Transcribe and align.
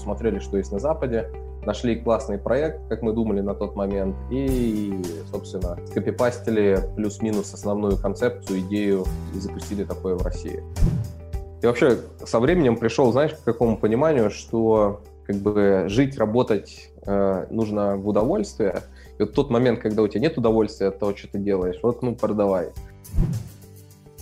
посмотрели, 0.00 0.38
что 0.38 0.56
есть 0.56 0.72
на 0.72 0.78
Западе, 0.78 1.30
нашли 1.66 1.94
классный 1.96 2.38
проект, 2.38 2.88
как 2.88 3.02
мы 3.02 3.12
думали 3.12 3.42
на 3.42 3.54
тот 3.54 3.76
момент, 3.76 4.16
и, 4.30 5.02
собственно, 5.30 5.76
скопипастили 5.88 6.78
плюс-минус 6.96 7.52
основную 7.52 7.98
концепцию, 7.98 8.60
идею 8.60 9.04
и 9.34 9.38
запустили 9.38 9.84
такое 9.84 10.16
в 10.16 10.22
России. 10.22 10.62
И 11.62 11.66
вообще 11.66 11.98
со 12.24 12.40
временем 12.40 12.78
пришел, 12.78 13.12
знаешь, 13.12 13.34
к 13.34 13.44
какому 13.44 13.76
пониманию, 13.76 14.30
что 14.30 15.02
как 15.26 15.36
бы 15.36 15.84
жить, 15.88 16.16
работать 16.16 16.90
э, 17.04 17.46
нужно 17.50 17.98
в 17.98 18.08
удовольствие. 18.08 18.82
И 19.18 19.22
вот 19.22 19.34
тот 19.34 19.50
момент, 19.50 19.80
когда 19.80 20.00
у 20.00 20.08
тебя 20.08 20.22
нет 20.22 20.38
удовольствия 20.38 20.88
от 20.88 20.98
того, 20.98 21.14
что 21.14 21.28
ты 21.28 21.38
делаешь, 21.38 21.78
вот 21.82 22.02
ну 22.02 22.14
продавай. 22.14 22.70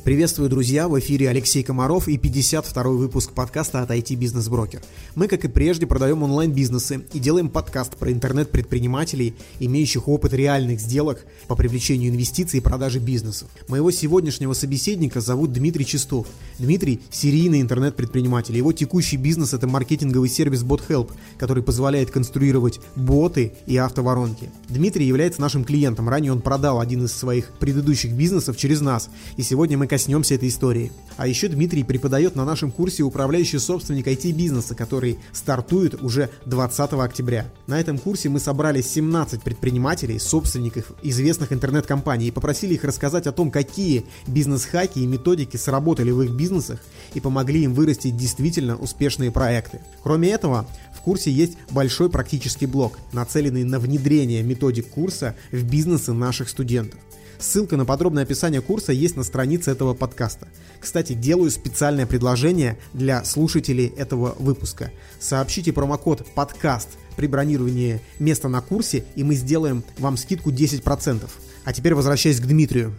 Приветствую, 0.08 0.48
друзья! 0.48 0.88
В 0.88 0.98
эфире 1.00 1.28
Алексей 1.28 1.62
Комаров 1.62 2.08
и 2.08 2.16
52-й 2.16 2.96
выпуск 2.96 3.32
подкаста 3.32 3.82
от 3.82 3.90
IT 3.90 4.18
Business 4.18 4.48
Broker. 4.48 4.82
Мы, 5.14 5.28
как 5.28 5.44
и 5.44 5.48
прежде, 5.48 5.86
продаем 5.86 6.22
онлайн-бизнесы 6.22 7.04
и 7.12 7.18
делаем 7.18 7.50
подкаст 7.50 7.94
про 7.94 8.10
интернет-предпринимателей, 8.10 9.34
имеющих 9.60 10.08
опыт 10.08 10.32
реальных 10.32 10.80
сделок 10.80 11.26
по 11.46 11.56
привлечению 11.56 12.10
инвестиций 12.10 12.60
и 12.60 12.62
продаже 12.62 13.00
бизнесов. 13.00 13.48
Моего 13.68 13.90
сегодняшнего 13.90 14.54
собеседника 14.54 15.20
зовут 15.20 15.52
Дмитрий 15.52 15.84
Чистов. 15.84 16.26
Дмитрий– 16.58 17.02
серийный 17.10 17.60
интернет-предприниматель. 17.60 18.56
Его 18.56 18.72
текущий 18.72 19.18
бизнес– 19.18 19.52
это 19.52 19.66
маркетинговый 19.66 20.30
сервис 20.30 20.62
BotHelp, 20.62 21.10
который 21.36 21.62
позволяет 21.62 22.10
конструировать 22.10 22.80
боты 22.96 23.52
и 23.66 23.76
автоворонки. 23.76 24.48
Дмитрий 24.70 25.04
является 25.04 25.42
нашим 25.42 25.64
клиентом. 25.64 26.08
Ранее 26.08 26.32
он 26.32 26.40
продал 26.40 26.80
один 26.80 27.04
из 27.04 27.12
своих 27.12 27.50
предыдущих 27.58 28.12
бизнесов 28.12 28.56
через 28.56 28.80
нас, 28.80 29.10
и 29.36 29.42
сегодня 29.42 29.76
мы 29.76 29.86
коснемся 29.98 30.36
этой 30.36 30.48
истории. 30.48 30.92
А 31.16 31.26
еще 31.26 31.48
Дмитрий 31.48 31.82
преподает 31.82 32.36
на 32.36 32.44
нашем 32.44 32.70
курсе 32.70 33.02
«Управляющий 33.02 33.58
собственник 33.58 34.06
IT-бизнеса», 34.06 34.76
который 34.76 35.18
стартует 35.32 36.00
уже 36.00 36.30
20 36.46 36.92
октября. 36.92 37.50
На 37.66 37.80
этом 37.80 37.98
курсе 37.98 38.28
мы 38.28 38.38
собрали 38.38 38.80
17 38.80 39.42
предпринимателей, 39.42 40.20
собственников 40.20 40.92
известных 41.02 41.52
интернет-компаний 41.52 42.28
и 42.28 42.30
попросили 42.30 42.74
их 42.74 42.84
рассказать 42.84 43.26
о 43.26 43.32
том, 43.32 43.50
какие 43.50 44.06
бизнес-хаки 44.28 45.00
и 45.00 45.06
методики 45.08 45.56
сработали 45.56 46.12
в 46.12 46.22
их 46.22 46.30
бизнесах 46.30 46.78
и 47.14 47.18
помогли 47.18 47.64
им 47.64 47.74
вырастить 47.74 48.16
действительно 48.16 48.76
успешные 48.76 49.32
проекты. 49.32 49.80
Кроме 50.04 50.30
этого, 50.30 50.68
в 50.96 51.00
курсе 51.00 51.32
есть 51.32 51.54
большой 51.72 52.08
практический 52.08 52.66
блок, 52.66 53.00
нацеленный 53.12 53.64
на 53.64 53.80
внедрение 53.80 54.44
методик 54.44 54.90
курса 54.90 55.34
в 55.50 55.64
бизнесы 55.64 56.12
наших 56.12 56.48
студентов. 56.48 57.00
Ссылка 57.38 57.76
на 57.76 57.84
подробное 57.84 58.24
описание 58.24 58.60
курса 58.60 58.92
есть 58.92 59.16
на 59.16 59.22
странице 59.22 59.70
этого 59.70 59.94
подкаста. 59.94 60.48
Кстати, 60.80 61.12
делаю 61.12 61.52
специальное 61.52 62.04
предложение 62.04 62.78
для 62.92 63.22
слушателей 63.22 63.86
этого 63.96 64.34
выпуска. 64.40 64.90
Сообщите 65.20 65.72
промокод 65.72 66.26
«Подкаст» 66.34 66.98
при 67.16 67.28
бронировании 67.28 68.00
места 68.18 68.48
на 68.48 68.60
курсе, 68.60 69.04
и 69.14 69.22
мы 69.22 69.34
сделаем 69.34 69.84
вам 69.98 70.16
скидку 70.16 70.50
10%. 70.50 71.30
А 71.64 71.72
теперь 71.72 71.94
возвращаясь 71.94 72.40
к 72.40 72.46
Дмитрию. 72.46 72.92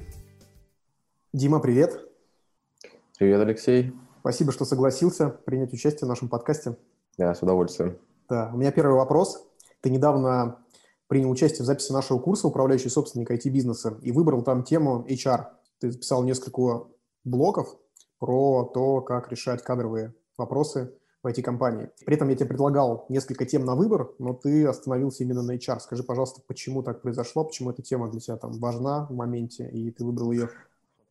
Дима, 1.34 1.60
привет. 1.60 2.00
Привет, 3.18 3.42
Алексей. 3.42 3.94
Спасибо, 4.22 4.54
что 4.54 4.64
согласился 4.64 5.28
принять 5.30 5.74
участие 5.74 6.06
в 6.06 6.10
нашем 6.10 6.30
подкасте. 6.30 6.78
Да, 7.18 7.36
с 7.36 7.42
удовольствием. 7.42 7.98
Да, 8.30 8.52
у 8.54 8.58
меня 8.58 8.72
первый 8.72 8.96
вопрос. 8.96 9.46
Ты 9.82 9.90
недавно 9.90 10.60
принял 11.10 11.32
участие 11.32 11.64
в 11.64 11.66
записи 11.66 11.92
нашего 11.92 12.20
курса 12.20 12.48
«Управляющий 12.48 12.90
собственник 12.90 13.32
IT-бизнеса» 13.32 13.98
и 14.04 14.12
выбрал 14.12 14.44
там 14.44 14.64
тему 14.64 15.04
HR. 15.10 15.48
Ты 15.80 15.92
записал 15.92 16.24
несколько 16.24 16.86
блоков 17.24 17.76
про 18.20 18.64
то, 18.64 19.02
как 19.02 19.32
решать 19.32 19.64
кадровые 19.64 20.14
вопросы 20.38 20.94
в 21.24 21.28
IT-компании. 21.28 21.90
При 22.06 22.16
этом 22.16 22.30
я 22.30 22.36
тебе 22.36 22.48
предлагал 22.50 23.08
несколько 23.10 23.46
тем 23.46 23.66
на 23.66 23.76
выбор, 23.76 24.12
но 24.20 24.34
ты 24.34 24.68
остановился 24.68 25.24
именно 25.24 25.42
на 25.42 25.56
HR. 25.56 25.80
Скажи, 25.80 26.04
пожалуйста, 26.04 26.42
почему 26.46 26.84
так 26.84 27.02
произошло, 27.02 27.44
почему 27.44 27.72
эта 27.72 27.82
тема 27.82 28.10
для 28.12 28.20
тебя 28.20 28.38
там 28.38 28.52
важна 28.60 29.08
в 29.08 29.16
моменте, 29.16 29.68
и 29.68 29.90
ты 29.90 30.06
выбрал 30.06 30.32
ее? 30.32 30.50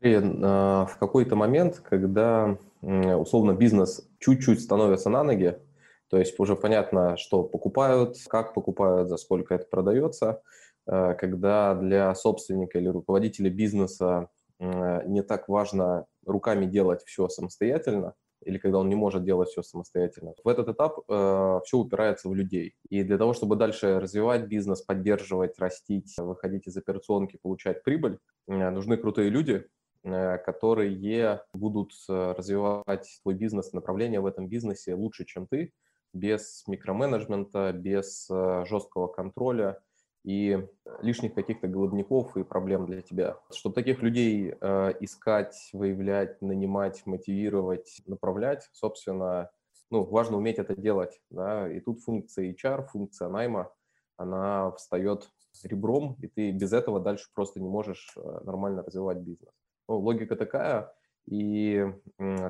И, 0.00 0.14
а, 0.14 0.86
в 0.86 0.96
какой-то 0.98 1.34
момент, 1.34 1.82
когда 1.82 2.56
условно 2.80 3.52
бизнес 3.52 4.08
чуть-чуть 4.20 4.62
становится 4.62 5.10
на 5.10 5.24
ноги, 5.24 5.58
то 6.08 6.18
есть 6.18 6.38
уже 6.38 6.56
понятно, 6.56 7.16
что 7.16 7.42
покупают, 7.42 8.16
как 8.28 8.54
покупают, 8.54 9.08
за 9.08 9.16
сколько 9.16 9.54
это 9.54 9.66
продается. 9.66 10.42
Э, 10.86 11.14
когда 11.14 11.74
для 11.74 12.14
собственника 12.14 12.78
или 12.78 12.88
руководителя 12.88 13.50
бизнеса 13.50 14.28
э, 14.58 15.02
не 15.06 15.22
так 15.22 15.48
важно 15.48 16.06
руками 16.24 16.66
делать 16.66 17.02
все 17.04 17.28
самостоятельно, 17.28 18.14
или 18.44 18.58
когда 18.58 18.78
он 18.78 18.88
не 18.88 18.94
может 18.94 19.24
делать 19.24 19.48
все 19.48 19.62
самостоятельно. 19.62 20.34
В 20.44 20.48
этот 20.48 20.68
этап 20.68 21.00
э, 21.08 21.60
все 21.64 21.78
упирается 21.78 22.28
в 22.28 22.34
людей. 22.34 22.74
И 22.88 23.02
для 23.02 23.18
того, 23.18 23.32
чтобы 23.32 23.56
дальше 23.56 23.98
развивать 24.00 24.46
бизнес, 24.46 24.82
поддерживать, 24.82 25.58
растить, 25.58 26.14
выходить 26.18 26.66
из 26.66 26.76
операционки, 26.76 27.38
получать 27.42 27.82
прибыль, 27.82 28.18
э, 28.46 28.70
нужны 28.70 28.96
крутые 28.96 29.30
люди, 29.30 29.66
э, 30.04 30.38
которые 30.38 31.42
будут 31.52 31.92
развивать 32.08 33.20
твой 33.22 33.34
бизнес, 33.34 33.72
направление 33.72 34.20
в 34.20 34.26
этом 34.26 34.48
бизнесе 34.48 34.94
лучше, 34.94 35.24
чем 35.24 35.46
ты, 35.46 35.72
без 36.18 36.64
микроменеджмента, 36.66 37.72
без 37.72 38.28
э, 38.30 38.64
жесткого 38.66 39.06
контроля 39.06 39.80
и 40.24 40.66
лишних 41.00 41.34
каких-то 41.34 41.68
голубников 41.68 42.36
и 42.36 42.44
проблем 42.44 42.86
для 42.86 43.02
тебя. 43.02 43.38
Чтобы 43.50 43.74
таких 43.74 44.02
людей 44.02 44.54
э, 44.60 44.92
искать, 45.00 45.70
выявлять, 45.72 46.42
нанимать, 46.42 47.06
мотивировать, 47.06 48.02
направлять, 48.06 48.68
собственно, 48.72 49.50
ну, 49.90 50.04
важно 50.04 50.36
уметь 50.36 50.58
это 50.58 50.76
делать. 50.76 51.20
Да? 51.30 51.70
И 51.72 51.80
тут 51.80 52.02
функция 52.02 52.52
HR, 52.52 52.86
функция 52.86 53.28
найма, 53.28 53.72
она 54.16 54.72
встает 54.72 55.30
ребром, 55.62 56.16
и 56.20 56.26
ты 56.26 56.50
без 56.50 56.72
этого 56.72 57.00
дальше 57.00 57.28
просто 57.34 57.60
не 57.60 57.68
можешь 57.68 58.12
э, 58.16 58.40
нормально 58.44 58.82
развивать 58.82 59.18
бизнес. 59.18 59.54
Ну, 59.88 59.98
логика 59.98 60.36
такая, 60.36 60.92
и 61.26 61.86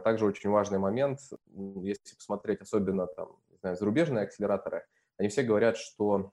также 0.04 0.24
очень 0.24 0.50
важный 0.50 0.78
момент, 0.78 1.20
если 1.46 2.14
посмотреть 2.16 2.60
особенно 2.60 3.06
там 3.06 3.36
знаю, 3.60 3.76
зарубежные 3.76 4.24
акселераторы, 4.24 4.84
они 5.18 5.28
все 5.28 5.42
говорят, 5.42 5.76
что 5.76 6.32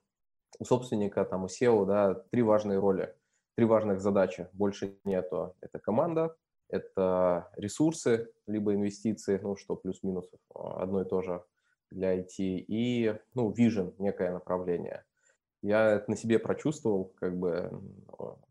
у 0.58 0.64
собственника, 0.64 1.24
там, 1.24 1.44
у 1.44 1.46
SEO, 1.46 1.86
да, 1.86 2.14
три 2.14 2.42
важные 2.42 2.78
роли, 2.78 3.14
три 3.56 3.66
важных 3.66 4.00
задачи, 4.00 4.48
больше 4.52 4.98
нету. 5.04 5.54
Это 5.60 5.78
команда, 5.78 6.36
это 6.68 7.50
ресурсы, 7.56 8.30
либо 8.46 8.74
инвестиции, 8.74 9.38
ну, 9.42 9.56
что 9.56 9.76
плюс-минус 9.76 10.30
одно 10.54 11.02
и 11.02 11.04
то 11.04 11.22
же 11.22 11.44
для 11.90 12.18
IT, 12.18 12.36
и, 12.38 13.18
ну, 13.34 13.52
vision, 13.52 13.94
некое 13.98 14.30
направление– 14.30 15.04
я 15.62 15.92
это 15.92 16.10
на 16.10 16.16
себе 16.16 16.38
прочувствовал, 16.38 17.12
как 17.18 17.38
бы 17.38 17.70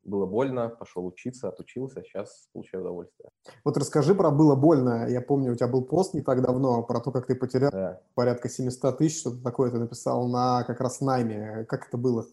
было 0.04 0.26
больно, 0.26 0.70
пошел 0.70 1.06
учиться, 1.06 1.50
отучился, 1.50 2.04
сейчас 2.04 2.50
получаю 2.54 2.84
удовольствие. 2.84 3.30
Вот 3.64 3.78
расскажи 3.78 4.14
про 4.14 4.32
«было 4.32 4.56
больно». 4.56 5.08
Я 5.10 5.22
помню, 5.22 5.54
у 5.54 5.56
тебя 5.56 5.68
был 5.68 5.84
пост 5.84 6.14
не 6.14 6.22
так 6.22 6.42
давно 6.42 6.84
про 6.84 7.00
то, 7.00 7.12
как 7.12 7.26
ты 7.26 7.36
потерял 7.36 7.72
да. 7.72 8.02
порядка 8.14 8.50
700 8.50 8.98
тысяч, 8.98 9.20
что-то 9.20 9.42
такое 9.42 9.72
ты 9.72 9.80
написал 9.80 10.28
на 10.28 10.64
как 10.64 10.80
раз 10.82 11.02
найме. 11.02 11.66
Как 11.68 11.88
это 11.88 11.98
было? 11.98 12.26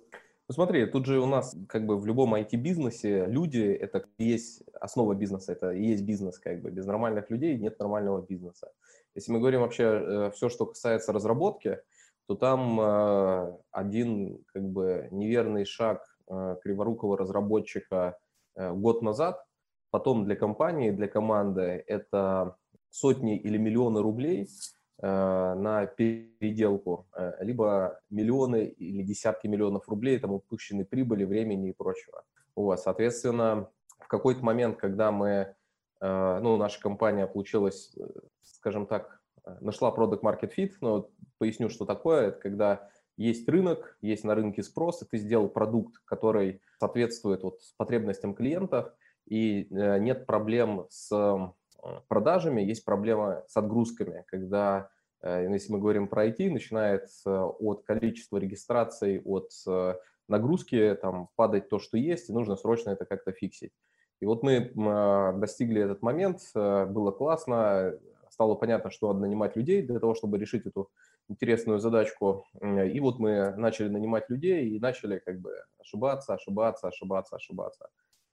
Ну 0.48 0.54
смотри, 0.54 0.84
тут 0.86 1.06
же 1.06 1.20
у 1.20 1.26
нас 1.26 1.56
как 1.68 1.86
бы 1.86 1.98
в 1.98 2.04
любом 2.04 2.34
IT-бизнесе 2.34 3.26
люди– 3.26 3.60
это 3.80 4.04
есть 4.18 4.62
основа 4.80 5.14
бизнеса, 5.14 5.52
это 5.52 5.70
и 5.70 5.86
есть 5.86 6.02
бизнес 6.02 6.38
как 6.38 6.60
бы. 6.60 6.70
Без 6.70 6.84
нормальных 6.84 7.30
людей 7.30 7.56
нет 7.56 7.78
нормального 7.78 8.20
бизнеса. 8.20 8.70
Если 9.14 9.32
мы 9.32 9.38
говорим 9.38 9.60
вообще 9.60 9.84
э, 9.84 10.30
все, 10.34 10.48
что 10.48 10.66
касается 10.66 11.12
разработки– 11.12 11.78
то 12.32 12.36
там 12.36 12.80
э, 12.80 13.58
один 13.72 14.42
как 14.54 14.62
бы 14.62 15.08
неверный 15.10 15.66
шаг 15.66 16.02
э, 16.30 16.56
криворукого 16.62 17.18
разработчика 17.18 18.16
э, 18.54 18.72
год 18.72 19.02
назад, 19.02 19.44
потом 19.90 20.24
для 20.24 20.34
компании, 20.34 20.90
для 20.90 21.08
команды 21.08 21.84
это 21.86 22.56
сотни 22.88 23.36
или 23.36 23.58
миллионы 23.58 24.00
рублей 24.00 24.48
на 24.98 25.86
переделку, 25.86 27.08
либо 27.40 27.98
миллионы 28.08 28.66
или 28.66 29.02
десятки 29.02 29.48
миллионов 29.48 29.88
рублей, 29.88 30.18
там 30.20 30.30
упущенной 30.32 30.84
прибыли, 30.84 31.24
времени 31.24 31.70
и 31.70 31.72
прочего. 31.72 32.22
Вот, 32.54 32.78
соответственно, 32.78 33.68
в 33.98 34.06
какой-то 34.06 34.44
момент, 34.44 34.76
когда 34.76 35.10
мы, 35.10 35.56
ну, 36.00 36.56
наша 36.56 36.80
компания 36.80 37.26
получилась, 37.26 37.96
скажем 38.42 38.86
так, 38.86 39.21
нашла 39.60 39.90
product 39.90 40.22
market 40.22 40.52
fit, 40.56 40.72
но 40.80 41.10
поясню, 41.38 41.68
что 41.68 41.84
такое. 41.84 42.28
Это 42.28 42.40
когда 42.40 42.88
есть 43.16 43.48
рынок, 43.48 43.96
есть 44.00 44.24
на 44.24 44.34
рынке 44.34 44.62
спрос, 44.62 45.02
и 45.02 45.06
ты 45.06 45.18
сделал 45.18 45.48
продукт, 45.48 45.98
который 46.04 46.62
соответствует 46.78 47.42
вот 47.42 47.60
потребностям 47.76 48.34
клиентов, 48.34 48.92
и 49.26 49.68
э, 49.70 49.98
нет 49.98 50.26
проблем 50.26 50.86
с 50.88 51.12
э, 51.12 51.92
продажами, 52.08 52.62
есть 52.62 52.84
проблема 52.84 53.44
с 53.46 53.56
отгрузками, 53.56 54.24
когда, 54.26 54.90
э, 55.20 55.46
если 55.50 55.72
мы 55.72 55.78
говорим 55.78 56.08
про 56.08 56.26
IT, 56.26 56.50
начинается 56.50 57.44
от 57.44 57.84
количества 57.84 58.38
регистраций, 58.38 59.20
от 59.24 59.50
нагрузки, 60.28 60.96
там 61.00 61.28
падать 61.36 61.68
то, 61.68 61.78
что 61.78 61.98
есть, 61.98 62.30
и 62.30 62.32
нужно 62.32 62.56
срочно 62.56 62.90
это 62.90 63.04
как-то 63.04 63.32
фиксить. 63.32 63.72
И 64.20 64.24
вот 64.24 64.42
мы 64.42 64.72
достигли 65.36 65.82
этот 65.82 66.00
момент, 66.00 66.40
было 66.54 67.10
классно, 67.10 67.92
стало 68.42 68.56
понятно, 68.56 68.90
что 68.90 69.12
надо 69.12 69.20
нанимать 69.20 69.54
людей 69.56 69.82
для 69.82 70.00
того, 70.00 70.14
чтобы 70.16 70.36
решить 70.36 70.66
эту 70.66 70.90
интересную 71.28 71.78
задачку. 71.78 72.44
И 72.60 72.98
вот 72.98 73.20
мы 73.20 73.54
начали 73.56 73.88
нанимать 73.88 74.28
людей 74.30 74.68
и 74.68 74.80
начали 74.80 75.20
как 75.20 75.38
бы 75.40 75.54
ошибаться, 75.78 76.34
ошибаться, 76.34 76.88
ошибаться, 76.88 77.36
ошибаться. 77.36 77.88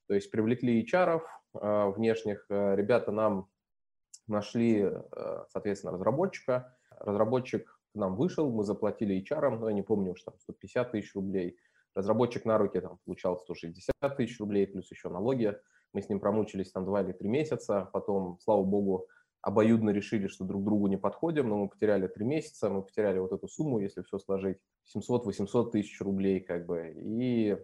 То 0.08 0.16
есть 0.16 0.32
привлекли 0.32 0.84
HR 0.84 1.22
э, 1.62 1.92
внешних, 1.96 2.44
э, 2.50 2.76
ребята 2.76 3.12
нам 3.12 3.48
нашли, 4.28 4.82
э, 4.82 5.44
соответственно, 5.50 5.94
разработчика. 5.94 6.76
Разработчик 7.00 7.80
к 7.94 7.96
нам 7.96 8.16
вышел, 8.16 8.52
мы 8.52 8.64
заплатили 8.64 9.24
HR, 9.24 9.60
ну, 9.60 9.68
я 9.68 9.74
не 9.76 9.84
помню, 9.84 10.16
что 10.16 10.32
там 10.32 10.40
150 10.40 10.92
тысяч 10.92 11.14
рублей. 11.14 11.56
Разработчик 11.94 12.46
на 12.46 12.58
руки 12.58 12.82
там 12.82 12.98
получал 13.06 13.38
160 13.38 13.94
тысяч 14.18 14.40
рублей, 14.40 14.66
плюс 14.66 14.90
еще 14.90 15.10
налоги. 15.10 15.56
Мы 15.94 16.02
с 16.02 16.10
ним 16.10 16.20
промучились 16.20 16.72
там 16.72 16.86
2 16.86 17.02
или 17.02 17.12
3 17.12 17.30
месяца, 17.30 17.90
потом, 17.94 18.40
слава 18.40 18.64
богу, 18.64 19.06
обоюдно 19.42 19.92
решили, 19.92 20.28
что 20.28 20.46
друг 20.46 20.64
другу 20.64 20.88
не 20.88 20.98
подходим, 20.98 21.50
но 21.50 21.58
мы 21.58 21.70
потеряли 21.70 22.08
3 22.08 22.26
месяца, 22.26 22.70
мы 22.70 22.82
потеряли 22.82 23.20
вот 23.20 23.32
эту 23.32 23.48
сумму, 23.48 23.80
если 23.80 24.02
все 24.02 24.20
сложить, 24.20 24.58
700-800 24.96 25.72
тысяч 25.72 26.00
рублей 26.02 26.40
как 26.40 26.66
бы. 26.66 26.94
И 26.96 27.58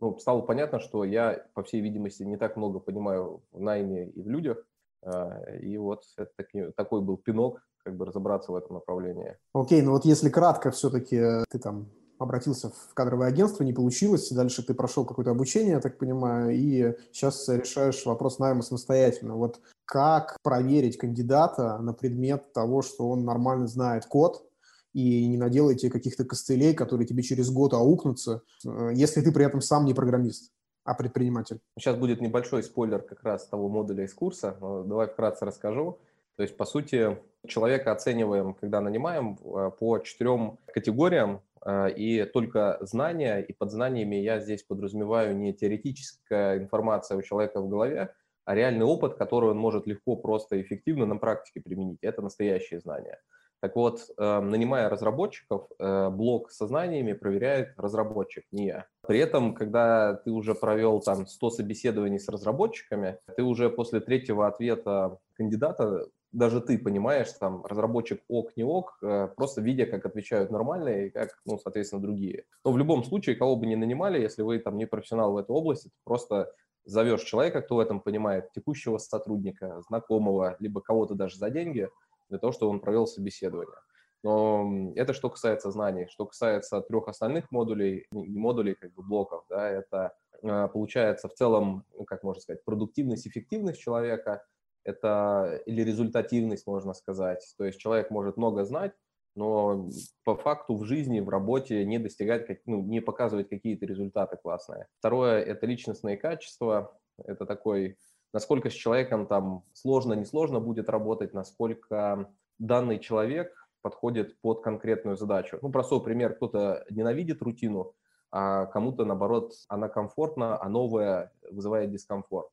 ну, 0.00 0.18
стало 0.18 0.42
понятно, 0.42 0.80
что 0.80 1.04
я, 1.04 1.46
по 1.54 1.62
всей 1.62 1.80
видимости, 1.80 2.22
не 2.22 2.36
так 2.36 2.56
много 2.56 2.78
понимаю 2.78 3.42
в 3.52 3.60
найме 3.60 4.08
и 4.08 4.22
в 4.22 4.28
людях, 4.28 4.66
а, 5.02 5.56
и 5.56 5.76
вот 5.76 6.02
это 6.16 6.72
такой 6.76 7.00
был 7.00 7.16
пинок, 7.16 7.66
как 7.84 7.96
бы 7.96 8.06
разобраться 8.06 8.52
в 8.52 8.56
этом 8.56 8.74
направлении. 8.74 9.36
Окей, 9.52 9.82
ну 9.82 9.92
вот 9.92 10.04
если 10.04 10.30
кратко 10.30 10.70
все-таки 10.70 11.16
э, 11.16 11.44
ты 11.50 11.58
там 11.58 11.90
обратился 12.18 12.70
в 12.70 12.94
кадровое 12.94 13.28
агентство, 13.28 13.64
не 13.64 13.72
получилось, 13.72 14.30
дальше 14.30 14.64
ты 14.64 14.74
прошел 14.74 15.04
какое-то 15.04 15.32
обучение, 15.32 15.72
я 15.72 15.80
так 15.80 15.98
понимаю, 15.98 16.50
и 16.52 16.96
сейчас 17.12 17.48
решаешь 17.48 18.04
вопрос 18.06 18.38
найма 18.38 18.62
самостоятельно. 18.62 19.36
Вот 19.36 19.60
как 19.84 20.38
проверить 20.42 20.98
кандидата 20.98 21.78
на 21.78 21.92
предмет 21.92 22.52
того, 22.52 22.82
что 22.82 23.08
он 23.08 23.24
нормально 23.24 23.66
знает 23.66 24.06
код, 24.06 24.44
и 24.92 25.26
не 25.26 25.36
наделайте 25.36 25.90
каких-то 25.90 26.24
костылей, 26.24 26.72
которые 26.72 27.06
тебе 27.06 27.22
через 27.22 27.50
год 27.50 27.74
аукнутся, 27.74 28.42
э, 28.64 28.90
если 28.94 29.20
ты 29.20 29.32
при 29.32 29.44
этом 29.44 29.60
сам 29.60 29.84
не 29.84 29.94
программист 29.94 30.52
а 30.84 30.94
предприниматель? 30.94 31.60
Сейчас 31.78 31.96
будет 31.96 32.20
небольшой 32.20 32.62
спойлер 32.62 33.00
как 33.00 33.22
раз 33.24 33.46
того 33.46 33.68
модуля 33.68 34.04
из 34.04 34.14
курса. 34.14 34.56
Давай 34.60 35.08
вкратце 35.08 35.46
расскажу. 35.46 35.98
То 36.36 36.42
есть, 36.42 36.56
по 36.56 36.64
сути, 36.64 37.16
человека 37.46 37.92
оцениваем, 37.92 38.54
когда 38.54 38.80
нанимаем, 38.80 39.38
э, 39.42 39.70
по 39.78 39.98
четырем 39.98 40.58
категориям, 40.66 41.42
э, 41.64 41.92
и 41.92 42.24
только 42.24 42.78
знания, 42.80 43.38
и 43.38 43.52
под 43.52 43.70
знаниями 43.70 44.16
я 44.16 44.40
здесь 44.40 44.62
подразумеваю 44.62 45.36
не 45.36 45.54
теоретическая 45.54 46.58
информация 46.58 47.16
у 47.16 47.22
человека 47.22 47.60
в 47.60 47.68
голове, 47.68 48.12
а 48.44 48.54
реальный 48.54 48.84
опыт, 48.84 49.14
который 49.14 49.50
он 49.50 49.58
может 49.58 49.86
легко, 49.86 50.16
просто, 50.16 50.60
эффективно 50.60 51.06
на 51.06 51.16
практике 51.16 51.60
применить. 51.60 51.98
Это 52.02 52.22
настоящие 52.22 52.80
знания. 52.80 53.20
Так 53.60 53.76
вот, 53.76 54.10
э, 54.18 54.40
нанимая 54.40 54.90
разработчиков, 54.90 55.68
э, 55.78 56.10
блок 56.10 56.50
со 56.50 56.66
знаниями 56.66 57.14
проверяет 57.14 57.72
разработчик, 57.78 58.44
не 58.52 58.66
я. 58.66 58.86
При 59.06 59.18
этом, 59.18 59.54
когда 59.54 60.14
ты 60.14 60.30
уже 60.32 60.54
провел 60.54 61.00
там 61.00 61.26
100 61.26 61.48
собеседований 61.48 62.18
с 62.18 62.28
разработчиками, 62.28 63.16
ты 63.36 63.42
уже 63.42 63.70
после 63.70 64.00
третьего 64.00 64.46
ответа 64.46 65.18
кандидата 65.34 66.08
даже 66.34 66.60
ты 66.60 66.78
понимаешь, 66.78 67.32
там, 67.40 67.64
разработчик 67.64 68.20
ок, 68.28 68.56
не 68.56 68.64
ок, 68.64 68.98
э, 69.02 69.28
просто 69.36 69.62
видя, 69.62 69.86
как 69.86 70.04
отвечают 70.04 70.50
нормальные 70.50 71.06
и 71.06 71.10
как, 71.10 71.38
ну, 71.46 71.58
соответственно, 71.58 72.02
другие. 72.02 72.44
Но 72.64 72.72
в 72.72 72.76
любом 72.76 73.04
случае, 73.04 73.36
кого 73.36 73.56
бы 73.56 73.66
ни 73.66 73.76
нанимали, 73.76 74.20
если 74.20 74.42
вы 74.42 74.58
там 74.58 74.76
не 74.76 74.86
профессионал 74.86 75.32
в 75.32 75.36
этой 75.36 75.52
области, 75.52 75.90
просто 76.02 76.52
зовешь 76.84 77.22
человека, 77.22 77.62
кто 77.62 77.76
в 77.76 77.80
этом 77.80 78.00
понимает, 78.00 78.52
текущего 78.52 78.98
сотрудника, 78.98 79.80
знакомого, 79.88 80.56
либо 80.58 80.80
кого-то 80.80 81.14
даже 81.14 81.36
за 81.36 81.50
деньги– 81.50 81.88
для 82.28 82.38
того, 82.38 82.52
чтобы 82.52 82.72
он 82.72 82.80
провел 82.80 83.06
собеседование. 83.06 83.76
Но 84.22 84.92
это 84.96 85.12
что 85.12 85.28
касается 85.28 85.70
знаний. 85.70 86.06
Что 86.08 86.26
касается 86.26 86.80
трех 86.80 87.08
остальных 87.08 87.50
модулей, 87.50 88.06
модулей 88.10 88.74
как 88.74 88.92
бы 88.94 89.02
блоков, 89.02 89.44
да, 89.50 89.68
это 89.68 90.14
а, 90.42 90.68
получается 90.68 91.28
в 91.28 91.34
целом, 91.34 91.84
ну, 91.96 92.04
как 92.04 92.22
можно 92.22 92.40
сказать, 92.40 92.64
продуктивность, 92.64 93.26
эффективность 93.26 93.80
человека, 93.80 94.42
это 94.82 95.62
или 95.66 95.82
результативность, 95.82 96.66
можно 96.66 96.94
сказать. 96.94 97.54
То 97.58 97.64
есть 97.64 97.78
человек 97.78 98.10
может 98.10 98.36
много 98.38 98.64
знать, 98.64 98.92
но 99.34 99.88
по 100.24 100.36
факту 100.36 100.76
в 100.76 100.84
жизни, 100.84 101.20
в 101.20 101.28
работе 101.28 101.84
не 101.84 101.98
достигать, 101.98 102.46
ну, 102.66 102.82
не 102.82 103.00
показывать 103.00 103.48
какие-то 103.48 103.86
результаты 103.86 104.36
классные. 104.36 104.86
Второе– 104.98 105.42
это 105.44 105.66
личностные 105.66 106.16
качества. 106.16 106.98
Это 107.18 107.46
такой 107.46 107.96
насколько 108.34 108.68
с 108.68 108.74
человеком 108.74 109.26
там 109.26 109.64
сложно, 109.72 110.12
несложно 110.12 110.60
будет 110.60 110.90
работать, 110.90 111.32
насколько 111.32 112.28
данный 112.58 112.98
человек 112.98 113.54
подходит 113.80 114.38
под 114.40 114.62
конкретную 114.62 115.16
задачу. 115.16 115.58
Ну, 115.62 115.70
простой 115.70 116.02
пример, 116.02 116.34
кто-то 116.34 116.84
ненавидит 116.90 117.40
рутину, 117.42 117.94
а 118.32 118.66
кому-то, 118.66 119.04
наоборот, 119.04 119.52
она 119.68 119.88
комфортна, 119.88 120.60
а 120.60 120.68
новая 120.68 121.32
вызывает 121.48 121.92
дискомфорт. 121.92 122.48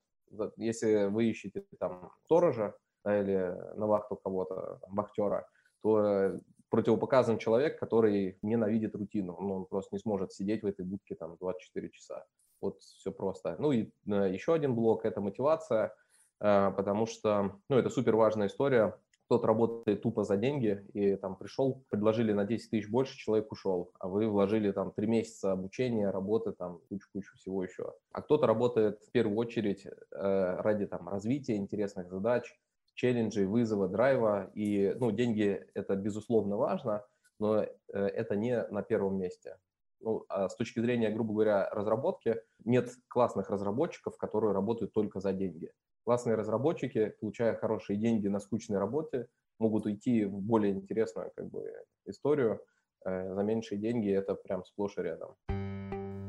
Если 0.56 1.06
вы 1.06 1.25
ищете 1.25 1.66
там 1.80 2.12
сторожа 2.25 2.75
да, 3.04 3.19
или 3.19 3.57
на 3.75 3.88
вахту 3.88 4.16
кого-то, 4.16 4.80
вахтера, 4.88 5.48
то 5.81 6.39
противопоказан 6.71 7.38
человек, 7.38 7.77
который 7.77 8.39
ненавидит 8.41 8.95
рутину. 8.95 9.38
Ну, 9.39 9.56
он 9.57 9.65
просто 9.65 9.94
не 9.94 10.00
сможет 10.00 10.31
сидеть 10.31 10.63
в 10.63 10.65
этой 10.65 10.85
будке 10.85 11.15
там 11.15 11.35
24 11.39 11.89
часа. 11.89 12.25
Вот 12.62 12.79
все 12.81 13.12
просто. 13.12 13.57
Ну 13.59 13.73
и 13.73 13.91
э, 14.07 14.33
еще 14.33 14.53
один 14.53 14.73
блок– 14.73 15.01
это 15.06 15.19
мотивация, 15.19 15.94
э, 16.39 16.71
потому 16.71 17.06
что, 17.06 17.59
ну, 17.69 17.77
это 17.77 17.89
супер 17.89 18.15
важная 18.15 18.47
история. 18.47 18.97
Кто-то 19.25 19.47
работает 19.47 20.01
тупо 20.01 20.23
за 20.23 20.38
деньги, 20.38 20.85
и 20.94 21.15
там 21.15 21.35
пришел, 21.35 21.83
предложили 21.89 22.31
на 22.31 22.45
10 22.45 22.69
тысяч 22.69 22.89
больше, 22.89 23.18
человек 23.18 23.51
ушел, 23.51 23.91
а 24.00 24.07
вы 24.07 24.27
вложили 24.27 24.71
там 24.71 24.91
3 24.91 25.07
месяца 25.07 25.51
обучения, 25.51 26.09
работы, 26.09 26.53
там 26.53 26.79
кучу-кучу 26.89 27.35
всего 27.38 27.63
еще. 27.63 27.94
А 28.13 28.21
кто-то 28.21 28.47
работает 28.47 29.01
в 29.03 29.12
первую 29.12 29.38
очередь 29.38 29.85
э, 29.85 29.91
ради 30.12 30.85
там 30.85 31.09
развития 31.09 31.57
интересных 31.57 32.09
задач, 32.09 32.57
челленджей, 33.01 33.45
вызова, 33.45 33.88
драйва. 33.88 34.51
И, 34.53 34.95
ну, 35.00 35.12
деньги– 35.12 35.65
это 35.74 35.95
безусловно 35.95 36.56
важно, 36.57 37.03
но 37.39 37.65
это 37.88 38.36
не 38.36 38.63
на 38.68 38.83
первом 38.83 39.18
месте 39.18 39.57
ну, 40.01 40.25
а 40.30 40.50
с 40.50 40.56
точки 40.56 40.80
зрения, 40.80 41.09
грубо 41.09 41.33
говоря, 41.33 41.69
разработки, 41.71 42.42
нет 42.65 42.89
классных 43.07 43.50
разработчиков, 43.50 44.18
которые 44.18 44.53
работают 44.53 44.94
только 44.94 45.19
за 45.19 45.33
деньги. 45.33 45.71
Классные 46.03 46.36
разработчики, 46.36 47.13
получая 47.21 47.56
хорошие 47.56 47.98
деньги 47.98 48.27
на 48.27 48.39
скучной 48.39 48.80
работе, 48.80 49.27
могут 49.59 49.86
уйти 49.86 50.25
в 50.25 50.42
более 50.42 50.74
интересную 50.74 51.31
как 51.36 51.50
бы, 51.50 51.71
историю 52.06 52.62
э, 53.06 53.33
за 53.33 53.44
меньшие 53.44 53.80
деньги. 53.80 54.12
Это 54.12 54.33
прям 54.33 54.66
сплошь 54.66 54.97
и 54.97 55.02
рядом. 55.02 55.35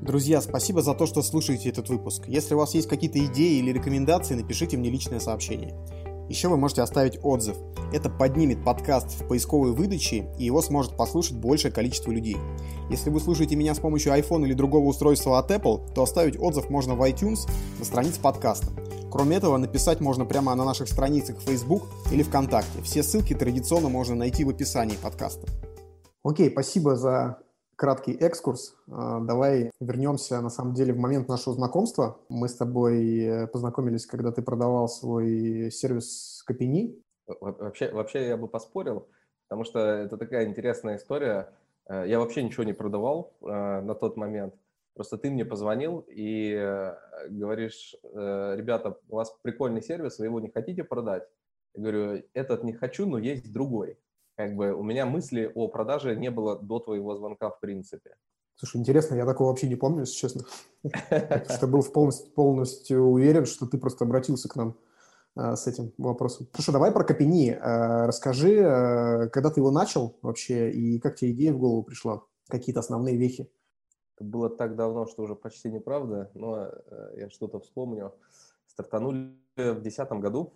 Друзья, 0.02 0.40
спасибо 0.40 0.82
за 0.82 0.94
то, 0.94 1.06
что 1.06 1.22
слушаете 1.22 1.70
этот 1.70 1.88
выпуск. 1.88 2.24
Если 2.26 2.54
у 2.54 2.58
вас 2.58 2.74
есть 2.74 2.88
какие-то 2.88 3.18
идеи 3.26 3.58
или 3.58 3.72
рекомендации, 3.72 4.34
напишите 4.34 4.76
мне 4.76 4.90
личное 4.90 5.20
сообщение. 5.20 6.11
Еще 6.32 6.48
вы 6.48 6.56
можете 6.56 6.80
оставить 6.80 7.18
отзыв. 7.22 7.58
Это 7.92 8.08
поднимет 8.08 8.64
подкаст 8.64 9.20
в 9.20 9.28
поисковой 9.28 9.72
выдаче, 9.72 10.32
и 10.38 10.46
его 10.46 10.62
сможет 10.62 10.96
послушать 10.96 11.36
большее 11.36 11.70
количество 11.70 12.10
людей. 12.10 12.38
Если 12.88 13.10
вы 13.10 13.20
слушаете 13.20 13.54
меня 13.54 13.74
с 13.74 13.80
помощью 13.80 14.14
iPhone 14.14 14.46
или 14.46 14.54
другого 14.54 14.86
устройства 14.86 15.38
от 15.38 15.50
Apple, 15.50 15.92
то 15.92 16.02
оставить 16.02 16.40
отзыв 16.40 16.70
можно 16.70 16.94
в 16.94 17.02
iTunes 17.02 17.40
на 17.78 17.84
странице 17.84 18.18
подкаста. 18.18 18.68
Кроме 19.10 19.36
этого, 19.36 19.58
написать 19.58 20.00
можно 20.00 20.24
прямо 20.24 20.54
на 20.54 20.64
наших 20.64 20.88
страницах 20.88 21.38
Facebook 21.38 21.82
или 22.10 22.22
ВКонтакте. 22.22 22.80
Все 22.82 23.02
ссылки 23.02 23.34
традиционно 23.34 23.90
можно 23.90 24.14
найти 24.14 24.44
в 24.44 24.48
описании 24.48 24.96
подкаста. 24.96 25.46
Окей, 26.24 26.50
спасибо 26.50 26.96
за 26.96 27.40
краткий 27.82 28.12
экскурс. 28.12 28.76
А, 28.92 29.18
давай 29.18 29.72
вернемся, 29.80 30.40
на 30.40 30.50
самом 30.50 30.72
деле, 30.72 30.92
в 30.92 30.98
момент 30.98 31.28
нашего 31.28 31.56
знакомства. 31.56 32.16
Мы 32.28 32.48
с 32.48 32.54
тобой 32.54 33.24
э, 33.24 33.46
познакомились, 33.48 34.06
когда 34.06 34.30
ты 34.30 34.40
продавал 34.40 34.86
свой 34.86 35.68
сервис 35.72 36.44
Копини. 36.46 37.02
Вообще, 37.26 37.90
вообще 37.90 38.28
я 38.28 38.36
бы 38.36 38.46
поспорил, 38.46 39.08
потому 39.48 39.64
что 39.64 39.80
это 39.80 40.16
такая 40.16 40.46
интересная 40.46 40.96
история. 40.96 41.52
Э, 41.88 42.04
я 42.06 42.20
вообще 42.20 42.44
ничего 42.44 42.62
не 42.62 42.72
продавал 42.72 43.36
э, 43.42 43.46
на 43.80 43.96
тот 43.96 44.16
момент. 44.16 44.54
Просто 44.94 45.18
ты 45.18 45.28
мне 45.28 45.44
позвонил 45.44 46.04
и 46.06 46.92
говоришь, 47.30 47.96
ребята, 48.04 48.96
у 49.08 49.16
вас 49.16 49.34
прикольный 49.42 49.82
сервис, 49.82 50.20
вы 50.20 50.26
его 50.26 50.38
не 50.38 50.50
хотите 50.50 50.84
продать? 50.84 51.24
Я 51.74 51.80
говорю, 51.80 52.22
этот 52.34 52.62
не 52.62 52.74
хочу, 52.74 53.06
но 53.06 53.18
есть 53.18 53.52
другой 53.52 53.98
как 54.42 54.56
бы 54.56 54.72
у 54.72 54.82
меня 54.82 55.06
мысли 55.06 55.50
о 55.54 55.68
продаже 55.68 56.16
не 56.16 56.30
было 56.30 56.58
до 56.58 56.80
твоего 56.80 57.14
звонка 57.14 57.48
в 57.50 57.60
принципе. 57.60 58.16
Слушай, 58.56 58.78
интересно, 58.78 59.14
я 59.14 59.24
такого 59.24 59.48
вообще 59.48 59.68
не 59.68 59.76
помню, 59.76 60.00
если 60.00 60.14
честно. 60.14 60.42
Что 61.48 61.68
был 61.68 61.82
полностью, 61.84 62.32
полностью 62.32 63.02
уверен, 63.04 63.46
что 63.46 63.66
ты 63.66 63.78
просто 63.78 64.04
обратился 64.04 64.48
к 64.48 64.56
нам 64.56 64.76
э, 65.36 65.54
с 65.54 65.68
этим 65.68 65.92
вопросом. 65.96 66.48
Слушай, 66.54 66.72
давай 66.72 66.90
про 66.90 67.04
Капини. 67.04 67.50
Э, 67.50 68.06
расскажи, 68.06 68.54
э, 68.56 69.28
когда 69.28 69.50
ты 69.50 69.60
его 69.60 69.70
начал 69.70 70.16
вообще, 70.22 70.72
и 70.72 70.98
как 70.98 71.14
тебе 71.14 71.30
идея 71.30 71.52
в 71.52 71.58
голову 71.58 71.84
пришла? 71.84 72.22
Какие-то 72.48 72.80
основные 72.80 73.16
вехи? 73.16 73.48
Это 74.16 74.24
было 74.24 74.50
так 74.50 74.74
давно, 74.74 75.06
что 75.06 75.22
уже 75.22 75.36
почти 75.36 75.70
неправда, 75.70 76.32
но 76.34 76.68
я 77.16 77.30
что-то 77.30 77.60
вспомню. 77.60 78.12
Стартанули 78.66 79.36
в 79.56 79.80
2010 79.80 80.12
году, 80.20 80.52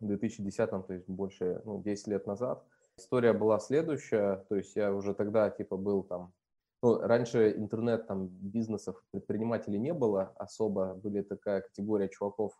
в 0.00 0.06
2010, 0.06 0.70
то 0.70 0.84
есть 0.92 1.08
больше 1.08 1.62
ну, 1.64 1.80
10 1.80 2.08
лет 2.08 2.26
назад– 2.26 2.64
История 2.96 3.32
была 3.32 3.58
следующая, 3.58 4.44
то 4.48 4.56
есть 4.56 4.76
я 4.76 4.92
уже 4.92 5.14
тогда 5.14 5.50
типа 5.50 5.76
был 5.76 6.04
там, 6.04 6.32
ну, 6.82 6.98
раньше 6.98 7.50
интернет 7.56 8.06
там 8.06 8.28
бизнесов, 8.28 9.02
предпринимателей 9.10 9.78
не 9.78 9.92
было 9.92 10.32
особо, 10.36 10.94
были 10.94 11.22
такая 11.22 11.62
категория 11.62 12.08
чуваков, 12.08 12.52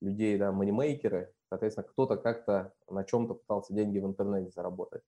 людей, 0.00 0.38
да, 0.38 0.52
манимейкеры, 0.52 1.32
соответственно, 1.48 1.86
кто-то 1.88 2.16
как-то 2.16 2.72
на 2.88 3.04
чем-то 3.04 3.34
пытался 3.34 3.74
деньги 3.74 3.98
в 3.98 4.06
интернете 4.06 4.50
заработать. 4.50 5.02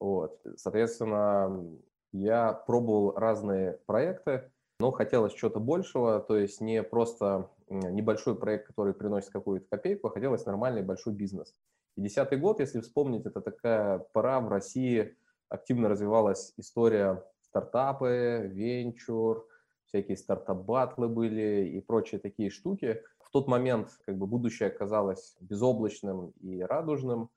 Вот, 0.00 0.40
соответственно, 0.56 1.64
я 2.12 2.52
пробовал 2.52 3.12
разные 3.12 3.80
проекты, 3.86 4.50
но 4.78 4.92
хотелось 4.92 5.32
чего-то 5.32 5.58
большего, 5.58 6.20
то 6.20 6.36
есть 6.36 6.60
не 6.60 6.82
просто 6.82 7.50
небольшой 7.68 8.36
проект, 8.36 8.66
который 8.66 8.94
приносит 8.94 9.30
какую-то 9.30 9.66
копейку, 9.70 10.08
а 10.08 10.10
хотелось 10.10 10.44
нормальный 10.44 10.82
большой 10.82 11.14
бизнес. 11.14 11.54
И 11.96 12.02
десятый 12.02 12.38
год, 12.38 12.60
если 12.60 12.80
вспомнить, 12.80 13.26
это 13.26 13.40
такая 13.40 13.98
пора 14.12 14.40
в 14.40 14.48
России, 14.48 15.16
активно 15.48 15.88
развивалась 15.88 16.52
история 16.56 17.24
стартапы, 17.40 18.50
венчур, 18.52 19.46
всякие 19.86 20.16
стартап-батлы 20.16 21.08
были 21.08 21.68
и 21.68 21.80
прочие 21.80 22.20
такие 22.20 22.50
штуки. 22.50 23.02
В 23.20 23.30
тот 23.30 23.48
момент 23.48 23.90
как 24.04 24.18
бы 24.18 24.26
будущее 24.26 24.70
казалось 24.70 25.36
безоблачным 25.40 26.32
и 26.40 26.60
радужным, 26.60 27.30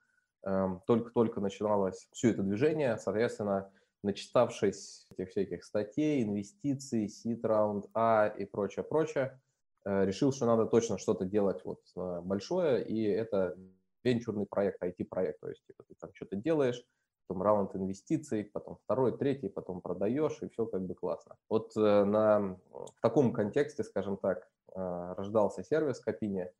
эм, 0.43 0.81
только-только 0.85 1.39
начиналось 1.39 2.07
все 2.11 2.31
это 2.31 2.43
движение, 2.43 2.97
соответственно, 2.97 3.71
начитавшись 4.03 5.07
этих 5.11 5.29
всяких 5.29 5.63
статей, 5.63 6.23
инвестиций, 6.23 7.07
сид 7.07 7.45
раунд 7.45 7.85
А 7.93 8.27
и 8.27 8.45
прочее, 8.45 8.83
прочее, 8.83 9.39
э, 9.85 10.05
решил, 10.05 10.31
что 10.31 10.45
надо 10.45 10.65
точно 10.65 10.97
что-то 10.97 11.25
делать 11.25 11.63
вот 11.65 11.81
э, 11.95 12.21
большое, 12.21 12.83
и 12.85 13.03
это 13.03 13.57
венчурный 14.03 14.45
проект, 14.45 14.81
IT-проект, 14.83 15.39
то 15.39 15.49
есть 15.49 15.65
типа, 15.65 15.83
ты 15.87 15.95
там 15.95 16.11
что-то 16.13 16.35
делаешь, 16.35 16.83
потом 17.27 17.43
раунд 17.43 17.75
инвестиций, 17.75 18.43
потом 18.43 18.77
второй, 18.83 19.17
третий, 19.17 19.49
потом 19.49 19.81
продаешь, 19.81 20.41
и 20.41 20.49
все 20.49 20.65
как 20.65 20.81
бы 20.81 20.95
классно. 20.95 21.35
Вот 21.49 21.75
э, 21.77 22.03
на, 22.03 22.57
в 22.71 23.01
таком 23.01 23.33
контексте, 23.33 23.83
скажем 23.83 24.17
так, 24.17 24.49
рождался 24.75 25.63
сервис 25.63 25.99
Копине. 25.99 26.51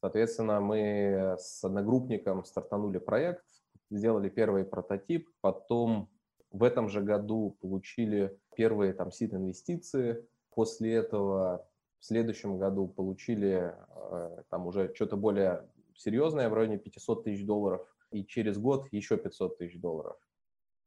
Соответственно, 0.00 0.60
мы 0.60 1.36
с 1.38 1.64
одногруппником 1.64 2.44
стартанули 2.44 2.98
проект, 2.98 3.44
сделали 3.90 4.28
первый 4.28 4.64
прототип, 4.64 5.28
потом 5.40 6.10
в 6.50 6.62
этом 6.62 6.88
же 6.88 7.02
году 7.02 7.56
получили 7.60 8.38
первые 8.54 8.92
там 8.92 9.10
сид 9.10 9.34
инвестиции. 9.34 10.26
После 10.54 10.94
этого 10.94 11.66
в 11.98 12.04
следующем 12.04 12.58
году 12.58 12.88
получили 12.88 13.74
э, 13.74 14.42
там 14.48 14.66
уже 14.66 14.92
что-то 14.94 15.16
более 15.16 15.68
серьезное 15.96 16.48
в 16.48 16.54
районе 16.54 16.78
500 16.78 17.24
тысяч 17.24 17.44
долларов. 17.44 17.86
И 18.10 18.24
через 18.24 18.58
год 18.58 18.86
еще 18.92 19.16
500 19.16 19.58
тысяч 19.58 19.80
долларов. 19.80 20.16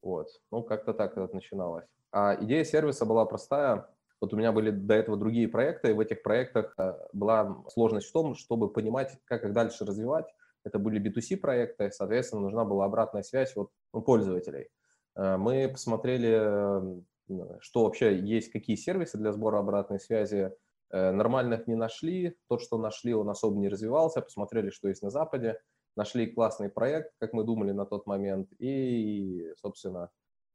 Вот. 0.01 0.27
Ну, 0.51 0.63
как-то 0.63 0.93
так 0.93 1.17
это 1.17 1.33
начиналось. 1.33 1.85
А 2.11 2.37
идея 2.41 2.63
сервиса 2.63 3.05
была 3.05 3.25
простая. 3.25 3.87
Вот 4.21 4.33
у 4.33 4.37
меня 4.37 4.51
были 4.51 4.71
до 4.71 4.95
этого 4.95 5.17
другие 5.17 5.47
проекты, 5.47 5.91
и 5.91 5.93
в 5.93 5.99
этих 5.99 6.23
проектах 6.23 6.73
э, 6.77 6.93
была 7.13 7.63
сложность 7.69 8.07
в 8.07 8.11
том, 8.11 8.35
чтобы 8.35 8.71
понимать, 8.71 9.17
как 9.25 9.45
их 9.45 9.53
дальше 9.53 9.85
развивать. 9.85 10.25
Это 10.65 10.77
были 10.77 11.01
B2C 11.01 11.37
проекты, 11.37 11.89
соответственно, 11.91 12.41
нужна 12.41 12.65
была 12.65 12.85
обратная 12.85 13.23
связь 13.23 13.55
от 13.55 13.69
ну, 13.93 14.01
пользователей. 14.01 14.67
Э, 15.15 15.37
мы 15.37 15.69
посмотрели, 15.69 17.01
что 17.61 17.83
вообще 17.85 18.17
есть, 18.17 18.51
какие 18.51 18.75
сервисы 18.75 19.17
для 19.17 19.31
сбора 19.31 19.59
обратной 19.59 19.99
связи. 19.99 20.51
Э, 20.91 21.11
нормальных 21.11 21.67
не 21.67 21.75
нашли. 21.75 22.37
Тот, 22.47 22.61
что 22.61 22.77
нашли, 22.77 23.13
он 23.13 23.29
особо 23.29 23.57
не 23.57 23.69
развивался. 23.69 24.21
Посмотрели, 24.21 24.69
что 24.69 24.87
есть 24.87 25.03
на 25.03 25.09
Западе. 25.09 25.59
Нашли 25.95 26.27
классный 26.27 26.69
проект, 26.69 27.13
как 27.19 27.33
мы 27.33 27.43
думали 27.43 27.71
на 27.71 27.85
тот 27.85 28.07
момент. 28.07 28.49
И, 28.59 29.53
собственно, 29.57 30.09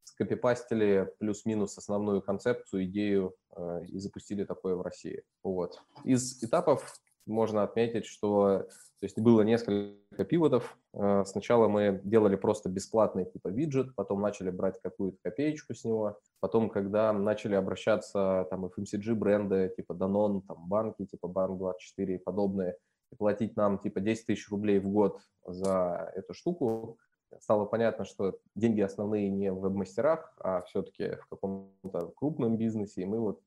скопипастили 0.05 1.13
плюс-минус 1.19 1.79
основную 1.79 2.23
концепцию, 2.23 2.85
идею 2.85 3.35
э, 3.57 3.85
и 3.87 3.99
запустили 3.99 4.45
такое 4.45 4.75
в 4.75 4.83
России. 4.83 5.23
Вот. 5.43 5.81
Из 6.05 6.43
этапов 6.43 7.01
можно 7.27 7.63
отметить, 7.63 8.07
что 8.07 8.67
то 9.05 9.07
есть 9.07 9.19
было 9.19 9.43
несколько 9.43 10.25
пивотов. 10.25 10.79
Э, 10.95 11.25
сначала 11.27 11.69
мы 11.69 12.01
делали 12.05 12.37
просто 12.37 12.71
бесплатный 12.71 13.27
типа 13.27 13.49
виджет, 13.49 13.95
потом 13.95 14.23
начали 14.23 14.49
брать 14.49 14.81
какую-то 14.81 15.19
копеечку 15.23 15.75
с 15.75 15.85
него. 15.85 16.19
Потом, 16.41 16.71
когда 16.71 17.13
начали 17.13 17.55
обращаться 17.55 18.47
там 18.49 18.65
FMCG 18.65 19.13
бренды 19.13 19.71
типа 19.77 19.93
Danone, 19.93 20.41
там 20.49 20.67
банки 20.67 21.05
типа 21.05 21.27
Банк24 21.27 22.15
и 22.15 22.17
подобные, 22.17 22.79
и 23.13 23.17
платить 23.17 23.57
нам 23.57 23.79
типа 23.79 24.01
10 24.01 24.25
тысяч 24.25 24.49
рублей 24.49 24.79
в 24.79 24.89
год 24.89 25.21
за 25.47 26.11
эту 26.15 26.33
штуку, 26.33 26.97
стало 27.41 27.67
понятно, 27.67 28.07
что 28.07 28.39
деньги 28.55 28.81
основные 28.81 29.29
не 29.29 29.53
в 29.53 29.61
веб-мастерах, 29.61 30.33
а 30.41 30.63
все-таки 30.63 31.17
в 31.17 31.27
каком-то 31.29 32.11
крупном 32.17 32.57
бизнесе. 32.57 33.03
И 33.03 33.05
мы 33.05 33.21
вот 33.21 33.43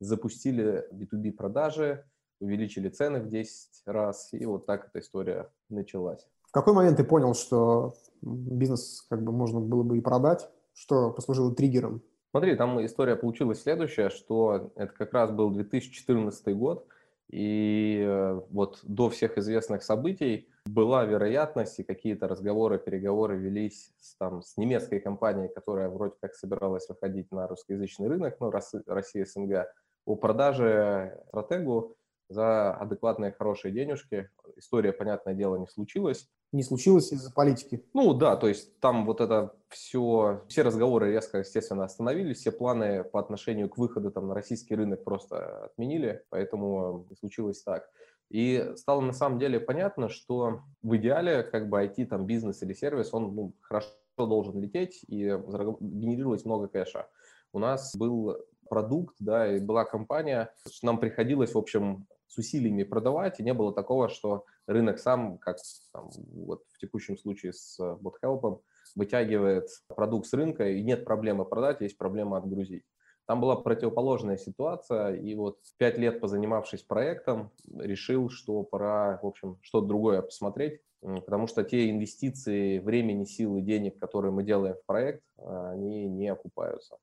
запустили 0.00 0.88
B2B 0.90 1.32
продажи, 1.32 2.02
увеличили 2.42 2.88
цены 2.88 3.20
в 3.20 3.28
10 3.28 3.82
раз, 3.86 4.30
и 4.32 4.44
вот 4.44 4.66
так 4.66 4.88
эта 4.88 5.00
история 5.00 5.50
началась. 5.68 6.26
В 6.42 6.52
какой 6.52 6.74
момент 6.74 6.98
ты 6.98 7.04
понял, 7.04 7.34
что 7.34 7.94
бизнес 8.20 9.06
как 9.08 9.22
бы 9.22 9.32
можно 9.32 9.60
было 9.60 9.82
бы 9.82 9.98
и 9.98 10.00
продать? 10.00 10.50
Что 10.74 11.10
послужило 11.10 11.54
триггером? 11.54 12.02
Смотри, 12.30 12.56
там 12.56 12.84
история 12.84 13.16
получилась 13.16 13.62
следующая, 13.62 14.10
что 14.10 14.72
это 14.76 14.92
как 14.92 15.12
раз 15.12 15.30
был 15.30 15.50
2014 15.50 16.56
год, 16.56 16.86
и 17.30 18.02
э, 18.06 18.40
вот 18.50 18.80
до 18.82 19.08
всех 19.08 19.38
известных 19.38 19.82
событий 19.82 20.48
была 20.66 21.04
вероятность, 21.04 21.78
и 21.78 21.82
какие-то 21.82 22.28
разговоры, 22.28 22.78
переговоры 22.78 23.36
велись 23.36 23.92
с, 24.00 24.16
там, 24.16 24.42
с 24.42 24.56
немецкой 24.56 25.00
компанией, 25.00 25.48
которая 25.48 25.88
вроде 25.88 26.14
как 26.20 26.34
собиралась 26.34 26.88
выходить 26.88 27.30
на 27.32 27.48
русскоязычный 27.48 28.08
рынок, 28.08 28.36
ну, 28.40 28.50
Россия, 28.50 29.24
СНГ, 29.24 29.66
о 30.04 30.16
продаже 30.16 31.18
стратегу 31.28 31.96
за 32.28 32.74
адекватные 32.74 33.32
хорошие 33.32 33.72
денежки. 33.72 34.30
История, 34.56 34.92
понятное 34.92 35.34
дело, 35.34 35.56
не 35.56 35.66
случилась. 35.66 36.28
Не 36.52 36.62
случилось 36.62 37.12
из-за 37.12 37.32
политики? 37.32 37.84
Ну 37.94 38.12
да, 38.12 38.36
то 38.36 38.46
есть 38.46 38.78
там 38.80 39.06
вот 39.06 39.20
это 39.20 39.54
все, 39.68 40.42
все 40.48 40.62
разговоры 40.62 41.10
резко, 41.10 41.38
естественно, 41.38 41.84
остановились, 41.84 42.38
все 42.38 42.52
планы 42.52 43.04
по 43.04 43.20
отношению 43.20 43.70
к 43.70 43.78
выходу 43.78 44.10
там 44.10 44.28
на 44.28 44.34
российский 44.34 44.74
рынок 44.74 45.02
просто 45.02 45.64
отменили, 45.64 46.24
поэтому 46.28 47.06
случилось 47.18 47.62
так. 47.62 47.88
И 48.28 48.72
стало 48.76 49.00
на 49.00 49.12
самом 49.12 49.38
деле 49.38 49.60
понятно, 49.60 50.08
что 50.08 50.60
в 50.82 50.96
идеале 50.96 51.42
как 51.42 51.68
бы 51.68 51.82
IT, 51.84 52.06
там, 52.06 52.26
бизнес 52.26 52.62
или 52.62 52.74
сервис, 52.74 53.12
он 53.12 53.34
ну, 53.34 53.54
хорошо 53.60 53.88
должен 54.16 54.60
лететь 54.60 55.04
и 55.08 55.38
генерировать 55.80 56.44
много 56.44 56.68
кэша. 56.68 57.08
У 57.52 57.58
нас 57.58 57.94
был 57.96 58.36
продукт, 58.72 59.16
да, 59.20 59.54
и 59.54 59.60
была 59.60 59.84
компания, 59.84 60.50
нам 60.82 60.98
приходилось, 60.98 61.52
в 61.52 61.58
общем, 61.58 62.06
с 62.26 62.38
усилиями 62.38 62.84
продавать, 62.84 63.38
и 63.38 63.42
не 63.42 63.52
было 63.52 63.74
такого, 63.74 64.08
что 64.08 64.46
рынок 64.66 64.98
сам, 64.98 65.36
как 65.36 65.58
там, 65.92 66.08
вот 66.32 66.62
в 66.70 66.78
текущем 66.78 67.18
случае 67.18 67.52
с 67.52 67.78
BotHelp, 67.78 68.62
вытягивает 68.96 69.68
продукт 69.88 70.26
с 70.26 70.32
рынка, 70.32 70.70
и 70.70 70.82
нет 70.82 71.04
проблемы 71.04 71.44
продать, 71.44 71.82
есть 71.82 71.98
проблема 71.98 72.38
отгрузить. 72.38 72.84
Там 73.26 73.42
была 73.42 73.56
противоположная 73.56 74.38
ситуация, 74.38 75.16
и 75.16 75.34
вот 75.34 75.58
пять 75.76 75.98
лет 75.98 76.18
позанимавшись 76.20 76.82
проектом, 76.82 77.50
решил, 77.78 78.30
что 78.30 78.62
пора, 78.62 79.20
в 79.22 79.26
общем, 79.26 79.58
что-то 79.60 79.86
другое 79.86 80.22
посмотреть, 80.22 80.80
потому 81.02 81.46
что 81.46 81.62
те 81.62 81.90
инвестиции 81.90 82.78
времени, 82.78 83.24
силы, 83.24 83.60
денег, 83.60 83.98
которые 83.98 84.32
мы 84.32 84.44
делаем 84.44 84.76
в 84.76 84.86
проект, 84.86 85.22
они 85.36 86.08
не 86.08 86.28
окупаются. 86.28 86.96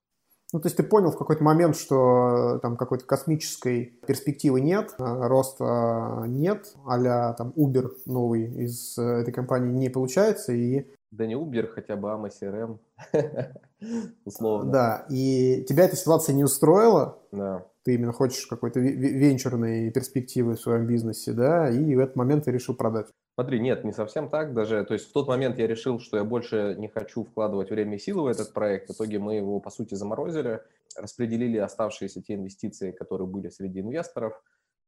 Ну, 0.51 0.59
то 0.59 0.65
есть 0.65 0.77
ты 0.77 0.83
понял 0.83 1.11
в 1.11 1.17
какой-то 1.17 1.43
момент, 1.43 1.75
что 1.75 2.55
э, 2.55 2.59
там 2.59 2.75
какой-то 2.75 3.05
космической 3.05 3.99
перспективы 4.07 4.61
нет, 4.61 4.95
э, 4.97 5.03
роста 5.03 6.23
нет, 6.25 6.73
а 6.87 7.33
там 7.33 7.53
Uber 7.55 7.91
новый 8.07 8.45
из 8.63 8.97
э, 8.97 9.03
этой 9.03 9.31
компании 9.31 9.71
не 9.71 9.89
получается, 9.89 10.53
и... 10.53 10.87
Да 11.11 11.27
не 11.27 11.35
Uber, 11.35 11.67
хотя 11.67 11.95
бы 11.95 12.09
AMA 12.09 12.31
CRM, 12.41 12.79
условно. 14.25 14.71
Да, 14.71 15.05
и 15.09 15.65
тебя 15.69 15.85
эта 15.85 15.95
ситуация 15.95 16.33
не 16.33 16.43
устроила, 16.43 17.19
да. 17.31 17.65
ты 17.83 17.93
именно 17.93 18.11
хочешь 18.11 18.47
какой-то 18.47 18.79
венчурной 18.79 19.91
перспективы 19.91 20.55
в 20.55 20.61
своем 20.61 20.87
бизнесе, 20.87 21.31
да, 21.31 21.69
и 21.69 21.95
в 21.95 21.99
этот 21.99 22.15
момент 22.15 22.45
ты 22.45 22.51
решил 22.51 22.73
продать. 22.73 23.07
Смотри, 23.39 23.61
нет, 23.61 23.85
не 23.85 23.93
совсем 23.93 24.29
так 24.29 24.53
даже. 24.53 24.83
То 24.83 24.95
есть 24.95 25.09
в 25.09 25.13
тот 25.13 25.29
момент 25.29 25.57
я 25.59 25.65
решил, 25.65 25.97
что 26.01 26.17
я 26.17 26.25
больше 26.25 26.75
не 26.77 26.89
хочу 26.89 27.23
вкладывать 27.23 27.69
время 27.69 27.95
и 27.95 27.97
силы 27.97 28.23
в 28.23 28.27
этот 28.27 28.53
проект. 28.53 28.89
В 28.89 28.91
итоге 28.91 29.17
мы 29.17 29.35
его, 29.35 29.61
по 29.61 29.69
сути, 29.69 29.95
заморозили, 29.95 30.61
распределили 30.97 31.57
оставшиеся 31.57 32.21
те 32.21 32.33
инвестиции, 32.33 32.91
которые 32.91 33.29
были 33.29 33.47
среди 33.47 33.79
инвесторов. 33.79 34.33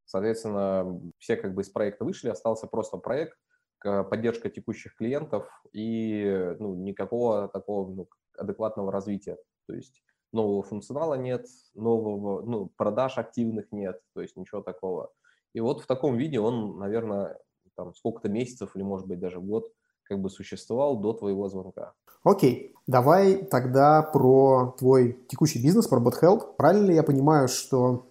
Соответственно, 0.04 1.00
все 1.18 1.38
как 1.38 1.54
бы 1.54 1.62
из 1.62 1.70
проекта 1.70 2.04
вышли, 2.04 2.28
остался 2.28 2.68
просто 2.68 2.98
проект, 2.98 3.38
поддержка 3.80 4.50
текущих 4.50 4.98
клиентов 4.98 5.48
и 5.72 6.54
ну, 6.60 6.76
никакого 6.76 7.48
такого 7.48 7.90
ну, 7.90 8.10
адекватного 8.38 8.92
развития. 8.92 9.38
То 9.66 9.76
есть 9.76 10.04
нового 10.34 10.62
функционала 10.62 11.14
нет, 11.14 11.46
нового, 11.74 12.42
ну, 12.42 12.70
продаж 12.76 13.18
активных 13.18 13.72
нет, 13.72 14.02
то 14.14 14.22
есть 14.22 14.36
ничего 14.36 14.62
такого. 14.62 15.14
И 15.54 15.62
вот 15.62 15.80
в 15.80 15.88
таком 15.88 16.18
виде 16.18 16.42
он, 16.42 16.78
наверное, 16.80 17.40
там 17.76 17.94
сколько-то 17.94 18.30
месяцев 18.30 18.76
или, 18.76 18.84
может 18.84 19.08
быть, 19.08 19.20
даже 19.20 19.40
год 19.40 19.72
как 20.04 20.20
бы 20.20 20.30
существовал 20.30 20.98
до 20.98 21.14
твоего 21.14 21.48
звонка. 21.48 21.94
Окей, 22.24 22.76
давай 22.86 23.46
тогда 23.46 24.02
про 24.04 24.76
твой 24.78 25.18
текущий 25.28 25.62
бизнес, 25.64 25.88
про 25.88 26.00
BotHelp. 26.00 26.56
Правильно 26.58 26.88
ли 26.88 26.96
я 26.96 27.04
понимаю, 27.04 27.48
что 27.48 28.06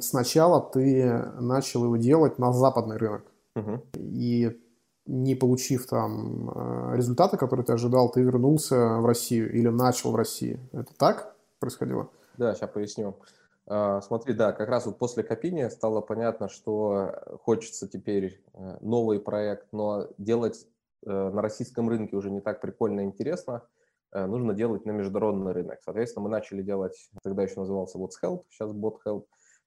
сначала 0.00 0.60
ты 0.60 1.12
начал 1.40 1.84
его 1.84 1.96
делать 1.96 2.38
на 2.38 2.52
западный 2.52 2.96
рынок? 2.96 3.24
Угу. 3.56 3.80
И 3.96 4.56
не 5.06 5.34
получив 5.34 5.86
там 5.86 6.50
э, 6.50 6.96
результаты, 6.96 7.36
которые 7.36 7.66
ты 7.66 7.72
ожидал, 7.72 8.10
ты 8.10 8.22
вернулся 8.22 8.98
в 8.98 9.06
Россию 9.06 9.52
или 9.52 9.68
начал 9.68 10.12
в 10.12 10.16
России. 10.16 10.60
Это 10.72 10.94
так 10.96 11.34
происходило? 11.58 12.08
Да, 12.38 12.54
сейчас 12.54 12.70
поясню. 12.70 13.16
А, 13.72 14.00
смотри, 14.00 14.34
да, 14.34 14.52
как 14.52 14.68
раз 14.68 14.86
вот 14.86 14.98
после 14.98 15.22
копения 15.22 15.70
стало 15.70 16.00
понятно, 16.00 16.48
что 16.48 17.38
хочется 17.44 17.86
теперь 17.86 18.42
э, 18.52 18.78
новый 18.80 19.20
проект, 19.20 19.68
но 19.72 20.08
делать 20.18 20.66
э, 21.06 21.10
на 21.10 21.40
российском 21.40 21.88
рынке 21.88 22.16
уже 22.16 22.32
не 22.32 22.40
так 22.40 22.60
прикольно 22.60 23.02
и 23.02 23.04
интересно. 23.04 23.62
Нужно 24.12 24.54
делать 24.54 24.86
на 24.86 24.90
международный 24.90 25.52
рынок. 25.52 25.78
Соответственно, 25.84 26.24
мы 26.24 26.30
начали 26.30 26.62
делать, 26.62 27.10
тогда 27.22 27.44
еще 27.44 27.60
назывался 27.60 27.96
What's 27.96 28.18
Help, 28.20 28.42
сейчас 28.48 28.72
Bot 28.72 28.96
Help, 29.06 29.26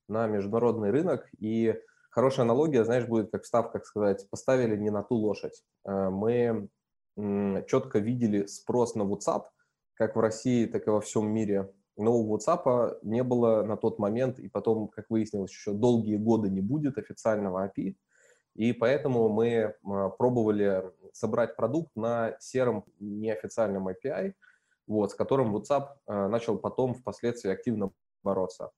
на 0.09 0.27
международный 0.27 0.91
рынок. 0.91 1.29
И 1.39 1.79
хорошая 2.09 2.43
аналогия, 2.45 2.83
знаешь, 2.83 3.07
будет 3.07 3.31
как 3.31 3.43
встав, 3.43 3.71
как 3.71 3.85
сказать, 3.85 4.27
поставили 4.29 4.75
не 4.75 4.89
на 4.89 5.01
ту 5.01 5.15
лошадь. 5.15 5.63
Э, 5.85 6.09
мы 6.09 6.67
четко 7.15 7.99
видели 7.99 8.45
спрос 8.47 8.95
на 8.95 9.03
WhatsApp, 9.03 9.43
как 9.93 10.17
в 10.17 10.19
России, 10.19 10.65
так 10.65 10.87
и 10.87 10.89
во 10.89 10.99
всем 10.99 11.29
мире. 11.31 11.71
Но 11.95 12.17
у 12.17 12.35
WhatsApp 12.35 12.99
не 13.03 13.23
было 13.23 13.63
на 13.63 13.77
тот 13.77 13.99
момент, 13.99 14.39
и 14.39 14.47
потом, 14.49 14.87
как 14.87 15.05
выяснилось, 15.09 15.51
еще 15.51 15.73
долгие 15.73 16.17
годы 16.17 16.49
не 16.49 16.61
будет 16.61 16.97
официального 16.97 17.67
API. 17.67 17.95
И 18.55 18.73
поэтому 18.73 19.29
мы 19.29 19.75
пробовали 20.17 20.91
собрать 21.11 21.55
продукт 21.55 21.95
на 21.95 22.35
сером 22.39 22.85
неофициальном 22.99 23.87
API, 23.89 24.33
вот, 24.87 25.11
с 25.11 25.15
которым 25.15 25.55
WhatsApp 25.55 25.89
э, 26.07 26.27
начал 26.27 26.57
потом 26.57 26.93
впоследствии 26.93 27.51
активно 27.51 27.91
бороться. 28.21 28.71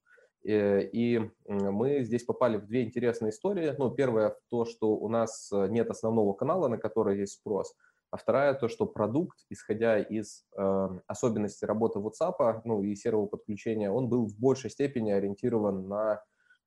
Э, 0.44 0.82
и 0.82 1.30
мы 1.46 2.04
здесь 2.04 2.24
попали 2.24 2.56
в 2.58 2.66
две 2.66 2.84
интересные 2.84 3.30
истории. 3.30 3.74
Ну, 3.76 3.90
первое 3.90 4.36
то, 4.48 4.64
что 4.64 4.96
у 4.96 5.08
нас 5.08 5.50
нет 5.52 5.90
основного 5.90 6.32
канала, 6.32 6.68
на 6.68 6.78
который 6.78 7.18
есть 7.18 7.34
спрос. 7.34 7.74
А 8.16 8.18
вторая 8.18 8.54
то, 8.54 8.68
что 8.68 8.86
продукт, 8.86 9.36
исходя 9.50 9.98
из 9.98 10.46
э, 10.56 10.88
особенностей 11.06 11.66
работы 11.66 11.98
WhatsApp, 11.98 12.62
ну 12.64 12.82
и 12.82 12.94
серого 12.94 13.26
подключения, 13.26 13.90
он 13.90 14.08
был 14.08 14.26
в 14.26 14.38
большей 14.38 14.70
степени 14.70 15.10
ориентирован 15.10 15.86
на 15.86 16.22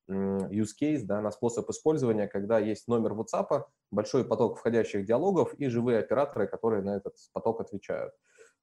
э, 0.08 0.14
use 0.14 0.76
case, 0.80 1.02
да, 1.02 1.22
на 1.22 1.32
способ 1.32 1.68
использования, 1.72 2.28
когда 2.28 2.60
есть 2.60 2.88
номер 2.88 3.14
WhatsApp, 3.14 3.64
большой 3.90 4.26
поток 4.26 4.60
входящих 4.60 5.08
диалогов 5.08 5.56
и 5.56 5.70
живые 5.70 5.98
операторы, 5.98 6.46
которые 6.46 6.84
на 6.84 6.96
этот 6.96 7.16
поток 7.34 7.62
отвечают. 7.62 8.14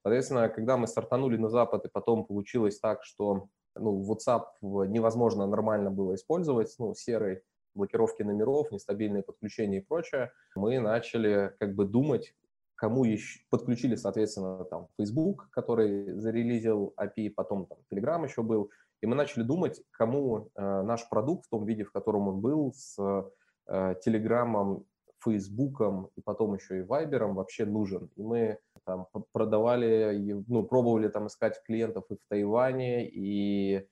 Соответственно, 0.04 0.48
когда 0.48 0.76
мы 0.76 0.86
стартанули 0.86 1.36
на 1.38 1.48
Запад, 1.48 1.86
и 1.86 1.90
потом 1.92 2.24
получилось 2.24 2.78
так, 2.78 3.02
что 3.02 3.48
ну, 3.74 4.00
WhatsApp 4.08 4.44
невозможно 4.62 5.48
нормально 5.48 5.90
было 5.90 6.14
использовать, 6.14 6.72
ну, 6.78 6.94
серый, 6.94 7.42
блокировки 7.74 8.22
номеров, 8.22 8.70
нестабильные 8.70 9.24
подключения 9.24 9.78
и 9.78 9.84
прочее, 9.84 10.30
мы 10.54 10.78
начали 10.78 11.52
как 11.58 11.74
бы 11.74 11.84
думать, 11.84 12.32
кому 12.76 13.04
еще 13.04 13.40
подключили, 13.50 13.96
соответственно, 13.96 14.64
там 14.64 14.88
Facebook, 14.98 15.48
который 15.50 16.12
зарелизил 16.18 16.94
API, 16.98 17.30
потом 17.30 17.66
там 17.66 17.78
Telegram 17.92 18.22
еще 18.24 18.42
был, 18.42 18.70
и 19.02 19.06
мы 19.06 19.14
начали 19.14 19.42
думать, 19.42 19.82
кому 19.90 20.50
э, 20.54 20.82
наш 20.82 21.08
продукт 21.08 21.46
в 21.46 21.50
том 21.50 21.66
виде, 21.66 21.84
в 21.84 21.92
котором 21.92 22.28
он 22.28 22.40
был, 22.40 22.72
с 22.72 22.98
э, 22.98 23.94
Telegram, 24.06 24.82
Facebook 25.24 26.10
и 26.14 26.20
потом 26.20 26.54
еще 26.54 26.78
и 26.78 26.82
Viber 26.82 27.32
вообще 27.32 27.64
нужен. 27.64 28.10
И 28.16 28.22
мы 28.22 28.58
там 28.84 29.08
продавали, 29.32 30.44
ну, 30.46 30.62
пробовали 30.62 31.08
там 31.08 31.26
искать 31.26 31.60
клиентов 31.64 32.04
и 32.10 32.14
в 32.14 32.20
Тайване, 32.28 33.08
и, 33.08 33.86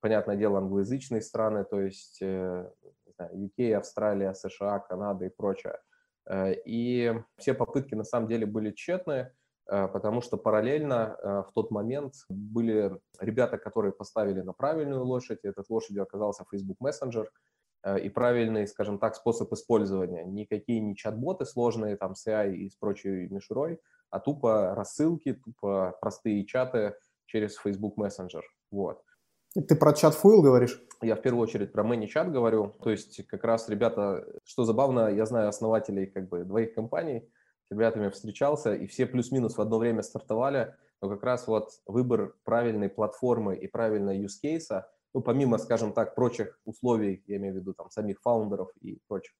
понятное 0.00 0.36
дело, 0.36 0.58
англоязычные 0.58 1.20
страны, 1.20 1.64
то 1.64 1.80
есть 1.80 2.22
э, 2.22 2.70
UK, 3.20 3.74
Австралия, 3.74 4.32
США, 4.32 4.78
Канада 4.78 5.26
и 5.26 5.28
прочее. 5.28 5.78
Э, 6.28 6.54
и 6.64 7.14
все 7.36 7.54
попытки 7.54 7.94
на 7.94 8.04
самом 8.04 8.28
деле 8.28 8.46
были 8.46 8.70
тщетные, 8.72 9.34
э, 9.70 9.88
потому 9.88 10.20
что 10.20 10.36
параллельно 10.36 11.16
в 11.48 11.52
тот 11.54 11.70
момент 11.70 12.14
были 12.28 12.98
ребята, 13.20 13.58
которые 13.58 13.92
поставили 13.92 14.42
на 14.42 14.52
правильную 14.52 15.04
лошадь, 15.04 15.40
и 15.42 15.48
этот 15.48 15.68
лошадью 15.70 16.02
оказался 16.02 16.44
Facebook 16.50 16.78
Messenger– 16.80 17.26
Э, 17.84 17.98
и 17.98 18.08
правильный, 18.08 18.66
скажем 18.66 18.98
так, 18.98 19.14
способ 19.14 19.52
использования. 19.52 20.24
Никакие 20.24 20.80
не 20.80 20.96
чат-боты 20.96 21.44
сложные, 21.44 21.96
там, 21.96 22.14
с 22.14 22.26
AI 22.26 22.54
и 22.54 22.70
с 22.70 22.76
прочей 22.76 23.28
мишурой, 23.28 23.80
а 24.10 24.20
тупо 24.20 24.74
рассылки, 24.74 25.34
тупо 25.34 25.96
простые 26.00 26.44
чаты 26.44 26.94
через 27.26 27.56
Facebook 27.56 27.98
Messenger. 27.98 28.42
Вот. 28.70 29.02
Ты 29.54 29.74
про 29.74 29.92
чат 29.92 30.14
фуил 30.14 30.42
говоришь? 30.42 30.82
Я 31.00 31.16
в 31.16 31.22
первую 31.22 31.42
очередь 31.42 31.72
про 31.72 31.84
ManyChat 31.84 32.30
говорю. 32.30 32.76
То 32.82 32.90
есть 32.90 33.26
как 33.26 33.44
раз 33.44 33.68
ребята, 33.68 34.26
что 34.44 34.64
забавно, 34.64 35.08
я 35.08 35.26
знаю 35.26 35.48
основателей 35.48 36.06
как 36.06 36.28
бы 36.28 36.44
двоих 36.44 36.74
компаний, 36.74 37.28
с 37.68 37.70
ребятами 37.70 38.08
встречался, 38.08 38.74
и 38.74 38.86
все 38.86 39.06
плюс-минус 39.06 39.56
в 39.56 39.60
одно 39.60 39.78
время 39.78 40.02
стартовали, 40.02 40.74
но 41.00 41.08
как 41.08 41.22
раз 41.22 41.46
вот 41.46 41.70
выбор 41.86 42.34
правильной 42.44 42.88
платформы 42.88 43.56
и 43.56 43.66
правильного 43.68 44.16
use 44.16 44.40
case 44.42 44.82
ну, 45.14 45.22
помимо, 45.22 45.58
скажем 45.58 45.92
так, 45.92 46.14
прочих 46.14 46.60
условий, 46.64 47.22
я 47.26 47.36
имею 47.36 47.54
в 47.54 47.56
виду 47.56 47.74
там 47.74 47.90
самих 47.90 48.20
фаундеров 48.20 48.70
и 48.80 49.00
прочих 49.08 49.34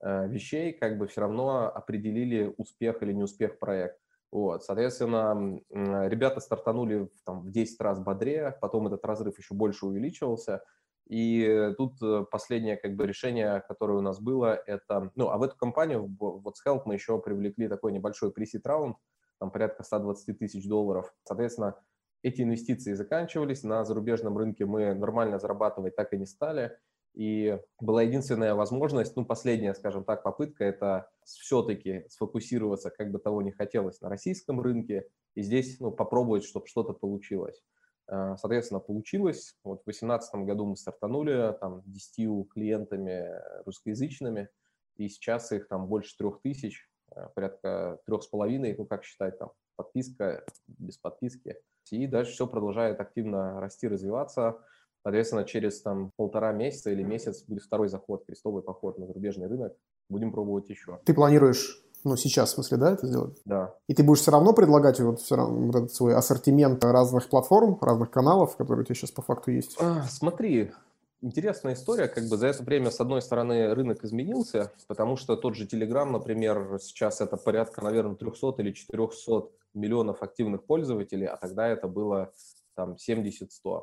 э, 0.00 0.26
вещей, 0.28 0.72
как 0.72 0.98
бы 0.98 1.06
все 1.06 1.20
равно 1.20 1.70
определили 1.72 2.52
успех 2.56 3.02
или 3.02 3.12
неуспех 3.12 3.58
проекта. 3.58 4.01
Вот, 4.32 4.64
соответственно, 4.64 5.60
ребята 5.70 6.40
стартанули 6.40 7.10
там, 7.24 7.42
в 7.42 7.50
10 7.50 7.78
раз 7.82 8.00
бодрее, 8.00 8.56
потом 8.62 8.86
этот 8.86 9.04
разрыв 9.04 9.36
еще 9.38 9.54
больше 9.54 9.84
увеличивался, 9.84 10.62
и 11.06 11.74
тут 11.76 12.00
э, 12.02 12.24
последнее 12.30 12.78
как 12.78 12.96
бы 12.96 13.06
решение, 13.06 13.62
которое 13.68 13.98
у 13.98 14.00
нас 14.00 14.18
было, 14.18 14.54
это, 14.66 15.10
ну, 15.14 15.28
а 15.28 15.36
в 15.36 15.42
эту 15.42 15.56
компанию, 15.56 16.06
в 16.18 16.42
What's 16.46 16.66
Help, 16.66 16.82
мы 16.86 16.94
еще 16.94 17.20
привлекли 17.20 17.68
такой 17.68 17.92
небольшой 17.92 18.32
пресид 18.32 18.66
раунд, 18.66 18.96
там 19.38 19.50
порядка 19.50 19.82
120 19.82 20.38
тысяч 20.38 20.66
долларов. 20.66 21.12
Соответственно, 21.24 21.76
эти 22.22 22.40
инвестиции 22.40 22.94
заканчивались, 22.94 23.64
на 23.64 23.84
зарубежном 23.84 24.38
рынке 24.38 24.64
мы 24.64 24.94
нормально 24.94 25.38
зарабатывать 25.38 25.96
так 25.96 26.14
и 26.14 26.18
не 26.18 26.24
стали. 26.24 26.78
И 27.14 27.58
была 27.78 28.02
единственная 28.02 28.54
возможность, 28.54 29.16
ну, 29.16 29.26
последняя, 29.26 29.74
скажем 29.74 30.04
так, 30.04 30.22
попытка, 30.22 30.64
это 30.64 31.10
все-таки 31.24 32.06
сфокусироваться, 32.08 32.90
как 32.90 33.10
бы 33.10 33.18
того 33.18 33.42
не 33.42 33.52
хотелось, 33.52 34.00
на 34.00 34.08
российском 34.08 34.60
рынке, 34.60 35.08
и 35.34 35.42
здесь, 35.42 35.78
ну, 35.78 35.90
попробовать, 35.90 36.44
чтобы 36.44 36.66
что-то 36.66 36.94
получилось. 36.94 37.62
А, 38.06 38.36
соответственно, 38.36 38.80
получилось. 38.80 39.56
Вот 39.62 39.82
в 39.82 39.84
2018 39.84 40.34
году 40.46 40.66
мы 40.66 40.76
стартанули 40.76 41.56
там 41.60 41.82
10 41.86 42.48
клиентами 42.48 43.28
русскоязычными, 43.64 44.48
и 44.96 45.08
сейчас 45.08 45.52
их 45.52 45.68
там 45.68 45.86
больше 45.86 46.16
трех 46.16 46.40
тысяч, 46.40 46.90
а, 47.10 47.28
порядка 47.28 48.00
трех 48.06 48.22
с 48.22 48.26
половиной, 48.26 48.74
ну, 48.76 48.86
как 48.86 49.04
считать, 49.04 49.38
там, 49.38 49.52
подписка, 49.76 50.44
без 50.66 50.98
подписки. 50.98 51.56
И 51.90 52.06
дальше 52.06 52.32
все 52.32 52.46
продолжает 52.46 53.00
активно 53.00 53.60
расти, 53.60 53.88
развиваться. 53.88 54.58
Соответственно, 55.02 55.44
через 55.44 55.80
там 55.82 56.12
полтора 56.16 56.52
месяца 56.52 56.90
или 56.90 57.02
месяц 57.02 57.44
будет 57.46 57.62
второй 57.62 57.88
заход, 57.88 58.24
крестовый 58.24 58.62
поход 58.62 58.98
на 58.98 59.06
зарубежный 59.06 59.48
рынок. 59.48 59.74
Будем 60.08 60.32
пробовать 60.32 60.68
еще. 60.68 61.00
Ты 61.04 61.14
планируешь 61.14 61.82
ну, 62.04 62.16
сейчас, 62.16 62.50
в 62.50 62.54
смысле, 62.54 62.78
да, 62.78 62.92
это 62.92 63.06
сделать? 63.06 63.40
Да. 63.44 63.74
И 63.86 63.94
ты 63.94 64.02
будешь 64.02 64.20
все 64.20 64.32
равно 64.32 64.52
предлагать 64.52 64.98
вот, 64.98 65.20
все 65.20 65.36
равно, 65.36 65.66
вот 65.66 65.76
этот 65.76 65.94
свой 65.94 66.14
ассортимент 66.16 66.82
разных 66.84 67.28
платформ, 67.28 67.78
разных 67.80 68.10
каналов, 68.10 68.56
которые 68.56 68.82
у 68.82 68.84
тебя 68.84 68.96
сейчас 68.96 69.12
по 69.12 69.22
факту 69.22 69.52
есть? 69.52 69.76
А, 69.80 70.02
смотри, 70.10 70.72
интересная 71.20 71.74
история. 71.74 72.08
Как 72.08 72.24
бы 72.24 72.36
за 72.36 72.48
это 72.48 72.62
время, 72.64 72.90
с 72.90 73.00
одной 73.00 73.22
стороны, 73.22 73.72
рынок 73.72 74.04
изменился, 74.04 74.72
потому 74.88 75.16
что 75.16 75.36
тот 75.36 75.54
же 75.54 75.66
Telegram, 75.66 76.10
например, 76.10 76.78
сейчас 76.80 77.20
это 77.20 77.36
порядка, 77.36 77.82
наверное, 77.82 78.16
300 78.16 78.54
или 78.58 78.72
400 78.72 79.48
миллионов 79.74 80.22
активных 80.22 80.64
пользователей, 80.64 81.26
а 81.26 81.36
тогда 81.36 81.68
это 81.68 81.86
было 81.86 82.32
там 82.74 82.96
70-100. 82.96 83.82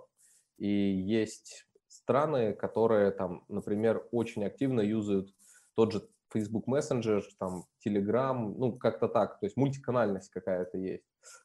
И 0.60 0.68
есть 0.68 1.66
страны, 1.88 2.54
которые 2.54 3.12
там, 3.12 3.44
например, 3.48 4.08
очень 4.12 4.44
активно 4.44 4.82
юзают 4.82 5.34
тот 5.76 5.94
же 5.94 6.02
Facebook 6.32 6.68
Messenger, 6.68 7.22
там, 7.40 7.64
Telegram, 7.86 8.34
ну, 8.58 8.74
как-то 8.74 9.08
так, 9.08 9.40
то 9.40 9.46
есть 9.46 9.58
мультиканальность 9.58 10.30
какая-то 10.30 10.78
есть, 10.78 11.04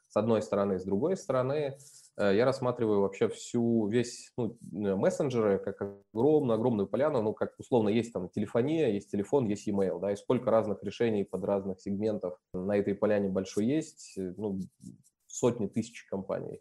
с 0.08 0.16
одной 0.16 0.42
стороны. 0.42 0.78
С 0.78 0.84
другой 0.84 1.16
стороны, 1.16 1.78
э, 2.16 2.36
я 2.36 2.44
рассматриваю 2.44 3.00
вообще 3.00 3.28
всю, 3.28 3.88
весь, 3.88 4.32
ну, 4.36 4.58
мессенджеры 4.60 5.58
как 5.58 5.80
огромную-огромную 6.12 6.86
поляну, 6.86 7.22
ну, 7.22 7.32
как 7.32 7.54
условно 7.58 7.88
есть 7.88 8.12
там 8.12 8.28
телефония, 8.28 8.88
есть 8.88 9.10
телефон, 9.10 9.46
есть 9.46 9.68
email, 9.68 10.00
да, 10.00 10.12
и 10.12 10.16
сколько 10.16 10.50
разных 10.50 10.82
решений 10.82 11.24
под 11.24 11.44
разных 11.44 11.80
сегментов 11.80 12.38
на 12.52 12.76
этой 12.76 12.94
поляне 12.94 13.28
большой 13.28 13.66
есть, 13.66 14.14
э, 14.18 14.34
ну, 14.36 14.60
сотни 15.26 15.66
тысяч 15.66 16.04
компаний. 16.04 16.60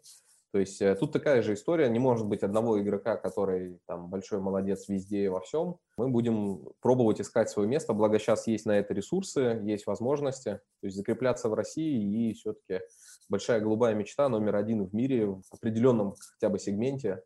То 0.54 0.60
есть 0.60 0.80
э, 0.80 0.94
тут 0.94 1.10
такая 1.10 1.42
же 1.42 1.54
история, 1.54 1.88
не 1.88 1.98
может 1.98 2.28
быть 2.28 2.44
одного 2.44 2.80
игрока, 2.80 3.16
который 3.16 3.80
там 3.88 4.08
большой 4.08 4.38
молодец 4.38 4.88
везде 4.88 5.24
и 5.24 5.28
во 5.28 5.40
всем. 5.40 5.78
Мы 5.96 6.10
будем 6.10 6.68
пробовать 6.80 7.20
искать 7.20 7.50
свое 7.50 7.68
место, 7.68 7.92
благо 7.92 8.20
сейчас 8.20 8.46
есть 8.46 8.64
на 8.64 8.78
это 8.78 8.94
ресурсы, 8.94 9.60
есть 9.64 9.88
возможности, 9.88 10.60
то 10.80 10.86
есть 10.86 10.96
закрепляться 10.96 11.48
в 11.48 11.54
России 11.54 12.28
и 12.28 12.34
все-таки 12.34 12.82
большая 13.28 13.60
голубая 13.62 13.96
мечта 13.96 14.28
номер 14.28 14.54
один 14.54 14.84
в 14.84 14.94
мире 14.94 15.26
в 15.26 15.42
определенном 15.50 16.14
хотя 16.34 16.48
бы 16.50 16.60
сегменте 16.60 17.24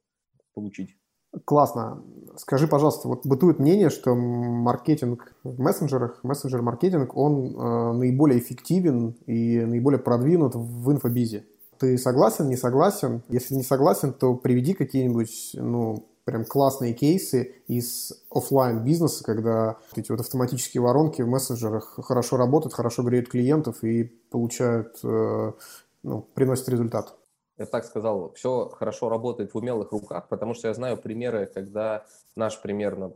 получить. 0.54 0.96
Классно. 1.44 2.02
Скажи, 2.36 2.66
пожалуйста, 2.66 3.08
вот 3.08 3.26
бытует 3.26 3.58
мнение, 3.58 3.90
что 3.90 4.14
маркетинг 4.14 5.34
в 5.44 5.60
мессенджерах, 5.60 6.24
мессенджер-маркетинг, 6.24 7.14
он 7.14 7.54
э, 7.54 7.92
наиболее 7.92 8.38
эффективен 8.38 9.18
и 9.26 9.60
наиболее 9.66 10.00
продвинут 10.00 10.54
в 10.54 10.90
инфобизе. 10.90 11.44
Ты 11.78 11.96
согласен, 11.96 12.48
не 12.48 12.56
согласен? 12.56 13.22
Если 13.28 13.54
не 13.54 13.62
согласен, 13.62 14.12
то 14.12 14.34
приведи 14.34 14.74
какие-нибудь, 14.74 15.52
ну, 15.54 16.08
прям 16.24 16.44
классные 16.44 16.92
кейсы 16.92 17.54
из 17.68 18.12
офлайн 18.30 18.84
бизнеса, 18.84 19.24
когда 19.24 19.78
эти 19.96 20.10
вот 20.10 20.20
автоматические 20.20 20.82
воронки 20.82 21.22
в 21.22 21.28
мессенджерах 21.28 21.98
хорошо 22.04 22.36
работают, 22.36 22.74
хорошо 22.74 23.02
греют 23.02 23.28
клиентов 23.28 23.82
и 23.82 24.04
получают, 24.30 24.98
э, 25.04 25.52
ну, 26.02 26.22
приносят 26.34 26.68
результат. 26.68 27.16
Я 27.56 27.66
так 27.66 27.84
сказал, 27.84 28.32
все 28.34 28.68
хорошо 28.68 29.08
работает 29.08 29.54
в 29.54 29.56
умелых 29.56 29.90
руках, 29.90 30.28
потому 30.28 30.54
что 30.54 30.68
я 30.68 30.74
знаю 30.74 30.96
примеры, 30.96 31.50
когда 31.52 32.04
наш 32.36 32.60
пример 32.60 33.12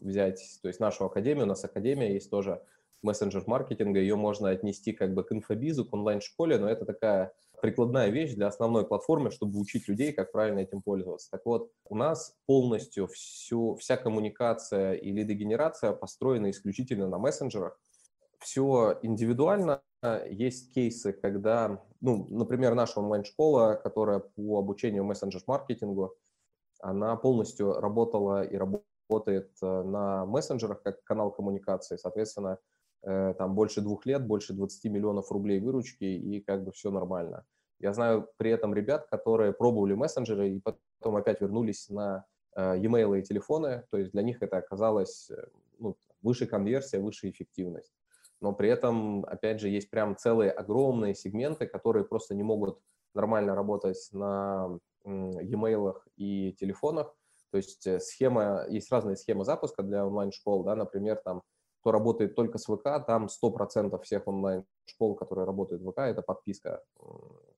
взять, 0.00 0.58
то 0.62 0.68
есть 0.68 0.80
нашу 0.80 1.04
академию, 1.04 1.44
у 1.44 1.48
нас 1.48 1.64
академия 1.64 2.12
есть 2.12 2.28
тоже 2.28 2.60
мессенджер 3.02 3.44
маркетинга, 3.46 4.00
ее 4.00 4.16
можно 4.16 4.50
отнести 4.50 4.92
как 4.92 5.14
бы 5.14 5.24
к 5.24 5.32
инфобизу, 5.32 5.84
к 5.84 5.92
онлайн-школе, 5.94 6.58
но 6.58 6.68
это 6.68 6.84
такая 6.84 7.32
прикладная 7.62 8.10
вещь 8.10 8.34
для 8.34 8.48
основной 8.48 8.84
платформы, 8.84 9.30
чтобы 9.30 9.58
учить 9.60 9.88
людей, 9.88 10.12
как 10.12 10.32
правильно 10.32 10.58
этим 10.58 10.82
пользоваться. 10.82 11.30
Так 11.30 11.46
вот, 11.46 11.70
у 11.88 11.94
нас 11.94 12.36
полностью 12.46 13.06
всю, 13.06 13.76
вся 13.76 13.96
коммуникация 13.96 14.94
и 14.94 15.12
лидогенерация 15.12 15.92
построена 15.92 16.50
исключительно 16.50 17.08
на 17.08 17.18
мессенджерах. 17.18 17.78
Все 18.40 18.98
индивидуально. 19.02 19.80
Есть 20.28 20.74
кейсы, 20.74 21.12
когда, 21.12 21.80
ну, 22.00 22.26
например, 22.28 22.74
наша 22.74 22.98
онлайн-школа, 22.98 23.80
которая 23.80 24.18
по 24.18 24.58
обучению 24.58 25.04
мессенджер-маркетингу, 25.04 26.16
она 26.80 27.14
полностью 27.14 27.74
работала 27.74 28.42
и 28.42 28.56
работает 28.56 29.52
э, 29.62 29.82
на 29.82 30.26
мессенджерах 30.26 30.82
как 30.82 31.04
канал 31.04 31.30
коммуникации. 31.30 31.96
Соответственно, 31.96 32.58
там 33.02 33.54
больше 33.54 33.80
двух 33.80 34.06
лет, 34.06 34.24
больше 34.26 34.52
20 34.52 34.84
миллионов 34.84 35.32
рублей 35.32 35.60
выручки, 35.60 36.04
и 36.04 36.40
как 36.40 36.64
бы 36.64 36.72
все 36.72 36.90
нормально. 36.90 37.44
Я 37.82 37.92
знаю 37.92 38.28
при 38.36 38.52
этом 38.52 38.72
ребят, 38.74 39.08
которые 39.10 39.52
пробовали 39.52 39.94
мессенджеры 39.94 40.50
и 40.50 40.60
потом 40.60 41.16
опять 41.16 41.40
вернулись 41.40 41.88
на 41.88 42.24
э, 42.54 42.78
e-mail 42.78 43.18
и 43.18 43.22
телефоны, 43.22 43.82
то 43.90 43.98
есть 43.98 44.12
для 44.12 44.22
них 44.22 44.40
это 44.40 44.58
оказалось 44.58 45.28
э, 45.30 45.48
ну, 45.80 45.96
выше 46.22 46.46
конверсия, 46.46 47.00
выше 47.00 47.28
эффективность. 47.28 47.92
Но 48.40 48.52
при 48.52 48.68
этом, 48.68 49.24
опять 49.24 49.60
же, 49.60 49.68
есть 49.68 49.90
прям 49.90 50.16
целые 50.16 50.52
огромные 50.52 51.16
сегменты, 51.16 51.66
которые 51.66 52.04
просто 52.04 52.36
не 52.36 52.44
могут 52.44 52.78
нормально 53.14 53.56
работать 53.56 54.08
на 54.12 54.78
e-mail 55.04 55.96
и 56.16 56.52
телефонах. 56.52 57.16
То 57.50 57.56
есть 57.56 57.86
схема, 58.00 58.64
есть 58.68 58.90
разные 58.92 59.16
схемы 59.16 59.44
запуска 59.44 59.82
для 59.82 60.06
онлайн-школ, 60.06 60.62
да, 60.62 60.76
например, 60.76 61.16
там 61.16 61.42
кто 61.82 61.90
работает 61.90 62.36
только 62.36 62.58
с 62.58 62.66
ВК, 62.66 63.04
там 63.04 63.26
100% 63.26 64.00
всех 64.02 64.28
онлайн-школ, 64.28 65.16
которые 65.16 65.46
работают 65.46 65.82
в 65.82 65.90
ВК, 65.90 65.98
это 65.98 66.22
подписка 66.22 66.80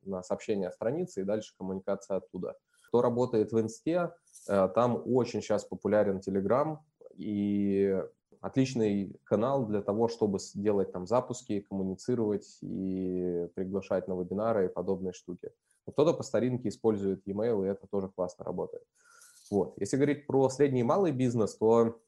на 0.03 0.23
сообщение 0.23 0.69
о 0.69 0.73
странице 0.73 1.21
и 1.21 1.25
дальше 1.25 1.53
коммуникация 1.59 2.17
оттуда. 2.17 2.57
Кто 2.89 3.03
работает 3.03 3.53
в 3.53 3.61
Инсте, 3.61 4.13
э, 4.49 4.69
там 4.75 5.03
очень 5.05 5.43
сейчас 5.43 5.65
популярен 5.67 6.21
Telegram 6.27 6.79
и 7.17 8.03
отличный 8.41 9.15
канал 9.25 9.67
для 9.67 9.83
того, 9.83 10.09
чтобы 10.09 10.39
делать 10.55 10.91
там 10.91 11.07
запуски, 11.07 11.61
коммуницировать 11.61 12.59
и 12.63 13.49
приглашать 13.55 14.09
на 14.09 14.15
вебинары 14.15 14.67
и 14.67 14.73
подобные 14.73 15.13
штуки. 15.13 15.51
Кто-то 15.87 16.15
по 16.15 16.23
старинке 16.23 16.71
использует 16.71 17.27
e-mail, 17.27 17.67
и 17.67 17.69
это 17.69 17.87
тоже 17.89 18.09
классно 18.09 18.47
работает. 18.47 18.85
Вот. 19.51 19.75
Если 19.77 19.97
говорить 19.97 20.27
про 20.27 20.49
средний 20.49 20.81
и 20.81 20.85
малый 20.85 21.13
бизнес, 21.13 21.57
то 21.57 22.01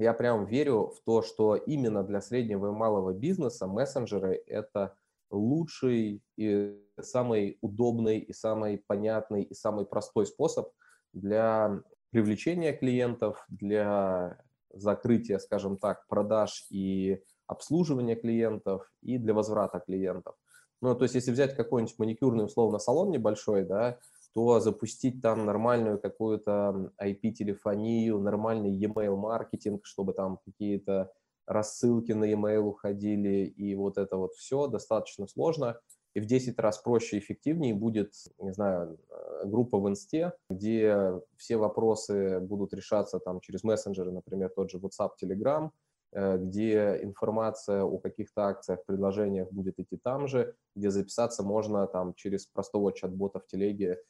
я 0.00 0.14
прям 0.14 0.46
верю 0.46 0.88
в 0.88 1.00
то, 1.04 1.22
что 1.22 1.56
именно 1.56 2.02
для 2.02 2.20
среднего 2.20 2.68
и 2.68 2.76
малого 2.76 3.12
бизнеса 3.12 3.66
мессенджеры– 3.66 4.42
это 4.46 4.94
лучший 5.30 6.22
и 6.36 6.80
самый 7.00 7.58
удобный, 7.60 8.18
и 8.18 8.32
самый 8.32 8.78
понятный, 8.78 9.42
и 9.42 9.54
самый 9.54 9.86
простой 9.86 10.26
способ 10.26 10.70
для 11.12 11.82
привлечения 12.10 12.72
клиентов, 12.72 13.44
для 13.48 14.42
закрытия, 14.72 15.38
скажем 15.38 15.76
так, 15.76 16.06
продаж 16.08 16.66
и 16.70 17.22
обслуживания 17.46 18.16
клиентов, 18.16 18.92
и 19.02 19.18
для 19.18 19.34
возврата 19.34 19.80
клиентов. 19.80 20.36
Ну, 20.80 20.94
то 20.94 21.04
есть, 21.04 21.14
если 21.14 21.32
взять 21.32 21.56
какой-нибудь 21.56 21.98
маникюрный, 21.98 22.44
условно, 22.44 22.78
салон 22.78 23.10
небольшой, 23.10 23.64
да, 23.64 23.98
то 24.32 24.60
запустить 24.60 25.20
там 25.20 25.44
нормальную 25.44 25.98
какую-то 25.98 26.92
IP-телефонию, 27.00 28.18
нормальный 28.18 28.70
e-mail 28.70 29.16
маркетинг, 29.16 29.84
чтобы 29.86 30.12
там 30.12 30.38
какие-то 30.44 31.12
рассылки 31.46 32.12
на 32.12 32.24
e-mail 32.24 32.60
уходили, 32.60 33.44
и 33.44 33.74
вот 33.74 33.98
это 33.98 34.16
вот 34.16 34.34
все 34.34 34.68
достаточно 34.68 35.26
сложно. 35.26 35.80
И 36.14 36.20
в 36.20 36.26
10 36.26 36.58
раз 36.58 36.78
проще 36.78 37.16
и 37.16 37.20
эффективнее 37.20 37.74
будет, 37.74 38.14
не 38.38 38.52
знаю, 38.52 38.98
э, 39.08 39.46
группа 39.46 39.78
в 39.78 39.88
инсте, 39.88 40.32
где 40.48 41.20
все 41.36 41.56
вопросы 41.56 42.40
будут 42.40 42.74
решаться 42.74 43.20
там 43.20 43.40
через 43.40 43.62
мессенджеры, 43.62 44.10
например, 44.10 44.50
тот 44.50 44.70
же 44.70 44.78
WhatsApp, 44.78 45.10
Telegram, 45.22 45.70
э, 46.12 46.36
где 46.38 46.98
информация 47.02 47.84
о 47.84 47.98
каких-то 47.98 48.46
акциях, 48.46 48.84
предложениях 48.86 49.52
будет 49.52 49.78
идти 49.78 49.96
там 49.96 50.26
же, 50.26 50.56
где 50.74 50.90
записаться 50.90 51.44
можно 51.44 51.86
там 51.86 52.14
через 52.14 52.46
простого 52.46 52.92
чат-бота 52.92 53.38
в 53.38 53.46
телеге 53.46 54.00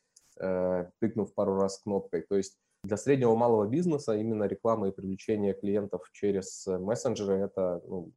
тыкнув 1.00 1.35
пару 1.35 1.57
раз 1.57 1.79
кнопкой. 1.79 2.24
То 2.29 2.37
есть 2.37 2.57
для 2.83 2.96
среднего 2.96 3.37
малого 3.37 3.66
бизнеса 3.66 4.14
именно 4.14 4.44
реклама 4.44 4.88
и 4.88 4.90
привлечение 4.90 5.55
клиентов 5.55 6.09
через 6.12 6.66
мессенджеры– 6.66 7.35
это 7.38 7.83
ну, 7.87 8.11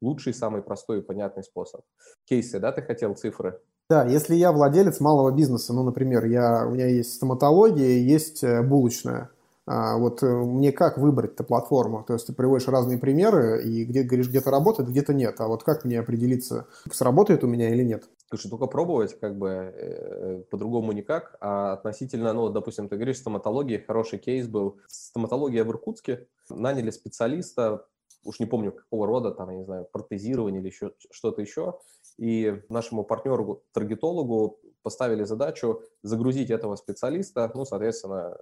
лучший, 0.00 0.34
самый 0.34 0.62
простой 0.62 0.98
и 0.98 1.02
понятный 1.02 1.44
способ. 1.44 1.82
Кейсы, 2.24 2.58
да, 2.58 2.72
ты 2.72 2.82
хотел 2.82 3.14
цифры? 3.14 3.60
Да, 3.88 4.04
если 4.04 4.34
я 4.34 4.52
владелец 4.52 5.00
малого 5.00 5.30
бизнеса, 5.30 5.72
ну, 5.72 5.82
например, 5.82 6.26
я, 6.26 6.66
у 6.66 6.70
меня 6.70 6.86
есть 6.86 7.14
стоматология, 7.14 7.98
есть 7.98 8.44
э, 8.44 8.62
булочная, 8.62 9.30
а, 9.66 9.96
вот 9.96 10.22
э, 10.22 10.26
мне 10.26 10.72
как 10.72 10.98
выбрать 10.98 11.34
эту 11.34 11.44
платформу? 11.44 12.04
То 12.06 12.14
есть 12.14 12.26
ты 12.26 12.32
приводишь 12.32 12.68
разные 12.68 12.98
примеры, 12.98 13.62
и 13.62 13.84
где 13.84 14.02
говоришь, 14.02 14.28
где-то 14.28 14.50
работает, 14.50 14.88
где-то 14.88 15.14
нет. 15.14 15.40
А 15.40 15.48
вот 15.48 15.62
как 15.62 15.84
мне 15.84 16.00
определиться, 16.00 16.66
сработает 16.90 17.44
у 17.44 17.46
меня 17.46 17.70
или 17.70 17.82
нет? 17.82 18.04
Слушай, 18.28 18.50
только 18.50 18.66
пробовать, 18.66 19.18
как 19.18 19.38
бы 19.38 19.48
э, 19.48 20.42
по-другому 20.50 20.92
никак. 20.92 21.36
А 21.40 21.72
относительно, 21.72 22.34
ну, 22.34 22.50
допустим, 22.50 22.88
ты 22.88 22.96
говоришь, 22.96 23.18
стоматология, 23.18 23.82
хороший 23.86 24.18
кейс 24.18 24.46
был. 24.46 24.78
Стоматология 24.86 25.64
в 25.64 25.70
Иркутске. 25.70 26.28
Наняли 26.50 26.90
специалиста, 26.90 27.86
уж 28.24 28.38
не 28.38 28.44
помню 28.44 28.72
какого 28.72 29.06
рода, 29.06 29.30
там, 29.30 29.50
я 29.50 29.56
не 29.56 29.64
знаю, 29.64 29.88
протезирование 29.90 30.60
или 30.60 30.68
еще 30.68 30.92
что-то 31.10 31.40
еще. 31.40 31.78
И 32.18 32.62
нашему 32.68 33.02
партнеру, 33.02 33.62
таргетологу 33.72 34.60
поставили 34.82 35.24
задачу 35.24 35.82
загрузить 36.02 36.50
этого 36.50 36.76
специалиста, 36.76 37.50
ну, 37.54 37.64
соответственно, 37.64 38.36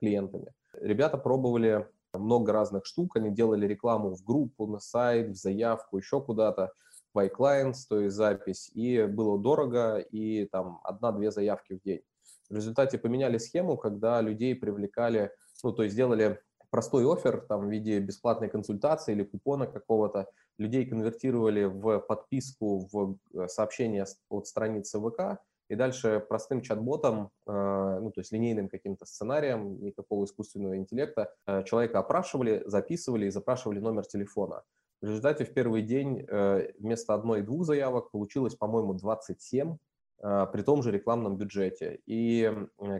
клиентами. 0.00 0.52
Ребята 0.74 1.16
пробовали 1.16 1.88
много 2.12 2.52
разных 2.52 2.84
штук, 2.84 3.16
они 3.16 3.30
делали 3.30 3.66
рекламу 3.66 4.14
в 4.14 4.22
группу, 4.22 4.66
на 4.66 4.80
сайт, 4.80 5.30
в 5.30 5.34
заявку, 5.34 5.96
еще 5.96 6.20
куда-то 6.20 6.72
by 7.14 7.30
clients, 7.30 7.86
то 7.88 8.00
есть 8.00 8.16
запись, 8.16 8.70
и 8.74 9.04
было 9.04 9.38
дорого, 9.38 9.98
и 9.98 10.46
там 10.46 10.80
одна-две 10.84 11.30
заявки 11.30 11.74
в 11.74 11.82
день. 11.82 12.02
В 12.50 12.56
результате 12.56 12.98
поменяли 12.98 13.38
схему, 13.38 13.76
когда 13.76 14.20
людей 14.20 14.54
привлекали, 14.54 15.30
ну, 15.62 15.72
то 15.72 15.82
есть 15.82 15.94
сделали 15.94 16.40
простой 16.70 17.10
офер 17.10 17.40
там 17.48 17.68
в 17.68 17.70
виде 17.70 18.00
бесплатной 18.00 18.48
консультации 18.48 19.12
или 19.12 19.22
купона 19.22 19.66
какого-то, 19.66 20.28
людей 20.58 20.86
конвертировали 20.86 21.64
в 21.64 22.00
подписку 22.00 22.88
в 22.92 23.16
э, 23.32 23.48
сообщение 23.48 24.04
от 24.28 24.46
страницы 24.46 25.00
ВК, 25.00 25.40
и 25.68 25.76
дальше 25.76 26.24
простым 26.28 26.60
чат-ботом, 26.60 27.30
э, 27.46 27.98
ну, 28.00 28.10
то 28.10 28.20
есть 28.20 28.32
линейным 28.32 28.68
каким-то 28.68 29.06
сценарием, 29.06 29.82
никакого 29.82 30.24
искусственного 30.24 30.76
интеллекта, 30.76 31.32
э, 31.46 31.64
человека 31.64 32.00
опрашивали, 32.00 32.62
записывали 32.66 33.26
и 33.26 33.30
запрашивали 33.30 33.78
номер 33.78 34.04
телефона. 34.04 34.62
В 35.04 35.06
результате 35.06 35.44
в 35.44 35.52
первый 35.52 35.82
день 35.82 36.24
э, 36.26 36.72
вместо 36.78 37.12
одной-двух 37.12 37.66
заявок 37.66 38.10
получилось, 38.10 38.54
по-моему, 38.54 38.94
27 38.94 39.76
э, 40.22 40.46
при 40.50 40.62
том 40.62 40.82
же 40.82 40.92
рекламном 40.92 41.36
бюджете. 41.36 42.00
И 42.06 42.50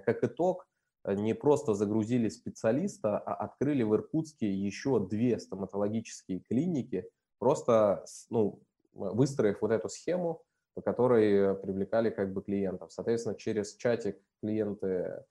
как 0.05 0.23
итог, 0.23 0.69
не 1.07 1.35
просто 1.35 1.73
загрузили 1.73 2.29
специалиста, 2.29 3.19
а 3.19 3.33
открыли 3.33 3.85
в 3.85 3.95
Иркутске 3.95 4.53
еще 4.53 5.01
две 5.01 5.39
стоматологические 5.39 6.41
клиники, 6.41 7.09
просто 7.39 8.05
ну, 8.29 8.61
выстроив 8.93 9.63
вот 9.63 9.71
эту 9.71 9.89
схему, 9.89 10.43
по 10.75 10.83
которой 10.83 11.55
привлекали 11.55 12.11
как 12.11 12.35
бы 12.35 12.43
клиентов. 12.43 12.93
Соответственно, 12.93 13.35
через 13.35 13.77
чатик 13.77 14.19
клиенты 14.43 15.25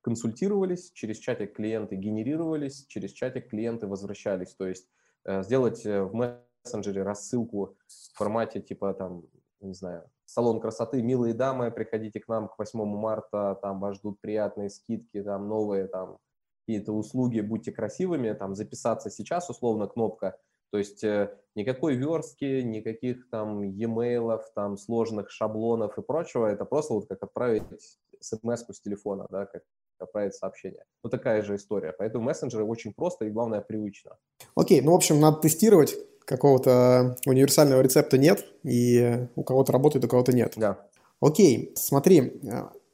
консультировались, 0.00 0.90
через 0.90 1.18
чатик 1.18 1.54
клиенты 1.54 1.94
генерировались, 1.94 2.86
через 2.88 3.12
чатик 3.12 3.50
клиенты 3.50 3.86
возвращались. 3.86 4.52
То 4.56 4.66
есть 4.66 4.88
э, 4.88 5.01
сделать 5.26 5.84
э, 5.86 6.02
в 6.02 6.14
мессенджере 6.14 7.02
рассылку 7.02 7.76
в 7.86 8.16
формате 8.16 8.60
типа 8.60 8.94
там, 8.94 9.24
не 9.60 9.74
знаю, 9.74 10.10
салон 10.24 10.60
красоты, 10.60 11.02
милые 11.02 11.34
дамы, 11.34 11.70
приходите 11.70 12.20
к 12.20 12.28
нам 12.28 12.48
к 12.48 12.58
8 12.58 12.84
марта, 12.84 13.58
там 13.60 13.80
вас 13.80 13.96
ждут 13.96 14.20
приятные 14.20 14.70
скидки, 14.70 15.22
там 15.22 15.48
новые 15.48 15.86
там 15.86 16.18
какие-то 16.60 16.92
услуги, 16.92 17.40
будьте 17.40 17.72
красивыми, 17.72 18.32
там 18.32 18.54
записаться 18.54 19.10
сейчас, 19.10 19.50
условно, 19.50 19.88
кнопка. 19.88 20.38
То 20.70 20.78
есть 20.78 21.04
э, 21.04 21.36
никакой 21.54 21.96
верстки, 21.96 22.62
никаких 22.62 23.28
там 23.28 23.62
e-mail, 23.62 24.40
там 24.54 24.78
сложных 24.78 25.30
шаблонов 25.30 25.98
и 25.98 26.02
прочего, 26.02 26.46
это 26.46 26.64
просто 26.64 26.94
вот 26.94 27.08
как 27.08 27.22
отправить 27.22 27.64
смс 28.20 28.64
с 28.70 28.80
телефона, 28.80 29.26
да, 29.28 29.46
как 29.46 29.62
отправить 30.02 30.34
сообщение. 30.34 30.84
Вот 31.02 31.10
такая 31.10 31.42
же 31.42 31.56
история. 31.56 31.94
Поэтому 31.96 32.24
мессенджеры 32.24 32.64
очень 32.64 32.92
просто 32.92 33.24
и, 33.24 33.30
главное, 33.30 33.60
привычно. 33.60 34.16
Окей, 34.54 34.80
ну, 34.80 34.92
в 34.92 34.96
общем, 34.96 35.20
надо 35.20 35.38
тестировать. 35.38 35.96
Какого-то 36.24 37.16
универсального 37.26 37.80
рецепта 37.80 38.16
нет, 38.16 38.44
и 38.62 39.26
у 39.34 39.42
кого-то 39.42 39.72
работает, 39.72 40.04
у 40.04 40.08
кого-то 40.08 40.32
нет. 40.32 40.52
Да. 40.56 40.78
Окей, 41.20 41.72
смотри, 41.74 42.40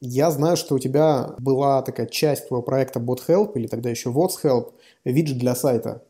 я 0.01 0.31
знаю, 0.31 0.57
что 0.57 0.75
у 0.75 0.79
тебя 0.79 1.35
была 1.38 1.83
такая 1.83 2.07
часть 2.07 2.49
твоего 2.49 2.62
проекта 2.62 3.01
BotHelp, 3.01 3.53
или 3.55 3.66
тогда 3.66 3.90
еще 3.90 4.11
WhatsHelp, 4.11 4.73
виджет 5.05 5.38
для 5.38 5.55
сайта. 5.55 6.03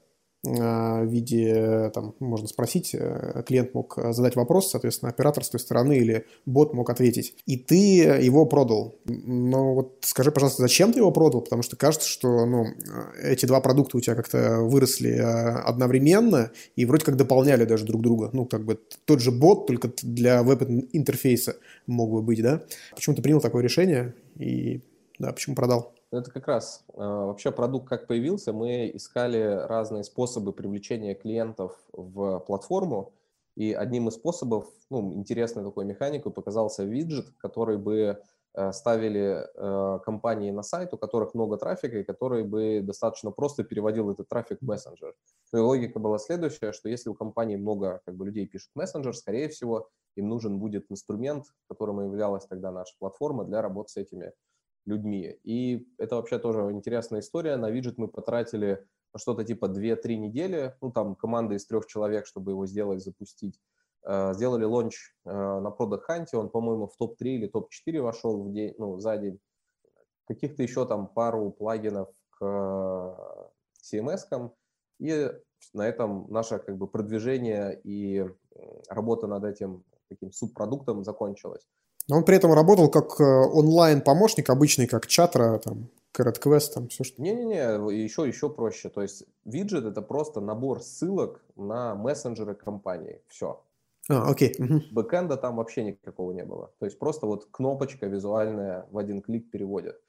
Э, 0.46 1.02
в 1.02 1.06
виде, 1.06 1.90
там, 1.92 2.14
можно 2.20 2.46
спросить, 2.46 2.94
э, 2.94 3.42
клиент 3.44 3.74
мог 3.74 3.98
задать 4.10 4.36
вопрос, 4.36 4.70
соответственно, 4.70 5.10
оператор 5.10 5.42
с 5.42 5.50
той 5.50 5.58
стороны 5.58 5.98
или 5.98 6.26
бот 6.46 6.74
мог 6.74 6.90
ответить. 6.90 7.34
И 7.46 7.56
ты 7.56 7.74
его 7.74 8.46
продал. 8.46 8.96
Но 9.04 9.74
вот 9.74 9.98
скажи, 10.02 10.30
пожалуйста, 10.30 10.62
зачем 10.62 10.92
ты 10.92 11.00
его 11.00 11.10
продал? 11.10 11.40
Потому 11.40 11.62
что 11.62 11.76
кажется, 11.76 12.08
что 12.08 12.46
ну, 12.46 12.66
эти 13.20 13.46
два 13.46 13.60
продукта 13.60 13.96
у 13.96 14.00
тебя 14.00 14.14
как-то 14.14 14.60
выросли 14.60 15.10
э, 15.10 15.22
одновременно 15.22 16.52
и 16.76 16.84
вроде 16.84 17.04
как 17.04 17.16
дополняли 17.16 17.64
даже 17.64 17.84
друг 17.84 18.02
друга. 18.02 18.30
Ну, 18.32 18.46
как 18.46 18.64
бы 18.64 18.78
тот 19.06 19.20
же 19.20 19.32
бот, 19.32 19.66
только 19.66 19.90
для 20.02 20.44
веб-интерфейса 20.44 21.56
мог 21.88 22.12
бы 22.12 22.22
быть, 22.22 22.42
да? 22.42 22.62
Почему 22.94 23.16
ты 23.16 23.22
принял 23.22 23.40
такое 23.40 23.64
решение 23.64 24.14
и 24.36 24.82
да, 25.18 25.32
почему 25.32 25.56
продал? 25.56 25.97
Это 26.10 26.30
как 26.30 26.48
раз 26.48 26.84
э, 26.88 26.96
вообще 26.96 27.52
продукт 27.52 27.88
как 27.88 28.06
появился, 28.06 28.54
мы 28.54 28.90
искали 28.94 29.42
разные 29.42 30.04
способы 30.04 30.54
привлечения 30.54 31.14
клиентов 31.14 31.76
в 31.92 32.40
платформу, 32.40 33.12
и 33.56 33.72
одним 33.72 34.08
из 34.08 34.14
способов, 34.14 34.66
ну, 34.88 35.12
интересной 35.14 35.64
такой 35.64 35.84
механикой 35.84 36.32
показался 36.32 36.84
виджет, 36.84 37.26
который 37.38 37.76
бы 37.76 38.22
э, 38.54 38.72
ставили 38.72 39.44
э, 39.54 39.98
компании 40.02 40.50
на 40.50 40.62
сайт, 40.62 40.94
у 40.94 40.96
которых 40.96 41.34
много 41.34 41.58
трафика, 41.58 41.98
и 41.98 42.04
который 42.04 42.42
бы 42.42 42.80
достаточно 42.82 43.30
просто 43.30 43.62
переводил 43.64 44.10
этот 44.10 44.28
трафик 44.28 44.58
в 44.62 44.64
мессенджер. 44.64 45.14
Ну 45.52 45.58
и 45.58 45.62
логика 45.62 45.98
была 45.98 46.18
следующая, 46.18 46.72
что 46.72 46.88
если 46.88 47.10
у 47.10 47.14
компании 47.14 47.56
много 47.56 48.00
как 48.06 48.14
бы, 48.14 48.24
людей 48.24 48.46
пишут 48.46 48.70
мессенджер, 48.74 49.14
скорее 49.14 49.48
всего, 49.48 49.90
им 50.16 50.28
нужен 50.28 50.58
будет 50.58 50.86
инструмент, 50.90 51.44
которым 51.68 52.00
являлась 52.00 52.46
тогда 52.46 52.70
наша 52.70 52.94
платформа 52.98 53.44
для 53.44 53.60
работы 53.60 53.90
с 53.90 53.96
этими 53.96 54.32
людьми. 54.88 55.38
И 55.44 55.86
это 55.98 56.16
вообще 56.16 56.38
тоже 56.38 56.60
интересная 56.72 57.20
история. 57.20 57.56
На 57.56 57.70
виджет 57.70 57.98
мы 57.98 58.08
потратили 58.08 58.84
что-то 59.16 59.44
типа 59.44 59.66
2-3 59.66 60.16
недели, 60.16 60.74
ну 60.80 60.90
там 60.90 61.14
команда 61.14 61.54
из 61.54 61.66
трех 61.66 61.86
человек, 61.86 62.26
чтобы 62.26 62.52
его 62.52 62.66
сделать, 62.66 63.02
запустить. 63.02 63.60
Э, 64.04 64.32
сделали 64.34 64.64
лонч 64.64 64.96
э, 65.24 65.30
на 65.30 65.68
Product 65.68 66.02
Hunt, 66.08 66.26
он, 66.32 66.50
по-моему, 66.50 66.86
в 66.86 66.96
топ-3 66.96 67.24
или 67.24 67.46
топ-4 67.46 68.00
вошел 68.00 68.42
в 68.42 68.52
день, 68.52 68.74
ну, 68.78 68.98
за 68.98 69.16
день. 69.16 69.38
Каких-то 70.26 70.62
еще 70.62 70.86
там 70.86 71.08
пару 71.08 71.50
плагинов 71.50 72.08
к 72.38 72.44
CMS-кам. 73.82 74.52
И 74.98 75.30
на 75.72 75.86
этом 75.86 76.26
наше 76.30 76.58
как 76.58 76.76
бы 76.76 76.86
продвижение 76.86 77.80
и 77.82 78.26
работа 78.88 79.26
над 79.26 79.44
этим 79.44 79.84
таким 80.08 80.32
субпродуктом 80.32 81.04
закончилась. 81.04 81.66
Но 82.08 82.16
он 82.16 82.24
при 82.24 82.36
этом 82.36 82.52
работал 82.52 82.90
как 82.90 83.20
э, 83.20 83.24
онлайн-помощник, 83.24 84.48
обычный, 84.50 84.86
как 84.86 85.06
чатра, 85.06 85.58
там, 85.58 85.90
Carrot 86.16 86.40
Quest, 86.42 86.72
там 86.74 86.88
все 86.88 87.04
что. 87.04 87.20
Не-не-не, 87.20 88.02
еще, 88.02 88.26
еще 88.26 88.48
проще. 88.48 88.88
То 88.88 89.02
есть 89.02 89.24
виджет 89.44 89.84
это 89.84 90.02
просто 90.02 90.40
набор 90.40 90.80
ссылок 90.80 91.42
на 91.56 91.94
мессенджеры 91.94 92.54
компании. 92.54 93.20
Все. 93.28 93.62
А, 94.08 94.30
окей. 94.30 94.54
Угу. 94.58 94.82
Бэкэнда 94.92 95.36
там 95.36 95.56
вообще 95.56 95.84
никакого 95.84 96.32
не 96.32 96.44
было. 96.44 96.72
То 96.78 96.86
есть 96.86 96.98
просто 96.98 97.26
вот 97.26 97.46
кнопочка 97.50 98.06
визуальная 98.06 98.86
в 98.90 98.98
один 98.98 99.20
клик 99.20 99.50
переводит. 99.50 100.00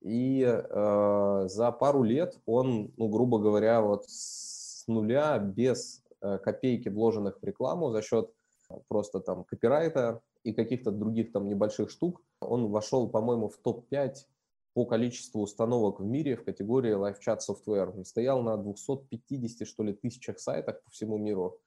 И 0.00 0.44
э, 0.44 1.44
за 1.48 1.72
пару 1.72 2.02
лет 2.02 2.38
он, 2.46 2.92
ну, 2.96 3.08
грубо 3.08 3.38
говоря, 3.38 3.80
вот 3.80 4.04
с 4.08 4.86
нуля, 4.86 5.38
без 5.38 6.02
э, 6.20 6.38
копейки 6.38 6.88
вложенных 6.88 7.38
в 7.40 7.44
рекламу, 7.44 7.90
за 7.90 8.02
счет 8.02 8.30
просто 8.88 9.20
там 9.20 9.44
копирайта, 9.44 10.20
и 10.44 10.52
каких-то 10.52 10.92
других 10.92 11.32
там 11.32 11.48
небольших 11.48 11.90
штук. 11.90 12.22
Он 12.40 12.68
вошел, 12.68 13.08
по-моему, 13.08 13.48
в 13.48 13.56
топ-5 13.56 14.14
по 14.74 14.84
количеству 14.84 15.42
установок 15.42 16.00
в 16.00 16.04
мире 16.04 16.36
в 16.36 16.44
категории 16.44 16.94
Live 16.94 17.16
Chat 17.26 17.38
Software. 17.38 17.96
Он 17.96 18.04
стоял 18.04 18.42
на 18.42 18.56
250, 18.56 19.66
что 19.66 19.82
ли, 19.82 19.92
тысячах 19.92 20.38
сайтах 20.38 20.82
по 20.82 20.90
всему 20.90 21.16
миру. 21.18 21.58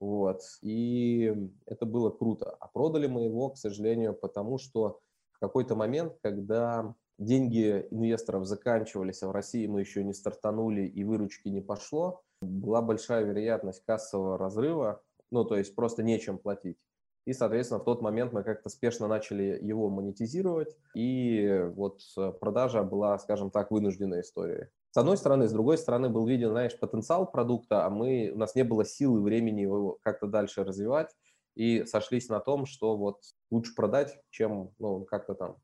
Вот. 0.00 0.40
И 0.62 1.32
это 1.66 1.86
было 1.86 2.10
круто. 2.10 2.56
А 2.58 2.66
продали 2.68 3.06
мы 3.06 3.24
его, 3.24 3.50
к 3.50 3.58
сожалению, 3.58 4.14
потому 4.14 4.58
что 4.58 5.00
в 5.32 5.38
какой-то 5.38 5.76
момент, 5.76 6.16
когда 6.22 6.94
деньги 7.18 7.86
инвесторов 7.90 8.46
заканчивались, 8.46 9.22
а 9.22 9.28
в 9.28 9.32
России 9.32 9.66
мы 9.66 9.80
еще 9.80 10.02
не 10.02 10.14
стартанули 10.14 10.82
и 10.82 11.04
выручки 11.04 11.48
не 11.48 11.60
пошло, 11.60 12.22
была 12.40 12.82
большая 12.82 13.24
вероятность 13.24 13.84
кассового 13.84 14.38
разрыва, 14.38 15.02
ну, 15.30 15.44
то 15.44 15.56
есть 15.56 15.74
просто 15.74 16.02
нечем 16.02 16.38
платить. 16.38 16.78
И, 17.24 17.32
соответственно, 17.32 17.80
в 17.80 17.84
тот 17.84 18.02
момент 18.02 18.32
мы 18.32 18.42
как-то 18.42 18.68
спешно 18.68 19.06
начали 19.06 19.58
его 19.62 19.88
монетизировать, 19.88 20.76
и 20.94 21.70
вот 21.76 22.00
э, 22.18 22.32
продажа 22.32 22.82
была, 22.82 23.16
скажем 23.18 23.50
так, 23.50 23.70
вынужденной 23.70 24.22
историей. 24.22 24.66
С 24.90 24.96
одной 24.96 25.16
стороны, 25.16 25.48
с 25.48 25.52
другой 25.52 25.78
стороны 25.78 26.08
был 26.08 26.26
виден, 26.26 26.50
знаешь, 26.50 26.78
потенциал 26.78 27.30
продукта, 27.30 27.86
а 27.86 27.90
мы, 27.90 28.32
у 28.34 28.38
нас 28.38 28.54
не 28.56 28.64
было 28.64 28.84
сил 28.84 29.16
и 29.16 29.20
времени 29.20 29.60
его 29.60 29.98
как-то 30.02 30.26
дальше 30.26 30.64
развивать, 30.64 31.14
и 31.54 31.84
сошлись 31.84 32.28
на 32.28 32.40
том, 32.40 32.66
что 32.66 32.96
вот 32.96 33.20
лучше 33.50 33.74
продать, 33.74 34.18
чем, 34.30 34.74
ну, 34.78 35.04
как-то 35.04 35.34
там 35.34 35.56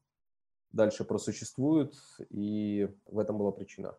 дальше 0.71 1.05
просуществует, 1.05 1.95
и 2.31 2.89
в 3.07 3.19
этом 3.19 3.39
была 3.39 3.51
причина. 3.51 3.97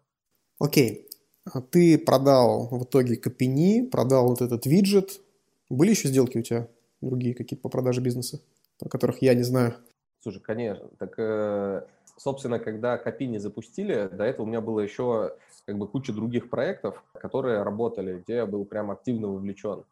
Окей. 0.60 1.08
Okay. 1.08 1.62
Ты 1.72 1.98
продал 1.98 2.67
в 2.69 2.84
итоге 2.84 3.15
Капини, 3.15 3.88
продал 3.88 4.28
вот 4.28 4.41
этот 4.41 4.65
виджет. 4.65 5.22
Были 5.69 5.91
еще 5.91 6.08
сделки 6.08 6.38
у 6.38 6.41
тебя? 6.43 6.69
Другие 7.01 7.35
какие-то 7.35 7.62
по 7.63 7.69
продаже 7.69 8.01
бизнеса, 8.01 8.41
о 8.81 8.89
которых 8.89 9.21
я 9.21 9.33
не 9.33 9.43
знаю? 9.43 9.75
Слушай, 10.21 10.41
конечно. 10.41 10.89
Так, 10.97 11.13
э, 11.17 11.85
собственно, 12.17 12.59
когда 12.59 12.97
Копини 12.97 13.38
запустили, 13.38 14.09
до 14.12 14.25
этого 14.25 14.45
у 14.45 14.49
меня 14.49 14.62
было 14.62 14.81
еще 14.81 15.35
как 15.65 15.77
бы 15.77 15.88
куча 15.88 16.12
других 16.12 16.49
проектов, 16.49 17.03
которые 17.13 17.63
работали, 17.63 18.19
где 18.19 18.35
я 18.35 18.45
был 18.45 18.65
прям 18.65 18.91
активно 18.91 19.27
вовлечен. 19.27 19.85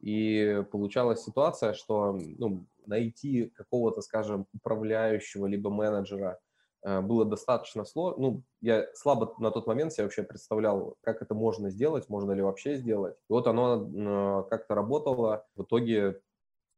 И 0.00 0.62
получалась 0.70 1.24
ситуация, 1.24 1.74
что 1.74 2.18
ну, 2.38 2.64
найти 2.86 3.52
какого-то, 3.56 4.00
скажем, 4.00 4.46
управляющего 4.54 5.46
либо 5.46 5.70
менеджера 5.70 6.38
э, 6.82 7.00
было 7.00 7.24
достаточно 7.24 7.84
сложно. 7.84 8.22
Ну, 8.22 8.42
я 8.60 8.86
слабо 8.94 9.34
на 9.38 9.50
тот 9.50 9.66
момент 9.66 9.92
себе 9.92 10.04
вообще 10.04 10.22
представлял, 10.22 10.96
как 11.02 11.22
это 11.22 11.34
можно 11.34 11.70
сделать, 11.70 12.08
можно 12.08 12.32
ли 12.32 12.42
вообще 12.42 12.76
сделать. 12.76 13.16
И 13.28 13.32
вот 13.32 13.46
оно 13.46 13.86
э, 13.86 14.44
как-то 14.50 14.74
работало. 14.74 15.46
В 15.56 15.62
итоге 15.62 16.20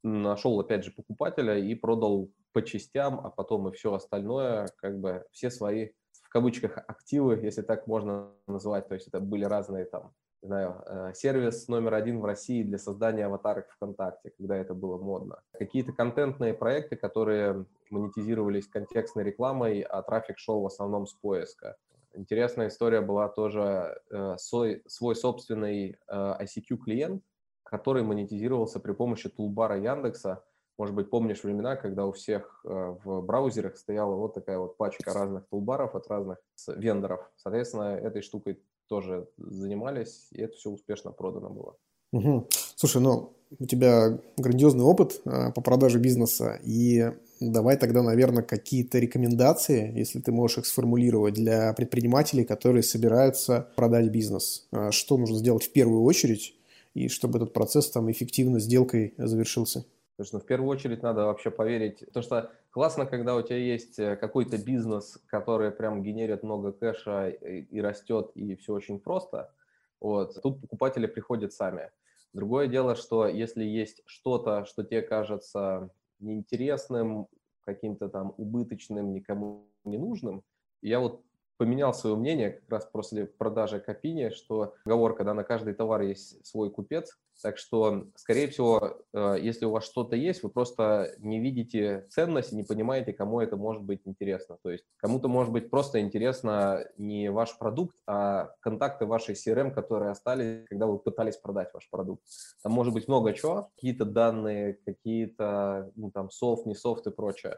нашел, 0.03 0.59
опять 0.61 0.85
же, 0.85 0.93
покупателя 0.93 1.59
и 1.59 1.75
продал 1.75 2.31
по 2.53 2.63
частям, 2.63 3.21
а 3.25 3.31
потом 3.31 3.69
и 3.69 3.73
все 3.73 3.93
остальное, 3.93 4.69
как 4.77 4.99
бы 4.99 5.25
все 5.33 5.51
свои, 5.51 5.91
в 6.23 6.29
кавычках, 6.29 6.79
активы, 6.79 7.39
если 7.43 7.63
так 7.63 7.87
можно 7.87 8.33
назвать. 8.47 8.89
То 8.89 8.95
есть 8.95 9.09
это 9.09 9.21
были 9.21 9.45
разные 9.45 9.85
там, 9.85 10.13
не 10.43 10.49
знаю, 10.49 10.83
э, 10.87 11.13
сервис 11.15 11.69
номер 11.69 11.95
один 11.95 12.21
в 12.21 12.25
России 12.25 12.63
для 12.63 12.79
создания 12.79 13.27
аватарок 13.27 13.69
ВКонтакте, 13.73 14.31
когда 14.39 14.57
это 14.57 14.75
было 14.75 14.97
модно. 14.97 15.41
Какие-то 15.53 15.93
контентные 15.93 16.55
проекты, 16.55 16.97
которые 16.97 17.67
монетизировались 17.91 18.69
контекстной 18.69 19.25
рекламой, 19.25 19.81
а 19.81 20.03
трафик 20.03 20.39
шел 20.39 20.61
в 20.61 20.67
основном 20.67 21.07
с 21.07 21.15
поиска. 21.15 21.77
Интересная 22.15 22.69
история 22.69 23.01
была 23.01 23.29
тоже 23.29 24.01
э, 24.11 24.37
свой, 24.39 24.83
свой 24.87 25.17
собственный 25.17 25.99
э, 26.09 26.35
ICQ-клиент, 26.41 27.23
который 27.67 28.03
монетизировался 28.03 28.81
при 28.81 28.93
помощи 28.93 29.29
тулбара 29.29 29.79
Яндекса. 29.79 30.45
Может 30.79 30.95
быть, 30.95 31.11
помнишь 31.11 31.43
времена, 31.43 31.77
когда 31.77 32.07
у 32.07 32.13
всех 32.13 32.61
э, 32.65 32.97
в 33.05 33.23
браузерах 33.23 33.77
стояла 33.77 34.15
вот 34.15 34.35
такая 34.35 34.59
вот 34.59 34.77
пачка 34.77 35.13
разных 35.13 35.47
тулбаров 35.49 35.95
от 35.95 36.07
разных 36.09 36.39
вендоров. 36.69 37.21
Соответственно, 37.37 37.97
этой 37.97 38.23
штукой 38.23 38.63
тоже 38.89 39.29
занимались, 39.39 40.29
и 40.33 40.43
это 40.43 40.55
все 40.55 40.71
успешно 40.71 41.13
продано 41.13 41.51
было. 41.51 41.77
Угу. 42.13 42.47
Слушай, 42.77 43.03
ну 43.03 43.33
у 43.59 43.67
тебя 43.67 44.19
грандиозный 44.37 44.85
опыт 44.85 45.21
а, 45.25 45.51
по 45.53 45.61
продаже 45.61 45.99
бизнеса, 45.99 46.59
и 46.65 47.13
давай 47.41 47.77
тогда, 47.77 48.03
наверное, 48.03 48.43
какие-то 48.43 48.99
рекомендации, 48.99 49.93
если 49.97 50.21
ты 50.21 50.33
можешь 50.33 50.59
их 50.59 50.67
сформулировать 50.67 51.35
для 51.35 51.73
предпринимателей, 51.73 52.45
которые 52.45 52.83
собираются 52.83 53.69
продать 53.77 54.11
бизнес. 54.11 54.67
А, 54.73 54.91
что 54.91 55.17
нужно 55.17 55.39
сделать 55.39 55.65
в 55.65 55.73
первую 55.73 56.03
очередь, 56.03 56.56
и 56.97 57.09
чтобы 57.09 57.39
этот 57.39 57.53
процесс 57.53 57.91
там 57.91 58.11
эффективно 58.11 58.59
сделкой 58.59 59.13
завершился? 59.19 59.85
Что 60.19 60.39
ну, 60.39 60.41
в 60.41 60.47
первую 60.47 60.71
очередь 60.71 61.03
надо 61.03 61.27
вообще 61.27 61.51
поверить, 61.51 61.99
потому 62.07 62.23
что 62.23 62.51
классно, 62.71 63.05
когда 63.05 63.37
у 63.37 63.43
тебя 63.43 63.59
есть 63.59 63.99
э, 63.99 64.17
какой-то 64.17 64.57
бизнес, 64.57 65.19
который 65.27 65.71
прям 65.73 66.03
генерит 66.03 66.43
много 66.43 66.73
кэша 66.73 67.29
и 67.29 67.81
растет, 67.83 68.31
и 68.35 68.57
все 68.57 68.73
очень 68.73 68.99
просто. 68.99 69.53
Вот. 70.01 70.41
Тут 70.43 70.63
покупатели 70.63 71.07
приходят 71.07 71.53
сами. 71.53 71.91
Другое 72.33 72.67
дело, 72.67 72.97
что 72.97 73.27
если 73.27 73.63
есть 73.63 74.01
что-то, 74.07 74.65
что 74.65 74.83
тебе 74.83 75.03
кажется 75.03 75.91
неинтересным, 76.19 77.29
каким-то 77.61 78.09
там 78.09 78.33
убыточным, 78.39 79.13
никому 79.13 79.69
не 79.85 79.99
нужным, 79.99 80.43
я 80.81 81.01
вот 81.01 81.21
поменял 81.57 81.95
свое 81.95 82.17
мнение 82.17 82.51
как 82.51 82.71
раз 82.71 82.89
после 82.91 83.27
продажи 83.27 83.81
Копини, 83.81 84.31
что 84.31 84.75
договор, 84.85 85.17
когда 85.17 85.35
на 85.35 85.45
каждый 85.45 85.75
товар 85.75 86.03
есть 86.03 86.45
свой 86.47 86.71
купец, 86.71 87.19
так 87.43 87.59
что, 87.59 88.07
скорее 88.17 88.49
всего, 88.49 88.99
э, 89.13 89.37
если 89.41 89.67
у 89.67 89.71
вас 89.71 89.85
что-то 89.85 90.17
есть, 90.17 90.43
вы 90.43 90.49
просто 90.49 91.15
не 91.19 91.39
видите 91.39 92.07
ценности, 92.11 92.55
не 92.55 92.63
понимаете, 92.63 93.13
кому 93.13 93.41
это 93.41 93.57
может 93.57 93.83
быть 93.83 94.01
интересно. 94.05 94.57
То 94.63 94.71
есть 94.71 94.85
кому-то 94.97 95.29
может 95.29 95.53
быть 95.53 95.71
просто 95.71 96.01
интересно 96.01 96.87
не 96.97 97.31
ваш 97.31 97.59
продукт, 97.59 97.97
а 98.07 98.51
контакты 98.61 99.07
вашей 99.07 99.35
CRM, 99.35 99.71
которые 99.71 100.11
остались, 100.11 100.65
когда 100.67 100.87
вы 100.87 100.99
пытались 100.99 101.37
продать 101.37 101.73
ваш 101.75 101.89
продукт. 101.91 102.23
Там 102.63 102.73
может 102.73 102.95
быть 102.95 103.09
много 103.09 103.35
чего, 103.35 103.71
какие-то 103.75 104.05
данные, 104.05 104.79
какие-то 104.87 105.93
ну, 105.97 106.11
там 106.11 106.31
софт, 106.31 106.67
не 106.67 106.75
софт 106.75 107.07
и 107.07 107.11
прочее. 107.11 107.57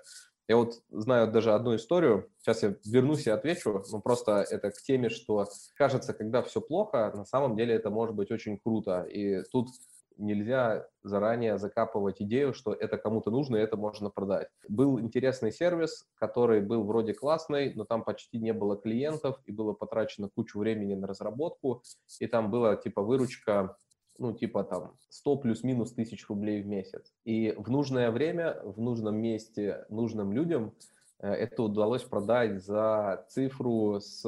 Я 0.48 0.56
вот 0.56 0.80
знаю 0.90 1.30
даже 1.30 1.52
одну 1.52 1.76
историю, 1.76 2.30
сейчас 2.40 2.62
я 2.62 2.74
вернусь 2.86 3.26
и 3.26 3.30
отвечу, 3.30 3.84
но 3.92 4.00
просто 4.00 4.46
это 4.50 4.70
к 4.70 4.80
теме, 4.80 5.10
что 5.10 5.46
кажется, 5.76 6.14
когда 6.14 6.42
все 6.42 6.62
плохо, 6.62 7.12
на 7.14 7.26
самом 7.26 7.54
деле 7.54 7.74
это 7.74 7.90
может 7.90 8.16
быть 8.16 8.30
очень 8.30 8.58
круто. 8.58 9.02
И 9.02 9.42
тут 9.52 9.68
нельзя 10.16 10.86
заранее 11.02 11.58
закапывать 11.58 12.20
идею, 12.22 12.52
что 12.52 12.72
это 12.72 12.96
кому-то 12.96 13.30
нужно 13.30 13.56
и 13.56 13.60
это 13.60 13.76
можно 13.76 14.08
продать. 14.10 14.48
Был 14.68 14.98
интересный 14.98 15.52
сервис, 15.52 16.06
который 16.14 16.60
был 16.60 16.82
вроде 16.84 17.12
классный, 17.12 17.74
но 17.74 17.84
там 17.84 18.02
почти 18.02 18.38
не 18.38 18.52
было 18.52 18.76
клиентов 18.76 19.40
и 19.44 19.52
было 19.52 19.74
потрачено 19.74 20.30
кучу 20.34 20.58
времени 20.58 20.94
на 20.94 21.06
разработку, 21.06 21.82
и 22.20 22.26
там 22.26 22.50
была 22.50 22.76
типа 22.76 23.02
выручка 23.02 23.76
ну, 24.18 24.32
типа 24.32 24.64
там 24.64 24.96
100 25.08 25.36
плюс-минус 25.36 25.92
тысяч 25.92 26.28
рублей 26.28 26.62
в 26.62 26.66
месяц. 26.66 27.12
И 27.24 27.54
в 27.56 27.70
нужное 27.70 28.10
время, 28.10 28.60
в 28.64 28.80
нужном 28.80 29.16
месте, 29.16 29.86
нужным 29.88 30.32
людям 30.32 30.74
э, 31.20 31.32
это 31.32 31.62
удалось 31.62 32.02
продать 32.02 32.62
за 32.62 33.24
цифру 33.28 34.00
с, 34.00 34.24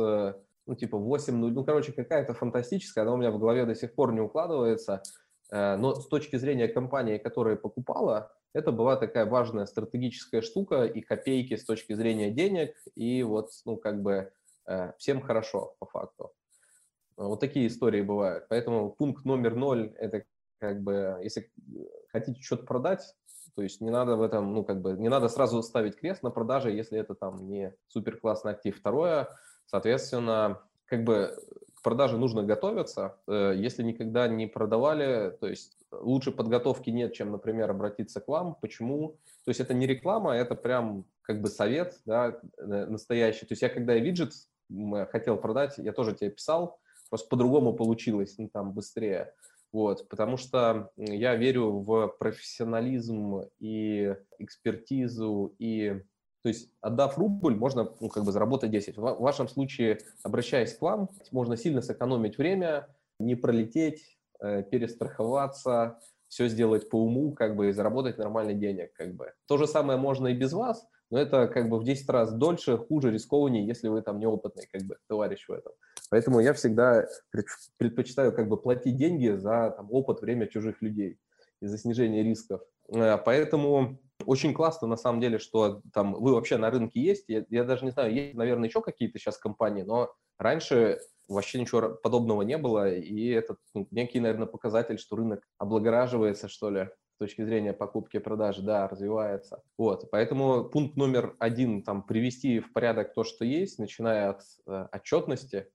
ну, 0.67 0.75
типа 0.75 0.97
8, 0.97 1.35
ну, 1.35 1.49
ну 1.49 1.65
короче, 1.65 1.93
какая-то 1.93 2.35
фантастическая, 2.35 3.03
она 3.03 3.15
у 3.15 3.17
меня 3.17 3.33
в 3.33 3.39
голове 3.39 3.67
до 3.67 3.75
сих 3.75 3.95
пор 3.95 4.13
не 4.13 4.21
укладывается, 4.21 5.03
э, 5.51 5.77
но 5.77 5.95
с 5.95 6.07
точки 6.07 6.37
зрения 6.37 6.69
компании, 6.69 7.19
которая 7.19 7.57
покупала, 7.57 8.33
это 8.53 8.73
была 8.73 8.97
такая 8.97 9.27
важная 9.27 9.67
стратегическая 9.67 10.43
штука 10.43 10.85
и 10.85 11.01
копейки 11.01 11.57
с 11.57 11.65
точки 11.65 11.93
зрения 11.95 12.31
денег, 12.31 12.77
и 12.95 13.23
вот, 13.23 13.51
ну, 13.65 13.77
как 13.77 14.03
бы 14.03 14.33
э, 14.67 14.93
всем 14.99 15.21
хорошо 15.21 15.75
по 15.79 15.87
факту. 15.87 16.33
Вот 17.29 17.41
такие 17.41 17.67
истории 17.67 18.01
бывают. 18.01 18.47
Поэтому 18.49 18.91
пункт 18.91 19.27
номер 19.27 19.55
ноль– 19.55 19.93
это 19.99 20.25
как 20.59 20.83
бы, 20.83 21.19
если 21.23 21.51
хотите 22.09 22.41
что-то 22.43 22.65
продать, 22.65 23.15
то 23.55 23.63
есть 23.63 23.81
не 23.83 23.91
надо 23.91 24.17
в 24.17 24.23
этом, 24.23 24.55
ну, 24.55 24.65
как 24.65 24.81
бы, 24.81 24.93
не 24.93 25.09
надо 25.09 25.29
сразу 25.29 25.63
ставить 25.63 25.97
крест 25.97 26.23
на 26.23 26.31
продаже, 26.31 26.71
если 26.71 26.99
это 26.99 27.15
там 27.15 27.47
не 27.47 27.75
супер 27.89 28.19
классный 28.19 28.53
актив. 28.53 28.79
Второе, 28.79 29.29
соответственно, 29.67 30.63
как 30.87 31.05
бы 31.05 31.37
к 31.75 31.83
продаже 31.83 32.17
нужно 32.17 32.43
готовиться. 32.43 33.17
Э, 33.27 33.53
если 33.55 33.83
никогда 33.83 34.27
не 34.29 34.47
продавали, 34.47 35.37
то 35.41 35.47
есть 35.47 35.77
лучше 35.91 36.31
подготовки 36.31 36.89
нет, 36.89 37.13
чем, 37.13 37.33
например, 37.33 37.71
обратиться 37.71 38.21
к 38.21 38.29
вам. 38.29 38.57
Почему? 38.63 39.19
То 39.45 39.51
есть 39.51 39.61
это 39.61 39.75
не 39.75 39.87
реклама, 39.87 40.35
это 40.35 40.55
прям 40.55 41.05
как 41.23 41.43
бы 41.43 41.49
совет, 41.49 42.01
да, 42.07 42.41
настоящий. 42.57 43.47
То 43.47 43.53
есть 43.53 43.63
я 43.63 43.69
когда 43.69 43.93
я 43.93 44.01
виджет 44.01 44.33
хотел 45.11 45.37
продать, 45.37 45.79
я 45.79 45.93
тоже 45.93 46.15
тебе 46.15 46.31
писал, 46.31 46.80
Просто 47.11 47.29
по-другому 47.29 47.75
получилось, 47.75 48.37
ну, 48.39 48.49
там, 48.49 48.73
быстрее. 48.73 49.35
Вот, 49.73 50.09
потому 50.09 50.37
что 50.37 50.91
я 50.97 51.37
верю 51.37 51.79
в 51.81 52.09
профессионализм 52.19 53.43
и 53.61 54.17
экспертизу, 54.39 55.55
и, 55.59 56.03
то 56.43 56.49
есть, 56.49 56.73
отдав 56.81 57.19
рубль, 57.19 57.55
можно, 57.55 57.89
ну, 58.01 58.09
как 58.09 58.25
бы 58.25 58.33
заработать 58.33 58.71
10. 58.71 58.97
В 58.97 59.21
вашем 59.21 59.49
случае, 59.49 60.01
обращаясь 60.25 60.75
к 60.75 60.83
вам, 60.83 61.11
можно 61.31 61.57
сильно 61.57 61.83
сэкономить 61.83 62.39
время, 62.39 62.89
не 63.21 63.37
пролететь, 63.37 64.19
э, 64.41 64.65
перестраховаться, 64.65 66.01
все 66.27 66.49
сделать 66.49 66.89
по 66.89 66.97
уму, 66.97 67.33
как 67.33 67.57
бы, 67.57 67.69
и 67.69 67.73
заработать 67.73 68.19
нормальный 68.19 68.55
денег, 68.55 68.93
как 68.95 69.15
бы. 69.15 69.33
То 69.47 69.57
же 69.57 69.67
самое 69.67 69.99
можно 69.99 70.29
и 70.29 70.35
без 70.35 70.53
вас, 70.53 70.87
но 71.11 71.19
это 71.19 71.49
как 71.49 71.69
бы 71.69 71.79
в 71.79 71.85
10 71.85 72.09
раз 72.09 72.33
дольше, 72.33 72.79
хуже, 72.79 73.11
рискованнее, 73.11 73.67
если 73.67 73.89
вы 73.89 74.03
там 74.03 74.19
неопытный 74.19 74.69
как 74.73 74.83
бы 74.83 74.97
товарищ 75.09 75.47
в 75.49 75.53
этом. 75.53 75.73
Поэтому 76.11 76.41
я 76.41 76.55
всегда 76.55 77.07
предпочитаю 77.77 78.33
как 78.33 78.49
бы 78.49 78.57
платить 78.57 78.97
деньги 78.97 79.29
за 79.29 79.75
там, 79.77 79.89
опыт, 79.91 80.21
время 80.21 80.47
чужих 80.47 80.81
людей 80.83 81.19
и 81.61 81.67
за 81.67 81.79
снижение 81.79 82.23
рисков. 82.23 82.63
Э, 82.89 83.19
поэтому 83.25 84.01
очень 84.25 84.55
классно 84.55 84.87
на 84.87 84.97
самом 84.97 85.21
деле, 85.21 85.39
что 85.39 85.83
там 85.93 86.15
вы 86.15 86.35
вообще 86.35 86.57
на 86.57 86.71
рынке 86.71 87.01
есть. 87.01 87.25
Я, 87.29 87.45
я 87.51 87.65
даже 87.65 87.85
не 87.85 87.91
знаю, 87.91 88.15
есть, 88.15 88.35
наверное, 88.35 88.69
еще 88.69 88.81
какие-то 88.81 89.19
сейчас 89.19 89.39
компании, 89.39 89.83
но 89.83 90.13
раньше 90.39 91.01
вообще 91.29 91.61
ничего 91.61 91.91
подобного 91.91 92.43
не 92.43 92.59
было, 92.59 92.93
и 92.93 93.29
это 93.29 93.57
ну, 93.75 93.87
некий, 93.91 94.21
наверное, 94.21 94.47
показатель, 94.47 94.99
что 94.99 95.17
рынок 95.17 95.47
облагораживается, 95.59 96.49
что 96.49 96.71
ли 96.71 96.89
точки 97.21 97.45
зрения 97.45 97.73
покупки 97.73 98.17
и 98.17 98.21
продажи, 98.21 98.63
да, 98.63 98.89
развивается. 98.89 99.63
Вот, 99.77 100.11
поэтому 100.11 100.65
пункт 100.65 100.97
номер 100.97 101.37
один, 101.39 101.83
там, 101.83 102.03
привести 102.03 102.61
в 102.61 102.73
порядок 102.73 103.13
то, 103.13 103.25
что 103.25 103.45
есть, 103.45 103.79
начиная 103.79 104.31
от 104.31 104.43
э, 104.67 104.89
отчетности, 104.91 105.69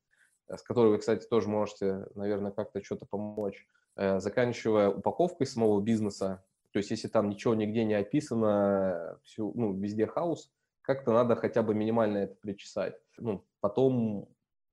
с 0.49 0.62
которой 0.63 0.89
вы, 0.89 0.97
кстати, 0.97 1.25
тоже 1.27 1.47
можете, 1.47 2.08
наверное, 2.15 2.51
как-то 2.51 2.84
что-то 2.84 3.05
помочь, 3.05 3.67
э, 3.95 4.19
заканчивая 4.19 4.89
упаковкой 4.89 5.45
самого 5.45 5.79
бизнеса, 5.81 6.43
то 6.71 6.79
есть 6.79 6.91
если 6.91 7.08
там 7.08 7.29
ничего 7.29 7.55
нигде 7.55 7.86
не 7.86 7.93
описано, 7.93 9.19
всю, 9.23 9.53
ну, 9.55 9.73
везде 9.73 10.08
хаос, 10.08 10.51
как-то 10.81 11.13
надо 11.13 11.36
хотя 11.36 11.63
бы 11.63 11.73
минимально 11.73 12.17
это 12.17 12.36
причесать. 12.36 12.95
Ну, 13.17 13.45
потом 13.62 14.27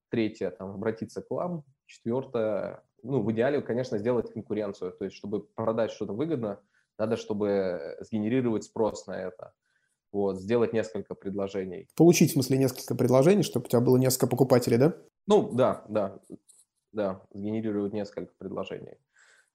третье, 0.08 0.50
там, 0.50 0.70
обратиться 0.70 1.22
к 1.22 1.30
вам, 1.30 1.64
четвертое, 1.86 2.82
ну, 3.02 3.22
в 3.22 3.30
идеале, 3.32 3.60
конечно, 3.60 3.98
сделать 3.98 4.32
конкуренцию. 4.32 4.92
То 4.92 5.04
есть, 5.04 5.16
чтобы 5.16 5.40
продать 5.40 5.90
что-то 5.90 6.12
выгодно, 6.12 6.60
надо, 6.98 7.16
чтобы 7.16 7.96
сгенерировать 8.00 8.64
спрос 8.64 9.06
на 9.06 9.12
это. 9.12 9.52
Вот, 10.12 10.38
сделать 10.38 10.72
несколько 10.74 11.14
предложений. 11.14 11.88
Получить, 11.96 12.30
в 12.30 12.34
смысле, 12.34 12.58
несколько 12.58 12.94
предложений, 12.94 13.44
чтобы 13.44 13.66
у 13.66 13.68
тебя 13.68 13.80
было 13.80 13.96
несколько 13.96 14.26
покупателей, 14.26 14.76
да? 14.76 14.94
Ну, 15.26 15.50
да, 15.52 15.84
да, 15.88 16.18
да, 16.92 17.22
сгенерировать 17.32 17.94
несколько 17.94 18.32
предложений. 18.36 18.98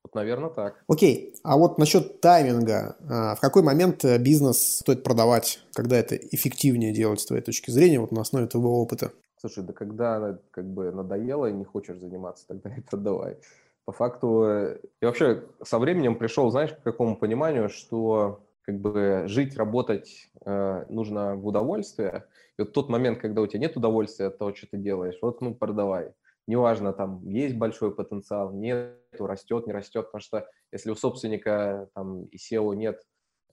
Вот, 0.03 0.15
наверное, 0.15 0.49
так. 0.49 0.83
Окей, 0.87 1.35
а 1.43 1.57
вот 1.57 1.77
насчет 1.77 2.21
тайминга. 2.21 2.95
А, 3.07 3.35
в 3.35 3.39
какой 3.39 3.61
момент 3.61 4.03
э, 4.05 4.17
бизнес 4.17 4.79
стоит 4.79 5.03
продавать, 5.03 5.59
когда 5.73 5.97
это 5.97 6.15
эффективнее 6.15 6.93
делать 6.93 7.19
с 7.19 7.25
твоей 7.25 7.43
точки 7.43 7.69
зрения, 7.71 7.99
вот 7.99 8.11
на 8.11 8.21
основе 8.21 8.47
твоего 8.47 8.81
опыта? 8.81 9.11
Слушай, 9.37 9.63
да 9.63 9.73
когда 9.73 10.39
как 10.51 10.65
бы 10.65 10.91
надоело 10.91 11.45
и 11.45 11.53
не 11.53 11.63
хочешь 11.63 11.99
заниматься, 11.99 12.47
тогда 12.47 12.71
это 12.75 12.97
давай. 12.97 13.37
По 13.85 13.91
факту, 13.93 14.43
э, 14.43 14.79
и 15.01 15.05
вообще 15.05 15.45
со 15.63 15.79
временем 15.79 16.17
пришел, 16.17 16.49
знаешь, 16.51 16.73
к 16.73 16.83
какому 16.83 17.15
пониманию, 17.15 17.69
что 17.69 18.41
как 18.63 18.79
бы 18.81 19.23
жить, 19.27 19.55
работать 19.55 20.29
э, 20.45 20.85
нужно 20.89 21.35
в 21.35 21.47
удовольствие. 21.47 22.25
И 22.57 22.63
вот 22.63 22.73
тот 22.73 22.89
момент, 22.89 23.19
когда 23.19 23.41
у 23.41 23.47
тебя 23.47 23.61
нет 23.61 23.77
удовольствия 23.77 24.27
от 24.27 24.37
того, 24.37 24.53
что 24.53 24.67
ты 24.67 24.77
делаешь, 24.77 25.17
вот 25.21 25.41
ну 25.41 25.55
продавай. 25.55 26.13
Неважно, 26.47 26.91
там 26.91 27.25
есть 27.27 27.55
большой 27.55 27.93
потенциал, 27.93 28.51
нет, 28.51 28.97
растет, 29.19 29.67
не 29.67 29.73
растет, 29.73 30.07
потому 30.07 30.21
что 30.21 30.47
если 30.71 30.89
у 30.89 30.95
собственника 30.95 31.89
там 31.93 32.23
и 32.25 32.37
SEO 32.37 32.75
нет 32.75 33.01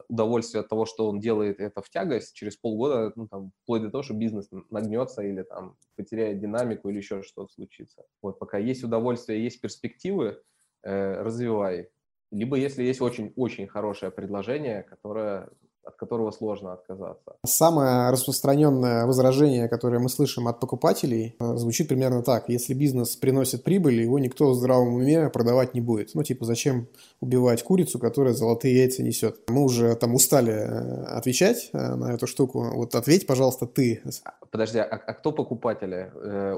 удовольствие 0.08 0.60
от 0.60 0.68
того, 0.68 0.86
что 0.86 1.08
он 1.08 1.20
делает 1.20 1.60
это 1.60 1.82
в 1.82 1.88
тягость, 1.88 2.34
через 2.34 2.56
полгода, 2.56 3.12
ну, 3.16 3.28
там, 3.28 3.52
вплоть 3.62 3.82
до 3.82 3.90
того, 3.90 4.02
что 4.02 4.14
бизнес 4.14 4.48
нагнется 4.70 5.22
или 5.22 5.42
там 5.42 5.76
потеряет 5.96 6.40
динамику 6.40 6.88
или 6.88 6.98
еще 6.98 7.22
что-то 7.22 7.52
случится. 7.52 8.04
Вот 8.22 8.38
пока 8.38 8.58
есть 8.58 8.84
удовольствие, 8.84 9.42
есть 9.42 9.60
перспективы, 9.60 10.42
э, 10.82 11.22
развивай. 11.22 11.90
Либо 12.30 12.56
если 12.56 12.82
есть 12.82 13.00
очень-очень 13.00 13.68
хорошее 13.68 14.10
предложение, 14.10 14.82
которое 14.82 15.50
от 15.94 16.00
которого 16.00 16.30
сложно 16.30 16.72
отказаться. 16.72 17.36
Самое 17.46 18.10
распространенное 18.10 19.06
возражение, 19.06 19.68
которое 19.68 19.98
мы 19.98 20.08
слышим 20.08 20.48
от 20.48 20.60
покупателей, 20.60 21.36
э, 21.38 21.56
звучит 21.56 21.88
примерно 21.88 22.22
так. 22.22 22.48
Если 22.48 22.74
бизнес 22.74 23.16
приносит 23.16 23.64
прибыль, 23.64 24.00
его 24.00 24.18
никто 24.18 24.50
в 24.50 24.54
здравом 24.54 24.94
уме 24.94 25.30
продавать 25.30 25.74
не 25.74 25.80
будет. 25.80 26.14
Ну, 26.14 26.22
типа, 26.22 26.44
зачем 26.44 26.88
убивать 27.20 27.62
курицу, 27.62 27.98
которая 27.98 28.34
золотые 28.34 28.76
яйца 28.76 29.02
несет? 29.02 29.38
Мы 29.48 29.62
уже 29.62 29.94
там 29.96 30.14
устали 30.14 30.52
э, 30.52 31.04
отвечать 31.04 31.70
э, 31.72 31.94
на 31.94 32.14
эту 32.14 32.26
штуку. 32.26 32.64
Вот 32.74 32.94
ответь, 32.94 33.26
пожалуйста, 33.26 33.66
ты. 33.66 34.02
Подожди, 34.50 34.78
а, 34.78 34.84
а 34.84 35.14
кто 35.14 35.32
покупатели? 35.32 36.10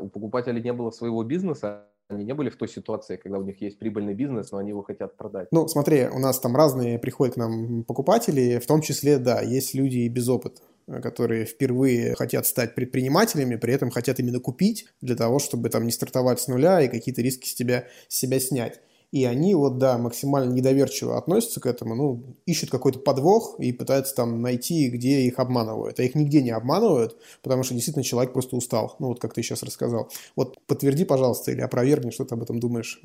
У 0.03 0.09
покупателей 0.09 0.63
не 0.63 0.73
было 0.73 0.91
своего 0.91 1.23
бизнеса, 1.25 1.85
они 2.09 2.25
не 2.25 2.35
были 2.35 2.51
в 2.51 2.57
той 2.57 2.69
ситуации, 2.69 3.17
когда 3.17 3.39
у 3.39 3.43
них 3.43 3.61
есть 3.61 3.79
прибыльный 3.79 4.15
бизнес, 4.15 4.53
но 4.53 4.59
они 4.59 4.71
его 4.71 4.83
хотят 4.83 5.17
продать? 5.17 5.49
Ну, 5.51 5.67
смотри, 5.69 6.07
у 6.07 6.19
нас 6.19 6.39
там 6.39 6.55
разные 6.55 6.99
приходят 6.99 7.35
к 7.35 7.39
нам 7.39 7.85
покупатели, 7.85 8.59
в 8.59 8.67
том 8.67 8.81
числе, 8.81 9.19
да, 9.19 9.41
есть 9.41 9.75
люди 9.75 9.99
и 9.99 10.09
без 10.09 10.29
опыта 10.29 10.63
которые 11.03 11.47
впервые 11.47 12.15
хотят 12.15 12.47
стать 12.47 12.75
предпринимателями, 12.75 13.57
при 13.57 13.75
этом 13.75 13.91
хотят 13.91 14.21
именно 14.21 14.39
купить 14.39 14.87
для 15.01 15.17
того, 15.17 15.39
чтобы 15.39 15.69
там 15.69 15.85
не 15.85 15.91
стартовать 15.91 16.41
с 16.41 16.47
нуля 16.47 16.81
и 16.81 16.89
какие-то 16.89 17.23
риски 17.23 17.49
с 17.49 17.55
тебя, 17.55 17.87
с 18.09 18.17
себя 18.17 18.39
снять. 18.39 18.81
И 19.17 19.25
они 19.25 19.55
вот, 19.55 19.79
да, 19.79 19.97
максимально 19.97 20.53
недоверчиво 20.53 21.17
относятся 21.17 21.59
к 21.59 21.65
этому, 21.65 21.95
ну, 21.95 22.37
ищут 22.45 22.69
какой-то 22.69 22.99
подвох 22.99 23.59
и 23.59 23.73
пытаются 23.73 24.15
там 24.15 24.43
найти, 24.43 24.91
где 24.91 25.23
их 25.23 25.39
обманывают. 25.39 25.99
А 25.99 26.03
их 26.03 26.15
нигде 26.15 26.43
не 26.43 26.51
обманывают, 26.51 27.17
потому 27.43 27.63
что 27.63 27.73
действительно 27.73 28.05
человек 28.05 28.35
просто 28.35 28.57
устал. 28.57 28.95
Ну, 28.99 29.07
вот 29.07 29.19
как 29.19 29.33
ты 29.33 29.43
сейчас 29.43 29.63
рассказал. 29.63 30.11
Вот 30.37 30.59
подтверди, 30.67 31.07
пожалуйста, 31.07 31.51
или 31.51 31.63
опровергни, 31.63 32.11
что 32.11 32.27
ты 32.27 32.35
об 32.35 32.43
этом 32.43 32.61
думаешь. 32.61 33.01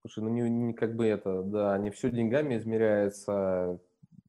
Слушай, 0.00 0.24
ну, 0.24 0.30
не, 0.30 0.48
не 0.48 0.72
как 0.72 0.96
бы 0.96 1.04
это, 1.04 1.42
да, 1.42 1.76
не 1.76 1.90
все 1.90 2.10
деньгами 2.10 2.56
измеряется. 2.56 3.78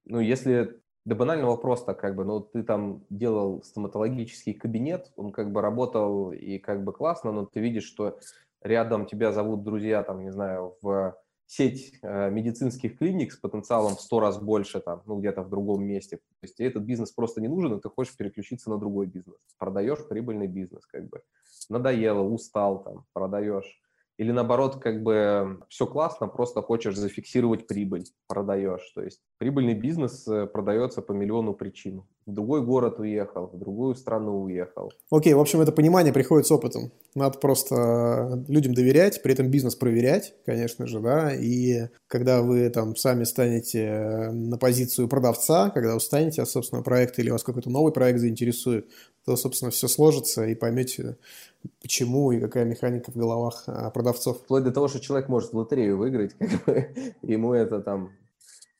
Ну, 0.03 0.19
если 0.19 0.77
да 1.05 1.15
банальный 1.15 1.45
вопрос 1.45 1.83
так 1.83 1.99
как 1.99 2.15
бы, 2.15 2.23
ну 2.23 2.39
ты 2.39 2.63
там 2.63 3.03
делал 3.09 3.61
стоматологический 3.63 4.53
кабинет, 4.53 5.11
он 5.17 5.33
как 5.33 5.51
бы 5.51 5.61
работал 5.61 6.31
и 6.31 6.59
как 6.59 6.83
бы 6.83 6.93
классно, 6.93 7.33
но 7.33 7.45
ты 7.45 7.59
видишь, 7.59 7.83
что 7.83 8.19
рядом 8.63 9.05
тебя 9.05 9.31
зовут 9.31 9.63
друзья, 9.63 10.03
там, 10.03 10.23
не 10.23 10.31
знаю, 10.31 10.75
в 10.81 11.15
сеть 11.45 11.99
э, 12.01 12.29
медицинских 12.31 12.97
клиник 12.97 13.31
с 13.31 13.37
потенциалом 13.37 13.95
в 13.95 14.01
100 14.01 14.19
раз 14.19 14.41
больше, 14.41 14.79
там, 14.79 15.03
ну, 15.05 15.19
где-то 15.19 15.43
в 15.43 15.49
другом 15.49 15.83
месте. 15.83 16.17
То 16.17 16.23
есть 16.43 16.55
тебе 16.55 16.69
этот 16.69 16.83
бизнес 16.83 17.11
просто 17.11 17.41
не 17.41 17.47
нужен, 17.47 17.77
и 17.77 17.81
ты 17.81 17.89
хочешь 17.89 18.17
переключиться 18.17 18.69
на 18.69 18.77
другой 18.77 19.05
бизнес. 19.05 19.37
Продаешь 19.59 20.07
прибыльный 20.07 20.47
бизнес, 20.47 20.85
как 20.85 21.09
бы. 21.09 21.21
Надоело, 21.69 22.21
устал, 22.21 22.83
там, 22.83 23.05
продаешь. 23.13 23.82
Или 24.17 24.31
наоборот, 24.31 24.77
как 24.77 25.01
бы 25.01 25.59
все 25.69 25.87
классно, 25.87 26.27
просто 26.27 26.61
хочешь 26.61 26.95
зафиксировать 26.95 27.65
прибыль, 27.65 28.05
продаешь. 28.27 28.91
То 28.93 29.01
есть 29.01 29.21
прибыльный 29.39 29.73
бизнес 29.73 30.27
э, 30.27 30.45
продается 30.45 31.01
по 31.01 31.13
миллиону 31.13 31.53
причин. 31.53 32.03
В 32.25 32.31
другой 32.31 32.63
город 32.63 32.99
уехал, 32.99 33.47
в 33.47 33.57
другую 33.57 33.95
страну 33.95 34.43
уехал. 34.43 34.91
Окей, 35.11 35.33
в 35.33 35.39
общем, 35.39 35.61
это 35.61 35.71
понимание 35.71 36.13
приходит 36.13 36.45
с 36.45 36.51
опытом. 36.51 36.91
Надо 37.15 37.39
просто 37.39 38.43
людям 38.47 38.73
доверять, 38.75 39.21
при 39.23 39.33
этом 39.33 39.49
бизнес 39.49 39.75
проверять, 39.75 40.35
конечно 40.45 40.85
же, 40.85 40.99
да. 40.99 41.33
И 41.33 41.87
когда 42.07 42.43
вы 42.43 42.69
там 42.69 42.95
сами 42.95 43.23
станете 43.23 44.29
на 44.31 44.57
позицию 44.57 45.07
продавца, 45.07 45.71
когда 45.71 45.95
устанете 45.95 46.43
от 46.43 46.49
собственного 46.49 46.83
проекта 46.83 47.21
или 47.21 47.31
вас 47.31 47.43
какой-то 47.43 47.69
новый 47.69 47.91
проект 47.91 48.19
заинтересует, 48.19 48.87
то, 49.25 49.35
собственно, 49.35 49.71
все 49.71 49.87
сложится 49.87 50.45
и 50.45 50.55
поймете, 50.55 51.17
почему 51.81 52.31
и 52.31 52.39
какая 52.39 52.65
механика 52.65 53.11
в 53.11 53.15
головах 53.15 53.63
а, 53.67 53.89
продавцов. 53.91 54.39
Вплоть 54.39 54.63
до 54.63 54.71
того, 54.71 54.87
что 54.87 54.99
человек 54.99 55.29
может 55.29 55.53
в 55.53 55.57
лотерею 55.57 55.97
выиграть, 55.97 56.33
как 56.39 56.65
бы, 56.65 56.87
ему 57.21 57.53
это 57.53 57.81
там 57.81 58.11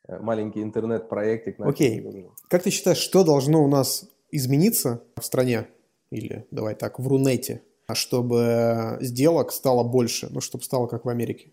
э, 0.08 0.20
маленький 0.20 0.62
интернет-проектик. 0.62 1.60
Окей. 1.60 2.28
Как 2.50 2.64
ты 2.64 2.70
считаешь, 2.70 2.98
что 2.98 3.24
должно 3.24 3.64
у 3.64 3.68
нас 3.68 4.10
измениться 4.32 5.04
в 5.16 5.24
стране, 5.24 5.68
или 6.10 6.46
давай 6.52 6.76
так, 6.76 7.00
в 7.00 7.08
Рунете, 7.08 7.62
чтобы 7.94 8.98
сделок 9.02 9.52
стало 9.52 9.84
больше, 9.84 10.28
ну, 10.32 10.42
чтобы 10.42 10.64
стало 10.64 10.88
как 10.88 11.06
в 11.06 11.10
Америке? 11.10 11.52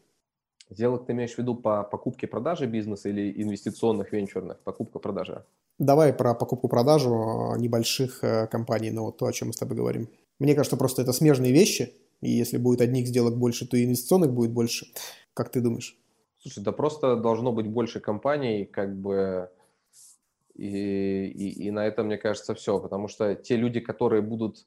Сделок 0.70 1.07
ты 1.07 1.12
имеешь 1.12 1.35
в 1.35 1.39
виду 1.39 1.57
по 1.57 1.83
покупке-продаже 1.83 2.66
бизнеса 2.66 3.09
или 3.09 3.43
инвестиционных, 3.43 4.12
венчурных, 4.12 4.61
покупка-продажа? 4.61 5.45
Давай 5.78 6.12
про 6.12 6.35
покупку-продажу 6.35 7.12
а, 7.14 7.59
небольших 7.59 8.22
э, 8.22 8.47
компаний, 8.47 8.91
ну 8.91 9.05
вот 9.05 9.16
то, 9.16 9.26
о 9.26 9.33
чем 9.33 9.49
мы 9.49 9.55
с 9.55 9.57
тобой 9.57 9.76
говорим. 9.76 10.09
Мне 10.41 10.55
кажется, 10.55 10.76
просто 10.76 11.03
это 11.03 11.12
смежные 11.12 11.53
вещи, 11.53 11.95
и 12.20 12.30
если 12.30 12.57
будет 12.57 12.80
одних 12.80 13.07
сделок 13.07 13.36
больше, 13.36 13.68
то 13.68 13.76
и 13.76 13.84
инвестиционных 13.84 14.32
будет 14.32 14.51
больше. 14.51 14.86
Как 15.34 15.51
ты 15.51 15.61
думаешь? 15.61 15.97
Слушай, 16.38 16.64
да 16.64 16.72
просто 16.72 17.16
должно 17.16 17.53
быть 17.53 17.66
больше 17.66 18.01
компаний, 18.01 18.64
как 18.64 18.97
бы, 18.97 19.51
и, 20.55 21.26
и, 21.26 21.66
и 21.66 21.70
на 21.70 21.86
этом, 21.86 22.07
мне 22.07 22.16
кажется, 22.16 22.55
все, 22.55 22.80
потому 22.80 23.09
что 23.09 23.34
те 23.34 23.57
люди, 23.57 23.80
которые 23.80 24.22
будут 24.22 24.66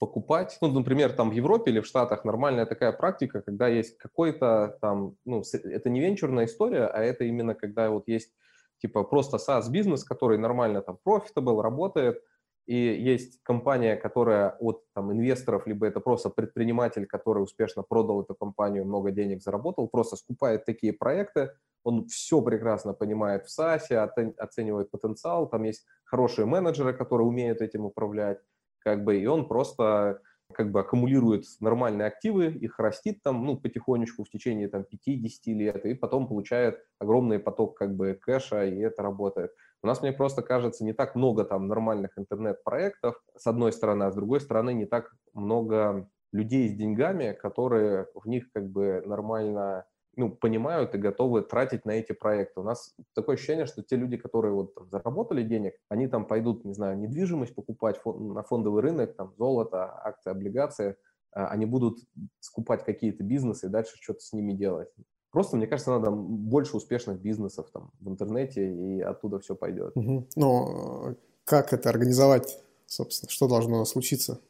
покупать, 0.00 0.58
ну, 0.60 0.68
например, 0.72 1.12
там 1.12 1.30
в 1.30 1.32
Европе 1.32 1.70
или 1.70 1.78
в 1.78 1.86
Штатах 1.86 2.24
нормальная 2.24 2.66
такая 2.66 2.90
практика, 2.90 3.40
когда 3.40 3.68
есть 3.68 3.96
какой-то 3.98 4.76
там, 4.80 5.14
ну, 5.24 5.44
это 5.52 5.88
не 5.88 6.00
венчурная 6.00 6.46
история, 6.46 6.86
а 6.86 7.00
это 7.00 7.22
именно 7.22 7.54
когда 7.54 7.88
вот 7.90 8.08
есть 8.08 8.32
типа 8.80 9.04
просто 9.04 9.36
SaaS-бизнес, 9.36 10.02
который 10.02 10.38
нормально 10.38 10.82
там 10.82 10.98
profitable, 11.06 11.62
работает, 11.62 12.20
и 12.66 12.76
есть 12.76 13.42
компания, 13.42 13.96
которая 13.96 14.56
от 14.60 14.84
там, 14.94 15.12
инвесторов, 15.12 15.66
либо 15.66 15.86
это 15.86 16.00
просто 16.00 16.30
предприниматель, 16.30 17.06
который 17.06 17.42
успешно 17.42 17.82
продал 17.82 18.22
эту 18.22 18.34
компанию, 18.34 18.84
много 18.84 19.10
денег 19.10 19.42
заработал, 19.42 19.88
просто 19.88 20.16
скупает 20.16 20.64
такие 20.64 20.92
проекты, 20.92 21.50
он 21.84 22.06
все 22.06 22.40
прекрасно 22.40 22.94
понимает 22.94 23.46
в 23.46 23.58
SaaS, 23.58 23.92
оценивает 24.38 24.90
потенциал, 24.90 25.48
там 25.48 25.64
есть 25.64 25.84
хорошие 26.04 26.46
менеджеры, 26.46 26.92
которые 26.92 27.26
умеют 27.26 27.60
этим 27.60 27.84
управлять, 27.84 28.38
как 28.78 29.04
бы, 29.04 29.18
и 29.18 29.26
он 29.26 29.48
просто 29.48 30.20
как 30.52 30.70
бы 30.70 30.80
аккумулирует 30.80 31.44
нормальные 31.60 32.06
активы, 32.06 32.46
их 32.46 32.78
растит 32.78 33.22
там, 33.22 33.44
ну, 33.44 33.56
потихонечку 33.56 34.24
в 34.24 34.30
течение 34.30 34.68
там 34.68 34.82
5-10 34.82 35.28
лет, 35.54 35.84
и 35.86 35.94
потом 35.94 36.28
получает 36.28 36.84
огромный 36.98 37.38
поток 37.38 37.76
как 37.76 37.96
бы 37.96 38.18
кэша, 38.20 38.66
и 38.66 38.78
это 38.78 39.02
работает. 39.02 39.52
У 39.82 39.86
нас, 39.86 40.00
мне 40.00 40.12
просто 40.12 40.42
кажется, 40.42 40.84
не 40.84 40.92
так 40.92 41.14
много 41.16 41.44
там 41.44 41.66
нормальных 41.66 42.16
интернет-проектов, 42.16 43.20
с 43.36 43.46
одной 43.46 43.72
стороны, 43.72 44.04
а 44.04 44.12
с 44.12 44.14
другой 44.14 44.40
стороны, 44.40 44.74
не 44.74 44.86
так 44.86 45.12
много 45.34 46.08
людей 46.32 46.68
с 46.68 46.72
деньгами, 46.72 47.32
которые 47.32 48.06
в 48.14 48.26
них 48.26 48.50
как 48.52 48.68
бы 48.68 49.02
нормально 49.04 49.84
ну, 50.16 50.30
понимают 50.30 50.94
и 50.94 50.98
готовы 50.98 51.42
тратить 51.42 51.84
на 51.84 51.92
эти 51.92 52.12
проекты. 52.12 52.60
У 52.60 52.62
нас 52.62 52.94
такое 53.14 53.36
ощущение, 53.36 53.66
что 53.66 53.82
те 53.82 53.96
люди, 53.96 54.16
которые 54.16 54.52
вот 54.52 54.74
там, 54.74 54.88
заработали 54.90 55.42
денег, 55.42 55.74
они 55.88 56.06
там 56.06 56.26
пойдут, 56.26 56.64
не 56.64 56.74
знаю, 56.74 56.98
недвижимость 56.98 57.54
покупать 57.54 57.96
фон, 57.98 58.34
на 58.34 58.42
фондовый 58.42 58.82
рынок, 58.82 59.16
там 59.16 59.34
золото, 59.36 59.84
акции, 60.04 60.30
облигации, 60.30 60.96
а, 61.32 61.48
они 61.48 61.66
будут 61.66 61.98
скупать 62.40 62.84
какие-то 62.84 63.24
бизнесы 63.24 63.66
и 63.66 63.70
дальше 63.70 63.96
что-то 64.00 64.20
с 64.20 64.32
ними 64.32 64.52
делать. 64.52 64.90
Просто, 65.32 65.56
мне 65.56 65.66
кажется, 65.66 65.90
надо 65.90 66.10
больше 66.10 66.76
успешных 66.76 67.20
бизнесов 67.20 67.68
там 67.72 67.90
в 68.00 68.08
интернете, 68.08 68.72
и 68.72 69.00
оттуда 69.00 69.40
все 69.40 69.56
пойдет. 69.56 69.96
Угу. 69.96 70.28
Но 70.36 71.14
как 71.44 71.72
это 71.72 71.90
организовать, 71.90 72.58
собственно? 72.86 73.30
Что 73.30 73.48
должно 73.48 73.84
случиться? 73.84 74.40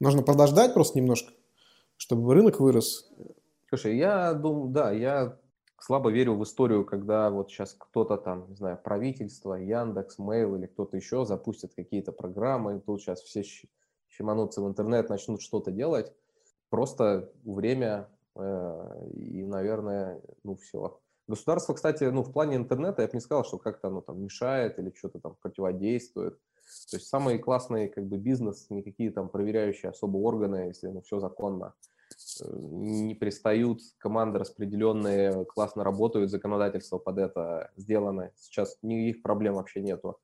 Нужно 0.00 0.22
подождать 0.22 0.74
просто 0.74 0.98
немножко, 0.98 1.32
чтобы 1.96 2.34
рынок 2.34 2.58
вырос, 2.58 3.08
Слушай, 3.74 3.96
я 3.96 4.34
думаю, 4.34 4.68
да, 4.68 4.92
я 4.92 5.38
слабо 5.80 6.10
верю 6.10 6.34
в 6.34 6.42
историю, 6.42 6.84
когда 6.84 7.30
вот 7.30 7.50
сейчас 7.50 7.72
кто-то 7.72 8.18
там, 8.18 8.50
не 8.50 8.56
знаю, 8.56 8.78
правительство, 8.84 9.54
Яндекс, 9.54 10.18
Mail 10.18 10.58
или 10.58 10.66
кто-то 10.66 10.98
еще 10.98 11.24
запустит 11.24 11.72
какие-то 11.74 12.12
программы, 12.12 12.76
и 12.76 12.80
тут 12.80 13.00
сейчас 13.00 13.22
все 13.22 13.42
щеманутся 14.10 14.60
в 14.60 14.68
интернет, 14.68 15.08
начнут 15.08 15.40
что-то 15.40 15.70
делать. 15.70 16.12
Просто 16.68 17.32
время 17.44 18.10
э, 18.10 18.21
и, 18.36 19.44
наверное, 19.44 20.20
ну 20.44 20.56
все. 20.56 21.00
Государство, 21.28 21.74
кстати, 21.74 22.04
ну 22.04 22.22
в 22.22 22.32
плане 22.32 22.56
интернета 22.56 23.02
я 23.02 23.08
бы 23.08 23.14
не 23.14 23.20
сказал, 23.20 23.44
что 23.44 23.58
как-то 23.58 23.88
оно 23.88 24.00
там 24.00 24.22
мешает 24.22 24.78
или 24.78 24.92
что-то 24.96 25.20
там 25.20 25.36
противодействует. 25.40 26.38
То 26.90 26.96
есть 26.96 27.08
самый 27.08 27.38
классный 27.38 27.88
как 27.88 28.06
бы 28.06 28.16
бизнес, 28.16 28.66
никакие 28.70 29.10
там 29.10 29.28
проверяющие 29.28 29.90
особо 29.90 30.16
органы, 30.18 30.68
если 30.68 30.88
ну 30.88 31.02
все 31.02 31.20
законно 31.20 31.74
не 32.50 33.14
пристают, 33.14 33.80
команды 33.98 34.38
распределенные, 34.38 35.44
классно 35.46 35.84
работают, 35.84 36.30
законодательство 36.30 36.98
под 36.98 37.18
это 37.18 37.70
сделано. 37.76 38.30
Сейчас 38.36 38.76
никаких 38.82 39.22
проблем 39.22 39.54
вообще 39.54 39.80
нету. 39.80 40.18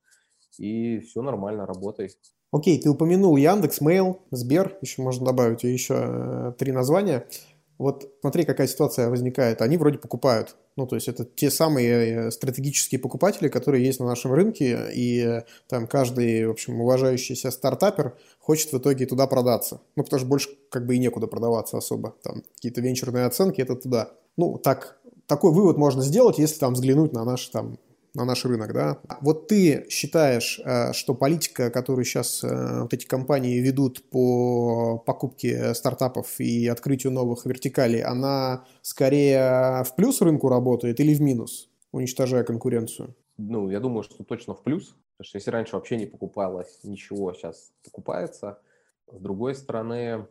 И 0.58 1.00
все 1.00 1.22
нормально, 1.22 1.66
работает. 1.66 2.16
Окей, 2.50 2.80
ты 2.80 2.88
упомянул 2.88 3.36
Яндекс, 3.36 3.82
Mail, 3.82 4.20
Сбер, 4.30 4.78
еще 4.80 5.02
можно 5.02 5.26
добавить 5.26 5.64
еще 5.64 5.94
э, 5.94 6.52
три 6.58 6.72
названия. 6.72 7.26
Вот 7.78 8.12
смотри, 8.20 8.44
какая 8.44 8.66
ситуация 8.66 9.08
возникает. 9.08 9.62
Они 9.62 9.76
вроде 9.76 9.98
покупают. 9.98 10.56
Ну, 10.76 10.86
то 10.86 10.96
есть 10.96 11.08
это 11.08 11.24
те 11.24 11.50
самые 11.50 11.90
э, 12.26 12.30
стратегические 12.32 13.00
покупатели, 13.00 13.48
которые 13.48 13.84
есть 13.84 14.00
на 14.00 14.06
нашем 14.06 14.32
рынке, 14.32 14.90
и 14.92 15.20
э, 15.20 15.42
там 15.68 15.86
каждый, 15.86 16.46
в 16.46 16.50
общем, 16.50 16.80
уважающийся 16.80 17.50
стартапер 17.52 18.16
хочет 18.40 18.72
в 18.72 18.78
итоге 18.78 19.06
туда 19.06 19.28
продаться. 19.28 19.80
Ну, 19.94 20.02
потому 20.02 20.18
что 20.18 20.28
больше 20.28 20.50
как 20.70 20.86
бы 20.86 20.96
и 20.96 20.98
некуда 20.98 21.28
продаваться 21.28 21.78
особо. 21.78 22.16
Там 22.22 22.42
какие-то 22.56 22.80
венчурные 22.80 23.26
оценки, 23.26 23.60
это 23.60 23.76
туда. 23.76 24.10
Ну, 24.36 24.58
так, 24.58 24.98
такой 25.26 25.52
вывод 25.52 25.76
можно 25.76 26.02
сделать, 26.02 26.38
если 26.38 26.58
там 26.58 26.74
взглянуть 26.74 27.12
на 27.12 27.24
наши 27.24 27.50
там 27.50 27.78
на 28.14 28.24
наш 28.24 28.44
рынок, 28.44 28.72
да. 28.72 28.98
Вот 29.20 29.48
ты 29.48 29.86
считаешь, 29.88 30.60
э, 30.64 30.92
что 30.92 31.14
политика, 31.14 31.70
которую 31.70 32.04
сейчас 32.04 32.42
э, 32.42 32.82
вот 32.82 32.92
эти 32.94 33.06
компании 33.06 33.60
ведут 33.60 34.08
по 34.10 34.98
покупке 34.98 35.74
стартапов 35.74 36.40
и 36.40 36.66
открытию 36.68 37.12
новых 37.12 37.46
вертикалей, 37.46 38.02
она 38.02 38.64
скорее 38.82 39.84
в 39.84 39.94
плюс 39.96 40.20
рынку 40.20 40.48
работает 40.48 41.00
или 41.00 41.14
в 41.14 41.20
минус, 41.20 41.68
уничтожая 41.92 42.44
конкуренцию? 42.44 43.14
Ну, 43.36 43.70
я 43.70 43.80
думаю, 43.80 44.02
что 44.02 44.24
точно 44.24 44.54
в 44.54 44.62
плюс, 44.62 44.96
потому 45.16 45.28
что 45.28 45.38
если 45.38 45.50
раньше 45.50 45.76
вообще 45.76 45.96
не 45.96 46.06
покупалось 46.06 46.80
ничего, 46.82 47.32
сейчас 47.32 47.72
покупается. 47.84 48.58
С 49.10 49.20
другой 49.20 49.54
стороны, 49.54 50.26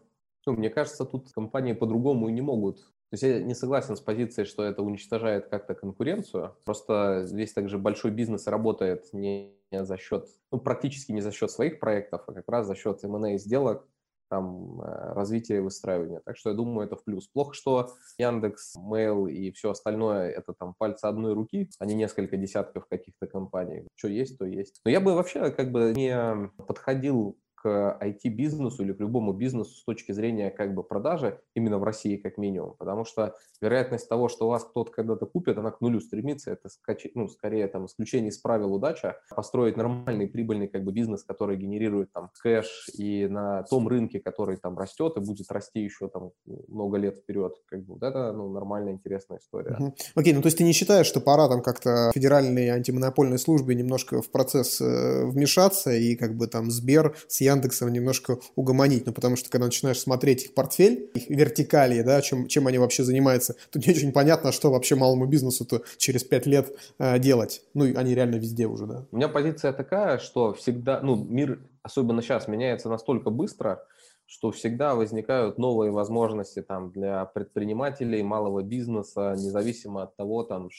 ну, 0.45 0.53
мне 0.53 0.69
кажется, 0.69 1.05
тут 1.05 1.31
компании 1.31 1.73
по-другому 1.73 2.29
и 2.29 2.33
не 2.33 2.41
могут 2.41 2.91
то 3.09 3.13
есть 3.13 3.23
я 3.23 3.41
не 3.41 3.55
согласен 3.55 3.95
с 3.95 4.01
позицией, 4.01 4.45
что 4.45 4.63
это 4.63 4.81
уничтожает 4.81 5.47
как-то 5.47 5.75
конкуренцию. 5.75 6.55
Просто 6.65 7.23
здесь 7.25 7.53
также 7.53 7.77
большой 7.77 8.11
бизнес 8.11 8.47
работает 8.47 9.13
не 9.13 9.53
за 9.71 9.97
счет, 9.97 10.27
ну, 10.51 10.59
практически 10.59 11.13
не 11.13 11.21
за 11.21 11.31
счет 11.31 11.49
своих 11.49 11.79
проектов, 11.79 12.23
а 12.27 12.33
как 12.33 12.49
раз 12.49 12.67
за 12.67 12.75
счет 12.75 13.03
M&A 13.03 13.37
сделок, 13.37 13.87
там, 14.29 14.81
э, 14.81 15.13
развития 15.13 15.57
и 15.57 15.59
выстраивания. 15.59 16.21
Так 16.25 16.37
что 16.37 16.49
я 16.49 16.55
думаю, 16.55 16.85
это 16.85 16.95
в 16.95 17.03
плюс. 17.03 17.27
Плохо, 17.27 17.53
что 17.53 17.93
Яндекс, 18.17 18.75
Mail 18.77 19.31
и 19.31 19.51
все 19.51 19.71
остальное– 19.71 20.29
это 20.37 20.53
там 20.53 20.73
пальцы 20.77 21.05
одной 21.05 21.33
руки, 21.33 21.69
а 21.79 21.85
не 21.85 21.93
несколько 21.93 22.37
десятков 22.37 22.87
каких-то 22.87 23.27
компаний. 23.27 23.87
Что 23.95 24.09
есть, 24.09 24.37
то 24.37 24.45
есть. 24.45 24.81
Но 24.85 24.91
я 24.91 24.99
бы 24.99 25.13
вообще 25.13 25.51
как 25.51 25.71
бы 25.71 25.93
не 25.95 26.49
подходил 26.67 27.37
к 27.61 27.97
IT-бизнесу 28.01 28.83
или 28.83 28.93
к 28.93 28.99
любому 28.99 29.33
бизнесу 29.33 29.75
с 29.75 29.83
точки 29.83 30.11
зрения 30.11 30.51
как 30.51 30.73
бы 30.73 30.83
продажи, 30.83 31.39
именно 31.55 31.79
в 31.79 31.83
России 31.83 32.17
как 32.17 32.37
минимум, 32.37 32.75
потому 32.77 33.03
что 33.03 33.35
вероятность 33.61 34.07
того, 34.07 34.29
что 34.29 34.47
вас 34.47 34.63
кто-то 34.63 34.91
когда-то 34.91 35.25
купит, 35.25 35.57
она 35.57 35.71
к 35.71 35.81
нулю 35.81 35.99
стремится, 35.99 36.51
это 36.51 36.69
ну, 37.15 37.27
скорее 37.27 37.67
там 37.67 37.85
исключение 37.87 38.29
из 38.29 38.37
правил 38.37 38.73
удача, 38.73 39.17
построить 39.35 39.77
нормальный 39.77 40.27
прибыльный 40.27 40.67
как 40.67 40.83
бы 40.83 40.91
бизнес, 40.91 41.23
который 41.23 41.57
генерирует 41.57 42.11
там 42.11 42.29
кэш 42.41 42.89
и 42.97 43.27
на 43.27 43.63
том 43.63 43.87
рынке, 43.87 44.19
который 44.19 44.57
там 44.57 44.77
растет 44.77 45.17
и 45.17 45.19
будет 45.19 45.51
расти 45.51 45.79
еще 45.79 46.09
там 46.09 46.31
много 46.67 46.97
лет 46.97 47.17
вперед, 47.17 47.55
как 47.65 47.83
бы 47.83 47.95
вот 47.95 48.03
это 48.03 48.31
ну, 48.33 48.51
нормальная 48.51 48.93
интересная 48.93 49.39
история. 49.39 49.77
Окей, 50.15 50.33
ну 50.33 50.41
то 50.41 50.47
есть 50.47 50.57
ты 50.57 50.63
не 50.63 50.73
считаешь, 50.73 51.07
что 51.07 51.21
пора 51.21 51.49
там 51.49 51.61
как-то 51.61 52.11
федеральной 52.13 52.69
антимонопольной 52.69 53.39
службе 53.39 53.75
немножко 53.75 54.21
в 54.21 54.29
процесс 54.29 54.79
э, 54.81 55.25
вмешаться 55.25 55.91
и 55.91 56.15
как 56.15 56.35
бы 56.35 56.47
там 56.47 56.69
Сбер 56.69 57.15
с 57.27 57.41
Яндексом 57.47 57.91
немножко 57.91 58.39
угомонить, 58.55 59.05
ну 59.05 59.13
потому 59.13 59.35
что 59.35 59.49
когда 59.49 59.65
начинаешь 59.65 59.99
смотреть 59.99 60.45
их 60.45 60.53
портфель, 60.53 61.09
их 61.13 61.29
вертикали, 61.29 62.01
да, 62.01 62.21
чем, 62.21 62.47
чем 62.47 62.67
они 62.67 62.77
вообще 62.77 63.03
занимаются, 63.03 63.55
то 63.71 63.79
не 63.79 63.89
очень 63.89 64.11
понятно, 64.11 64.51
что 64.51 64.71
вообще 64.71 64.95
малому 64.95 65.25
бизнесу-то 65.25 65.83
через 65.97 66.23
пять 66.23 66.45
лет 66.45 66.75
э, 66.99 67.19
делать. 67.19 67.61
Ну, 67.73 67.85
и 67.85 67.93
они 67.95 68.15
реально 68.15 68.35
везде 68.35 68.67
уже, 68.67 68.85
да. 68.85 69.05
У 69.11 69.15
меня 69.15 69.27
позиция 69.27 69.73
такая, 69.73 70.19
что 70.19 70.53
всегда, 70.53 71.01
ну, 71.01 71.15
мир, 71.15 71.59
особенно 71.83 72.21
сейчас, 72.21 72.47
меняется 72.47 72.89
настолько 72.89 73.29
быстро, 73.29 73.83
что 74.25 74.51
всегда 74.51 74.93
возникают 74.95 75.57
новые 75.57 75.91
возможности 75.91 76.61
там 76.61 76.91
для 76.91 77.25
предпринимателей, 77.25 78.23
малого 78.23 78.61
бизнеса, 78.61 79.35
независимо 79.37 80.03
от 80.03 80.15
того, 80.17 80.43
там, 80.43 80.69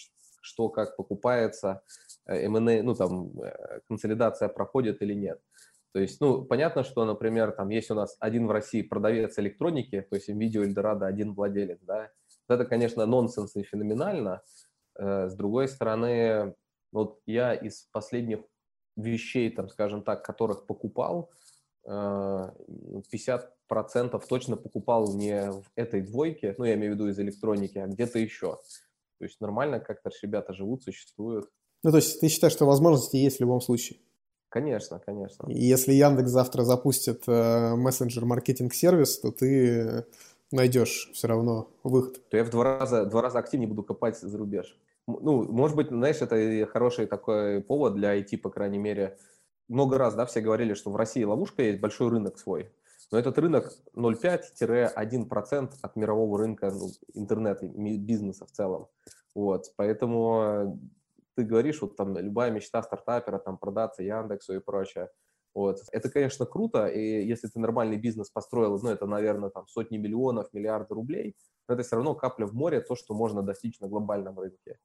что 0.40 0.68
как 0.68 0.96
покупается, 0.96 1.82
M&A, 2.26 2.70
э, 2.70 2.82
ну, 2.82 2.94
там, 2.94 3.30
э, 3.40 3.80
консолидация 3.88 4.48
проходит 4.48 5.02
или 5.02 5.14
нет. 5.14 5.40
То 5.92 6.00
есть, 6.00 6.20
ну, 6.20 6.44
понятно, 6.44 6.84
что, 6.84 7.04
например, 7.04 7.52
там 7.52 7.70
есть 7.70 7.90
у 7.90 7.94
нас 7.94 8.16
один 8.20 8.46
в 8.46 8.50
России 8.50 8.82
продавец 8.82 9.38
электроники, 9.38 10.02
то 10.02 10.16
есть 10.16 10.28
NVIDIA 10.28 10.64
Eldorado 10.66 11.04
один 11.04 11.34
владелец, 11.34 11.78
да. 11.82 12.10
Это, 12.48 12.64
конечно, 12.64 13.06
нонсенс 13.06 13.56
и 13.56 13.62
феноменально. 13.62 14.42
Э, 14.98 15.28
с 15.28 15.34
другой 15.34 15.68
стороны, 15.68 16.54
вот 16.92 17.20
я 17.26 17.54
из 17.54 17.88
последних 17.92 18.40
вещей, 18.96 19.50
там, 19.50 19.68
скажем 19.68 20.02
так, 20.02 20.24
которых 20.24 20.66
покупал, 20.66 21.30
50% 21.86 23.40
э, 23.70 24.18
точно 24.28 24.56
покупал 24.56 25.14
не 25.14 25.50
в 25.50 25.64
этой 25.74 26.02
двойке, 26.02 26.54
ну, 26.58 26.64
я 26.64 26.74
имею 26.74 26.92
в 26.92 26.94
виду 26.96 27.08
из 27.08 27.18
электроники, 27.18 27.78
а 27.78 27.86
где-то 27.86 28.18
еще. 28.18 28.58
То 29.18 29.24
есть 29.24 29.40
нормально 29.40 29.80
как-то 29.80 30.10
ребята 30.22 30.52
живут, 30.52 30.82
существуют. 30.82 31.48
Ну, 31.82 31.90
то 31.90 31.96
есть 31.96 32.20
ты 32.20 32.28
считаешь, 32.28 32.52
что 32.52 32.66
возможности 32.66 33.16
есть 33.16 33.38
в 33.38 33.40
любом 33.40 33.60
случае? 33.60 34.00
Конечно, 34.48 35.00
конечно. 35.04 35.46
Если 35.48 35.92
Яндекс 35.92 36.30
завтра 36.30 36.62
запустит 36.62 37.24
э, 37.26 37.74
мессенджер 37.74 38.24
маркетинг-сервис, 38.24 39.18
то 39.20 39.30
ты 39.30 40.06
найдешь 40.50 41.10
все 41.12 41.28
равно 41.28 41.68
выход. 41.84 42.26
То 42.30 42.36
я 42.36 42.44
в 42.44 42.50
два 42.50 42.64
раза, 42.64 43.04
два 43.04 43.22
раза 43.22 43.38
активнее 43.38 43.68
буду 43.68 43.82
копать 43.82 44.18
за 44.18 44.38
рубеж. 44.38 44.78
Ну, 45.06 45.44
может 45.44 45.76
быть, 45.76 45.88
знаешь, 45.88 46.20
это 46.20 46.66
хороший 46.66 47.06
такой 47.06 47.60
повод 47.62 47.94
для 47.94 48.18
IT, 48.18 48.38
по 48.38 48.50
крайней 48.50 48.78
мере. 48.78 49.18
Много 49.68 49.98
раз, 49.98 50.14
да, 50.14 50.24
все 50.24 50.40
говорили, 50.40 50.74
что 50.74 50.90
в 50.90 50.96
России 50.96 51.24
ловушка 51.24 51.62
есть, 51.62 51.80
большой 51.80 52.08
рынок 52.08 52.38
свой. 52.38 52.70
Но 53.10 53.18
этот 53.18 53.38
рынок 53.38 53.72
0,5-1% 53.96 55.70
от 55.80 55.96
мирового 55.96 56.38
рынка 56.38 56.70
ну, 56.70 56.88
интернета, 57.14 57.66
бизнеса 57.66 58.46
в 58.46 58.50
целом. 58.50 58.88
Вот, 59.34 59.72
поэтому 59.76 60.78
ты 61.38 61.44
говоришь, 61.44 61.80
вот 61.82 61.94
там 61.94 62.16
любая 62.18 62.50
мечта 62.50 62.82
стартапера, 62.82 63.38
там 63.38 63.58
продаться 63.58 64.02
Яндексу 64.02 64.56
и 64.56 64.58
прочее. 64.58 65.08
Вот. 65.54 65.78
Это, 65.92 66.10
конечно, 66.10 66.46
круто, 66.46 66.88
и 66.88 67.24
если 67.24 67.46
ты 67.46 67.60
нормальный 67.60 67.96
бизнес 67.96 68.28
построил, 68.28 68.76
ну, 68.82 68.90
это, 68.90 69.06
наверное, 69.06 69.50
там 69.50 69.68
сотни 69.68 69.98
миллионов, 69.98 70.52
миллиарды 70.52 70.94
рублей, 70.94 71.36
но 71.68 71.74
это 71.74 71.84
все 71.84 71.94
равно 71.94 72.16
капля 72.16 72.44
в 72.46 72.54
море, 72.54 72.80
то, 72.80 72.96
что 72.96 73.14
можно 73.14 73.44
достичь 73.44 73.78
на 73.78 73.86
глобальном 73.86 74.36
рынке. 74.36 74.78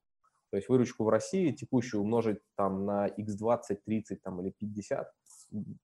То 0.52 0.58
есть 0.58 0.70
выручку 0.70 1.06
в 1.06 1.10
России 1.10 1.52
текущую 1.54 2.02
умножить 2.02 2.38
там 2.56 2.86
на 2.86 3.08
x20, 3.08 3.80
30 3.84 4.22
там, 4.22 4.40
или 4.40 4.52
50 4.52 5.12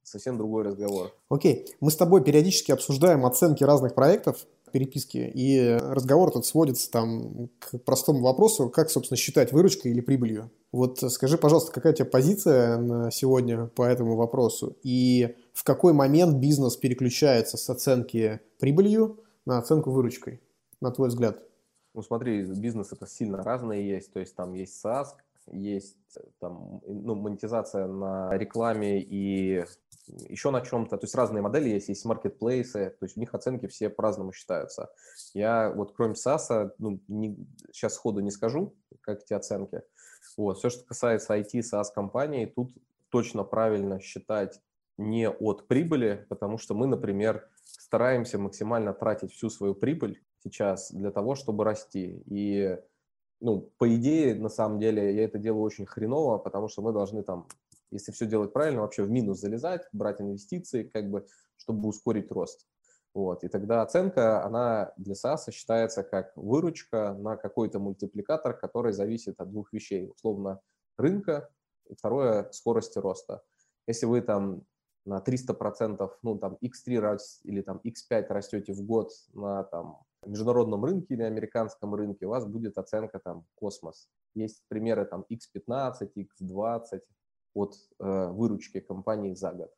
совсем 0.04 0.38
другой 0.38 0.64
разговор. 0.64 1.14
Окей, 1.30 1.66
okay. 1.66 1.76
мы 1.80 1.92
с 1.92 1.96
тобой 1.96 2.24
периодически 2.24 2.72
обсуждаем 2.72 3.26
оценки 3.26 3.64
разных 3.64 3.96
проектов, 3.96 4.46
переписки, 4.72 5.32
и 5.34 5.78
разговор 5.82 6.32
тут 6.32 6.46
сводится 6.46 6.90
там 6.92 7.50
к 7.60 7.78
простому 7.80 8.22
вопросу, 8.22 8.70
как, 8.70 8.90
собственно, 8.90 9.18
считать 9.18 9.52
выручкой 9.52 9.92
или 9.92 10.02
прибылью. 10.02 10.52
Вот 10.72 11.00
скажи, 11.12 11.38
пожалуйста, 11.38 11.72
какая 11.72 11.94
у 11.94 11.96
тебя 11.96 12.06
позиция 12.06 12.78
на 12.78 13.12
сегодня 13.12 13.66
по 13.68 13.84
этому 13.84 14.16
вопросу, 14.16 14.78
и 14.84 15.36
в 15.54 15.64
какой 15.64 15.94
момент 15.94 16.38
бизнес 16.38 16.78
переключается 16.78 17.58
с 17.58 17.70
оценки 17.70 18.40
прибылью 18.60 19.20
на 19.46 19.58
оценку 19.58 19.92
выручкой, 19.92 20.42
на 20.82 20.92
твой 20.92 21.10
взгляд? 21.10 21.42
Ну, 21.96 22.04
смотри, 22.04 22.44
бизнес 22.44 22.92
это 22.92 23.08
сильно 23.08 23.44
разные 23.44 23.88
есть, 23.88 24.14
то 24.14 24.20
есть 24.20 24.36
там 24.36 24.54
есть 24.54 24.80
SaaS, 24.84 25.08
есть 25.52 25.98
там, 26.40 26.82
ну, 26.86 27.16
монетизация 27.16 27.88
на 27.88 28.36
рекламе 28.38 29.02
и 29.02 29.66
еще 30.28 30.52
на 30.52 30.62
чем-то. 30.62 30.98
То 30.98 31.04
есть 31.06 31.16
разные 31.16 31.42
модели 31.42 31.70
есть, 31.70 31.90
есть 31.90 32.06
маркетплейсы, 32.06 32.96
то 33.00 33.06
есть 33.06 33.18
у 33.18 33.20
них 33.20 33.34
оценки 33.34 33.68
все 33.68 33.90
по-разному 33.90 34.32
считаются. 34.32 34.90
Я 35.34 35.72
вот 35.72 35.94
кроме 35.96 36.14
SaaS, 36.14 36.72
ну, 36.78 37.00
не, 37.08 37.38
сейчас 37.72 37.96
сходу 37.96 38.22
не 38.22 38.32
скажу, 38.32 38.76
как 39.02 39.22
эти 39.22 39.34
оценки. 39.34 39.82
Вот. 40.38 40.58
Все, 40.58 40.70
что 40.70 40.86
касается 40.86 41.38
IT, 41.38 41.62
SaaS-компаний, 41.62 42.48
тут 42.48 42.72
точно 43.10 43.44
правильно 43.44 44.00
считать 44.00 44.62
не 44.98 45.30
от 45.30 45.68
прибыли, 45.68 46.26
потому 46.30 46.58
что 46.58 46.74
мы, 46.74 46.86
например, 46.86 47.48
стараемся 47.64 48.38
максимально 48.38 48.94
тратить 48.94 49.32
всю 49.32 49.50
свою 49.50 49.74
прибыль 49.74 50.22
сейчас 50.44 50.92
для 50.92 51.12
того, 51.12 51.36
чтобы 51.36 51.64
расти. 51.64 52.22
И 52.26 52.78
ну, 53.42 53.72
по 53.78 53.94
идее, 53.96 54.36
на 54.36 54.50
самом 54.50 54.80
деле, 54.80 55.16
я 55.16 55.24
это 55.24 55.38
делаю 55.38 55.64
очень 55.64 55.86
хреново, 55.86 56.38
потому 56.38 56.68
что 56.68 56.82
мы 56.82 56.92
должны 56.92 57.24
там, 57.24 57.48
если 57.92 58.12
все 58.12 58.26
делать 58.26 58.54
правильно, 58.54 58.82
вообще 58.82 59.04
в 59.04 59.10
минус 59.10 59.40
залезать, 59.40 59.88
брать 59.94 60.22
инвестиции, 60.22 60.84
как 60.84 61.10
бы, 61.10 61.26
чтобы 61.58 61.88
ускорить 61.88 62.32
рост. 62.32 62.68
Вот. 63.14 63.44
И 63.44 63.48
тогда 63.48 63.82
оценка, 63.82 64.44
она 64.44 64.94
для 64.98 65.16
SaaS 65.16 65.52
считается 65.52 66.04
как 66.04 66.32
выручка 66.36 67.14
на 67.14 67.38
какой-то 67.38 67.80
мультипликатор, 67.80 68.54
который 68.54 68.94
зависит 68.94 69.40
от 69.40 69.50
двух 69.50 69.74
вещей. 69.74 70.10
Условно, 70.10 70.60
рынка, 70.98 71.50
и 71.88 71.96
второе, 71.96 72.50
скорости 72.52 73.00
роста. 73.00 73.42
Если 73.88 74.06
вы 74.06 74.22
там 74.22 74.64
на 75.10 75.20
300%, 75.20 76.10
ну 76.22 76.38
там 76.38 76.58
x3 76.62 77.00
раз 77.00 77.42
или 77.44 77.62
там 77.62 77.82
x5 77.84 78.28
растете 78.30 78.74
в 78.74 78.82
год 78.86 79.12
на 79.34 79.64
там 79.64 79.98
международном 80.26 80.86
рынке 80.86 81.16
или 81.16 81.24
американском 81.24 81.96
рынке, 81.96 82.26
у 82.26 82.30
вас 82.30 82.46
будет 82.46 82.78
оценка 82.78 83.20
там 83.20 83.46
космос. 83.56 84.08
Есть 84.36 84.64
примеры 84.68 85.06
там 85.06 85.26
x15, 85.30 86.12
x20 86.16 87.02
от 87.56 87.76
э, 88.00 88.28
выручки 88.28 88.80
компании 88.80 89.34
за 89.34 89.52
год. 89.52 89.74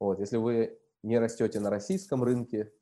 Вот, 0.00 0.18
если 0.18 0.38
вы 0.38 0.78
не 1.02 1.18
растете 1.18 1.60
на 1.60 1.70
российском 1.70 2.24
рынке, 2.24 2.72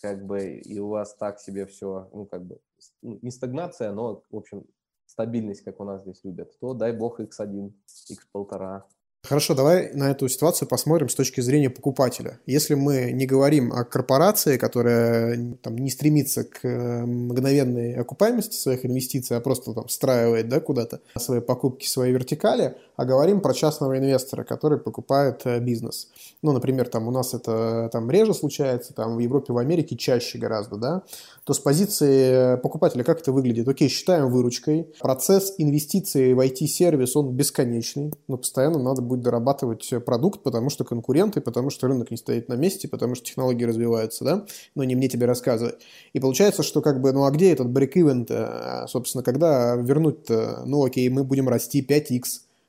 как 0.00 0.24
бы, 0.24 0.44
и 0.44 0.78
у 0.78 0.88
вас 0.88 1.14
так 1.16 1.40
себе 1.40 1.66
все, 1.66 2.08
ну, 2.12 2.26
как 2.26 2.44
бы, 2.44 2.60
ну, 3.02 3.18
не 3.20 3.30
стагнация, 3.30 3.92
но, 3.92 4.22
в 4.30 4.36
общем, 4.36 4.64
стабильность, 5.06 5.62
как 5.62 5.80
у 5.80 5.84
нас 5.84 6.02
здесь 6.02 6.22
любят, 6.22 6.56
то 6.60 6.74
дай 6.74 6.92
бог 6.92 7.18
x1, 7.20 7.72
x1,5. 8.10 8.82
Хорошо, 9.24 9.54
давай 9.54 9.92
на 9.94 10.10
эту 10.10 10.28
ситуацию 10.28 10.66
посмотрим 10.66 11.08
с 11.08 11.14
точки 11.14 11.40
зрения 11.40 11.70
покупателя. 11.70 12.40
Если 12.44 12.74
мы 12.74 13.12
не 13.12 13.24
говорим 13.24 13.72
о 13.72 13.84
корпорации, 13.84 14.56
которая 14.56 15.54
там, 15.62 15.78
не 15.78 15.90
стремится 15.90 16.42
к 16.42 16.64
э, 16.64 17.06
мгновенной 17.06 17.94
окупаемости 17.94 18.56
своих 18.56 18.84
инвестиций, 18.84 19.36
а 19.36 19.40
просто 19.40 19.74
там 19.74 19.86
встраивает 19.86 20.48
да, 20.48 20.58
куда-то 20.58 21.02
свои 21.16 21.40
покупки, 21.40 21.86
свои 21.86 22.10
вертикали, 22.10 22.76
а 22.96 23.04
говорим 23.04 23.40
про 23.40 23.54
частного 23.54 23.96
инвестора, 23.96 24.42
который 24.42 24.78
покупает 24.78 25.42
э, 25.44 25.60
бизнес. 25.60 26.08
Ну, 26.42 26.50
например, 26.50 26.88
там 26.88 27.06
у 27.06 27.12
нас 27.12 27.32
это 27.32 27.90
там 27.92 28.10
реже 28.10 28.34
случается, 28.34 28.92
там 28.92 29.14
в 29.14 29.20
Европе, 29.20 29.52
в 29.52 29.58
Америке 29.58 29.96
чаще 29.96 30.36
гораздо, 30.38 30.76
да, 30.76 31.02
то 31.44 31.54
с 31.54 31.60
позиции 31.60 32.56
покупателя 32.56 33.04
как 33.04 33.20
это 33.20 33.30
выглядит? 33.30 33.68
Окей, 33.68 33.88
считаем 33.88 34.30
выручкой. 34.32 34.88
Процесс 34.98 35.54
инвестиций 35.58 36.34
в 36.34 36.40
IT-сервис, 36.40 37.14
он 37.14 37.30
бесконечный, 37.30 38.12
но 38.26 38.36
постоянно 38.36 38.80
надо 38.80 39.11
будет 39.12 39.22
дорабатывать 39.22 39.92
продукт, 40.04 40.42
потому 40.42 40.70
что 40.70 40.84
конкуренты, 40.84 41.40
потому 41.40 41.70
что 41.70 41.88
рынок 41.88 42.10
не 42.10 42.16
стоит 42.16 42.48
на 42.48 42.54
месте, 42.54 42.88
потому 42.88 43.14
что 43.14 43.26
технологии 43.26 43.64
развиваются, 43.64 44.24
да, 44.24 44.46
но 44.74 44.84
не 44.84 44.94
мне 44.94 45.08
тебе 45.08 45.26
рассказывать. 45.26 45.76
И 46.12 46.20
получается, 46.20 46.62
что 46.62 46.80
как 46.80 47.00
бы, 47.00 47.12
ну 47.12 47.24
а 47.24 47.30
где 47.30 47.52
этот 47.52 47.68
break-even, 47.68 48.26
-то? 48.26 48.86
собственно, 48.88 49.22
когда 49.22 49.76
вернуть-то, 49.76 50.62
ну 50.64 50.84
окей, 50.84 51.08
мы 51.08 51.24
будем 51.24 51.48
расти 51.48 51.86
5x, 51.86 52.22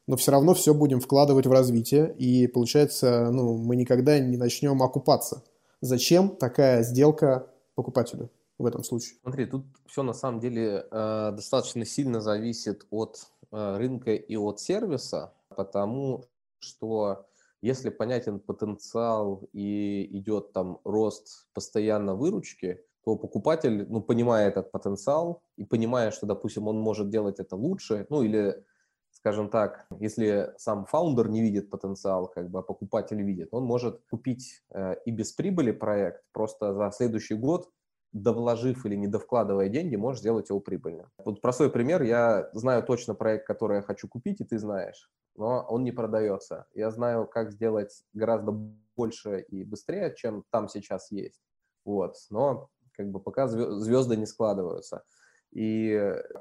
но 0.07 0.17
все 0.17 0.31
равно 0.31 0.53
все 0.53 0.73
будем 0.73 0.99
вкладывать 0.99 1.47
в 1.47 1.51
развитие, 1.51 2.13
и 2.17 2.47
получается, 2.47 3.29
ну, 3.31 3.57
мы 3.57 3.75
никогда 3.75 4.19
не 4.19 4.37
начнем 4.37 4.81
окупаться. 4.83 5.43
Зачем 5.81 6.35
такая 6.35 6.83
сделка 6.83 7.47
покупателю 7.75 8.29
в 8.57 8.65
этом 8.65 8.83
случае? 8.83 9.17
Смотри, 9.21 9.45
тут 9.45 9.65
все 9.85 10.03
на 10.03 10.13
самом 10.13 10.39
деле 10.39 10.85
э, 10.91 11.31
достаточно 11.33 11.85
сильно 11.85 12.19
зависит 12.19 12.85
от 12.89 13.27
э, 13.51 13.77
рынка 13.77 14.13
и 14.13 14.35
от 14.35 14.59
сервиса, 14.59 15.33
потому 15.55 16.25
что 16.64 17.26
если 17.61 17.89
понятен 17.89 18.39
потенциал 18.39 19.47
и 19.53 20.07
идет 20.18 20.51
там 20.53 20.80
рост 20.84 21.47
постоянно 21.53 22.16
выручки, 22.16 22.82
то 23.05 23.16
покупатель, 23.16 23.86
ну, 23.89 24.01
понимая 24.01 24.47
этот 24.47 24.72
потенциал 24.72 25.41
и 25.57 25.66
понимая, 25.66 26.11
что, 26.11 26.26
допустим, 26.26 26.68
он 26.68 26.80
может 26.80 27.09
делать 27.09 27.39
это 27.39 27.55
лучше, 27.55 28.05
ну, 28.09 28.22
или, 28.22 28.64
скажем 29.11 29.49
так, 29.49 29.86
если 29.99 30.53
сам 30.57 30.86
фаундер 30.86 31.30
не 31.30 31.41
видит 31.41 31.70
потенциал, 31.70 32.28
как 32.28 32.49
бы, 32.49 32.59
а 32.59 32.61
покупатель 32.64 33.22
видит, 33.22 33.49
он 33.51 33.64
может 33.64 34.01
купить 34.09 34.64
э, 34.74 34.95
и 35.05 35.11
без 35.11 35.32
прибыли 35.34 35.72
проект, 35.72 36.24
просто 36.32 36.74
за 36.74 36.91
следующий 36.91 37.36
год 37.36 37.70
довложив 38.14 38.86
или 38.86 38.95
не 38.95 39.07
довкладывая 39.07 39.70
деньги, 39.70 39.95
можешь 39.95 40.22
сделать 40.22 40.49
его 40.49 40.59
прибыльным. 40.59 41.09
Вот 41.18 41.41
простой 41.41 41.72
пример. 41.72 42.03
Я 42.03 42.49
знаю 42.53 42.84
точно 42.84 43.16
проект, 43.16 43.47
который 43.47 43.78
я 43.78 43.82
хочу 43.82 44.07
купить, 44.07 44.39
и 44.39 44.43
ты 44.43 44.59
знаешь, 44.59 45.09
но 45.36 45.65
он 45.67 45.84
не 45.84 45.91
продается. 45.91 46.65
Я 46.73 46.91
знаю, 46.91 47.27
как 47.27 47.51
сделать 47.51 48.03
гораздо 48.13 48.51
больше 48.95 49.41
и 49.41 49.63
быстрее, 49.63 50.13
чем 50.15 50.43
там 50.51 50.69
сейчас 50.69 51.11
есть. 51.11 51.41
Вот. 51.86 52.15
Но 52.29 52.69
как 52.93 53.09
бы 53.09 53.19
пока 53.19 53.47
звезды 53.47 54.17
не 54.17 54.25
складываются. 54.25 55.03
И 55.51 55.93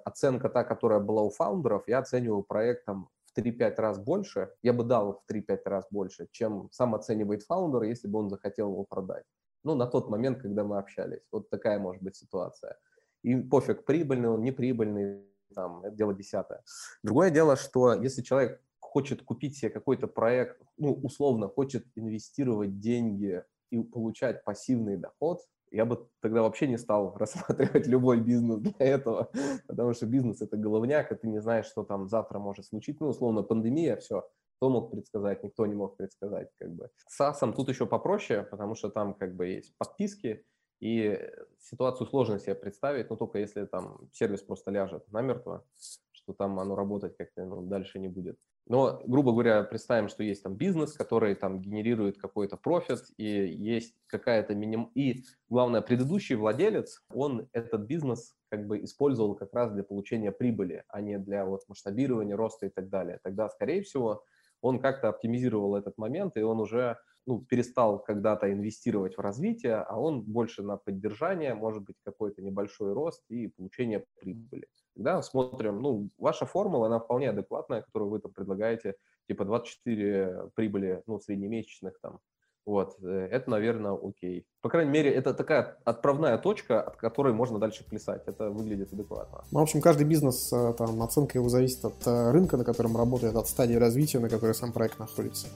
оценка 0.05 0.49
та, 0.49 0.65
которая 0.65 1.01
была 1.01 1.23
у 1.23 1.31
фаундеров, 1.31 1.87
я 1.87 1.99
оцениваю 1.99 2.43
проектом 2.43 3.09
в 3.25 3.39
3-5 3.39 3.75
раз 3.77 3.99
больше, 3.99 4.51
я 4.63 4.73
бы 4.73 4.85
дал 4.85 5.23
в 5.27 5.33
3-5 5.33 5.61
раз 5.65 5.87
больше, 5.91 6.29
чем 6.31 6.69
сам 6.73 6.95
оценивает 6.95 7.43
фаундер, 7.43 7.83
если 7.83 8.09
бы 8.09 8.19
он 8.19 8.31
захотел 8.31 8.71
его 8.71 8.85
продать. 8.85 9.25
Ну, 9.65 9.75
на 9.75 9.87
тот 9.87 10.09
момент, 10.11 10.41
когда 10.41 10.65
мы 10.65 10.79
общались. 10.79 11.27
Вот 11.31 11.51
такая 11.51 11.79
может 11.79 12.03
быть 12.03 12.17
ситуация. 12.17 12.79
И 13.23 13.37
пофиг, 13.37 13.85
прибыльный 13.85 14.29
он, 14.29 14.43
неприбыльный, 14.43 15.25
там, 15.55 15.85
это 15.85 15.95
дело 15.95 16.15
десятое. 16.15 16.63
Другое 17.03 17.31
дело, 17.31 17.57
что 17.57 17.95
если 17.95 18.23
человек 18.23 18.61
хочет 18.93 19.23
купить 19.23 19.57
себе 19.57 19.71
какой-то 19.71 20.07
проект, 20.07 20.61
ну, 20.77 20.93
условно, 20.93 21.49
хочет 21.49 21.87
инвестировать 21.97 22.79
деньги 22.79 23.43
и 23.71 23.83
получать 23.83 24.45
пассивный 24.45 24.99
доход, 24.99 25.41
я 25.71 25.87
бы 25.87 26.07
тогда 26.21 26.43
вообще 26.43 26.69
не 26.69 26.77
стал 26.77 27.15
рассматривать 27.17 27.87
любой 27.87 28.21
бизнес 28.21 28.61
для 28.61 28.87
этого, 28.87 29.31
потому 29.67 29.95
что 29.95 30.07
бизнес– 30.07 30.41
это 30.43 30.57
головняк, 30.57 31.11
и 31.11 31.15
ты 31.15 31.27
не 31.29 31.41
знаешь, 31.41 31.67
что 31.67 31.83
там 31.83 32.09
завтра 32.09 32.39
может 32.39 32.67
случиться. 32.67 33.05
Ну, 33.05 33.11
условно, 33.11 33.43
пандемия, 33.43 33.97
все, 33.97 34.29
кто 34.57 34.69
мог 34.69 34.91
предсказать, 34.91 35.43
никто 35.43 35.67
не 35.67 35.75
мог 35.75 35.97
предсказать. 35.97 36.51
Как 36.59 36.71
бы. 36.75 36.91
С 37.09 37.21
SaaS 37.21 37.53
тут 37.55 37.69
еще 37.71 37.87
попроще, 37.87 38.47
потому 38.51 38.75
что 38.75 38.91
там 38.91 39.15
как 39.15 39.35
бы 39.35 39.47
есть 39.47 39.75
подписки, 39.79 40.45
и 40.83 41.17
ситуацию 41.61 42.09
сложно 42.09 42.41
себе 42.41 42.57
представить, 42.57 43.09
но 43.09 43.17
только 43.17 43.39
если 43.39 43.67
там 43.67 44.09
сервис 44.13 44.43
просто 44.43 44.73
ляжет 44.73 45.11
намертво, 45.13 45.65
что 46.11 46.33
там 46.33 46.59
оно 46.59 46.75
работать 46.75 47.17
как-то 47.17 47.45
ну, 47.45 47.63
дальше 47.63 48.01
не 48.01 48.09
будет. 48.09 48.37
Но, 48.67 49.03
грубо 49.07 49.33
говоря, 49.33 49.65
представим, 49.65 50.09
что 50.09 50.23
есть 50.23 50.43
там 50.43 50.55
бизнес, 50.55 50.93
который 50.93 51.35
там 51.35 51.61
генерирует 51.61 52.19
какой-то 52.19 52.57
профит, 52.57 53.01
и 53.17 53.27
есть 53.27 53.95
какая-то 54.07 54.55
миним... 54.55 54.91
И, 54.95 55.25
главное, 55.49 55.81
предыдущий 55.83 56.37
владелец, 56.37 57.03
он 57.13 57.49
этот 57.53 57.83
бизнес 57.83 58.35
как 58.51 58.67
бы 58.67 58.83
использовал 58.85 59.35
как 59.35 59.53
раз 59.53 59.73
для 59.73 59.83
получения 59.83 60.31
прибыли, 60.31 60.85
а 60.89 61.01
не 61.01 61.19
для 61.19 61.45
вот 61.45 61.63
масштабирования, 61.69 62.37
роста 62.37 62.67
и 62.67 62.71
так 62.71 62.89
далее. 62.89 63.19
Тогда, 63.23 63.49
скорее 63.49 63.83
всего, 63.83 64.23
он 64.61 64.79
как-то 64.79 65.09
оптимизировал 65.09 65.75
этот 65.75 65.99
момент, 65.99 66.37
и 66.37 66.43
он 66.43 66.61
уже 66.61 66.99
ну, 67.27 67.41
перестал 67.41 67.99
когда-то 68.03 68.53
инвестировать 68.53 69.17
в 69.17 69.21
развитие, 69.21 69.77
а 69.77 69.99
он 69.99 70.23
больше 70.23 70.63
на 70.63 70.77
поддержание, 70.77 71.55
может 71.55 71.83
быть, 71.83 71.97
какой-то 72.05 72.43
небольшой 72.43 72.93
рост 72.93 73.25
и 73.29 73.49
получение 73.49 74.05
прибыли. 74.21 74.69
Тогда 74.95 75.23
смотрим, 75.23 75.81
ну, 75.81 76.09
ваша 76.19 76.47
формула, 76.47 76.87
она 76.87 76.99
вполне 76.99 77.31
адекватная, 77.31 77.83
которую 77.83 78.11
вы 78.11 78.21
там 78.21 78.33
предлагаете, 78.33 78.95
типа 79.27 79.45
24 79.45 80.51
прибыли, 80.55 81.03
ну, 81.07 81.19
среднемесячных 81.19 81.99
там, 82.01 82.21
вот, 82.65 82.97
э, 83.03 83.29
это, 83.31 83.51
наверное, 83.51 83.99
окей. 84.01 84.47
По 84.61 84.69
крайней 84.69 84.93
мере, 84.93 85.13
это 85.13 85.35
такая 85.35 85.79
отправная 85.85 86.39
точка, 86.39 86.81
от 86.81 86.97
которой 86.97 87.33
можно 87.33 87.59
дальше 87.59 87.85
плясать. 87.85 88.23
Это 88.27 88.51
выглядит 88.51 88.93
адекватно. 88.93 89.45
Ну, 89.51 89.59
в 89.59 89.63
общем, 89.63 89.81
каждый 89.81 90.07
бизнес, 90.07 90.53
э, 90.53 90.73
там, 90.79 91.03
оценка 91.03 91.39
его 91.39 91.49
зависит 91.49 91.85
от 91.85 92.07
э, 92.07 92.31
рынка, 92.31 92.57
на 92.57 92.65
котором 92.65 92.97
работает, 92.97 93.35
от 93.35 93.49
стадии 93.49 93.75
развития, 93.75 94.21
на 94.21 94.29
которой 94.29 94.55
сам 94.55 94.73
проект 94.73 95.01
находится. 95.01 95.49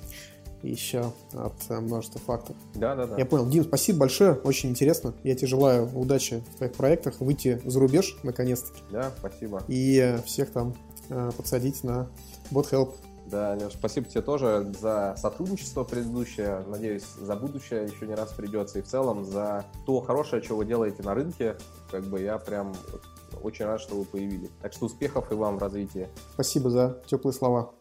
Еще 0.71 1.13
от 1.33 1.71
множества 1.71 2.21
факторов. 2.21 2.57
Да, 2.75 2.95
да, 2.95 3.07
да. 3.07 3.17
Я 3.17 3.27
понял. 3.27 3.49
Дим, 3.49 3.65
спасибо 3.65 4.01
большое, 4.01 4.35
очень 4.35 4.71
интересно. 4.71 5.15
Я 5.23 5.35
тебе 5.35 5.49
желаю 5.49 5.89
удачи 5.97 6.43
в 6.55 6.57
твоих 6.57 6.73
проектах, 6.73 7.21
выйти 7.21 7.61
за 7.65 7.81
рубеж, 7.81 8.17
наконец-таки. 8.23 8.81
Да, 8.91 9.13
спасибо. 9.19 9.63
И 9.69 10.17
всех 10.27 10.51
там 10.51 10.75
подсадить 11.09 11.85
на 11.85 12.09
BotHelp 12.51 12.95
да, 13.27 13.55
Леш, 13.55 13.73
спасибо 13.73 14.07
тебе 14.07 14.23
тоже 14.23 14.73
за 14.81 15.17
сотрудничество 15.19 15.83
предыдущее. 15.83 16.65
Надеюсь, 16.69 17.05
за 17.21 17.35
будущее 17.35 17.85
еще 17.85 18.07
не 18.07 18.15
раз 18.15 18.33
придется. 18.33 18.79
И 18.79 18.83
в 18.83 18.87
целом 18.87 19.25
за 19.25 19.65
то 19.85 20.01
хорошее, 20.01 20.43
что 20.43 20.57
вы 20.57 20.65
делаете 20.65 21.03
на 21.03 21.13
рынке. 21.15 21.57
Как 21.91 22.05
бы 22.05 22.21
я 22.21 22.39
прям 22.39 22.73
очень 23.43 23.65
рад, 23.65 23.81
что 23.81 23.97
вы 23.97 24.05
появились. 24.05 24.51
Так 24.63 24.73
что 24.73 24.87
успехов 24.87 25.33
и 25.33 25.35
вам 25.35 25.59
в 25.59 25.59
развитии. 25.61 26.09
Спасибо 26.35 26.71
за 26.71 27.03
теплые 27.07 27.35
слова. 27.35 27.73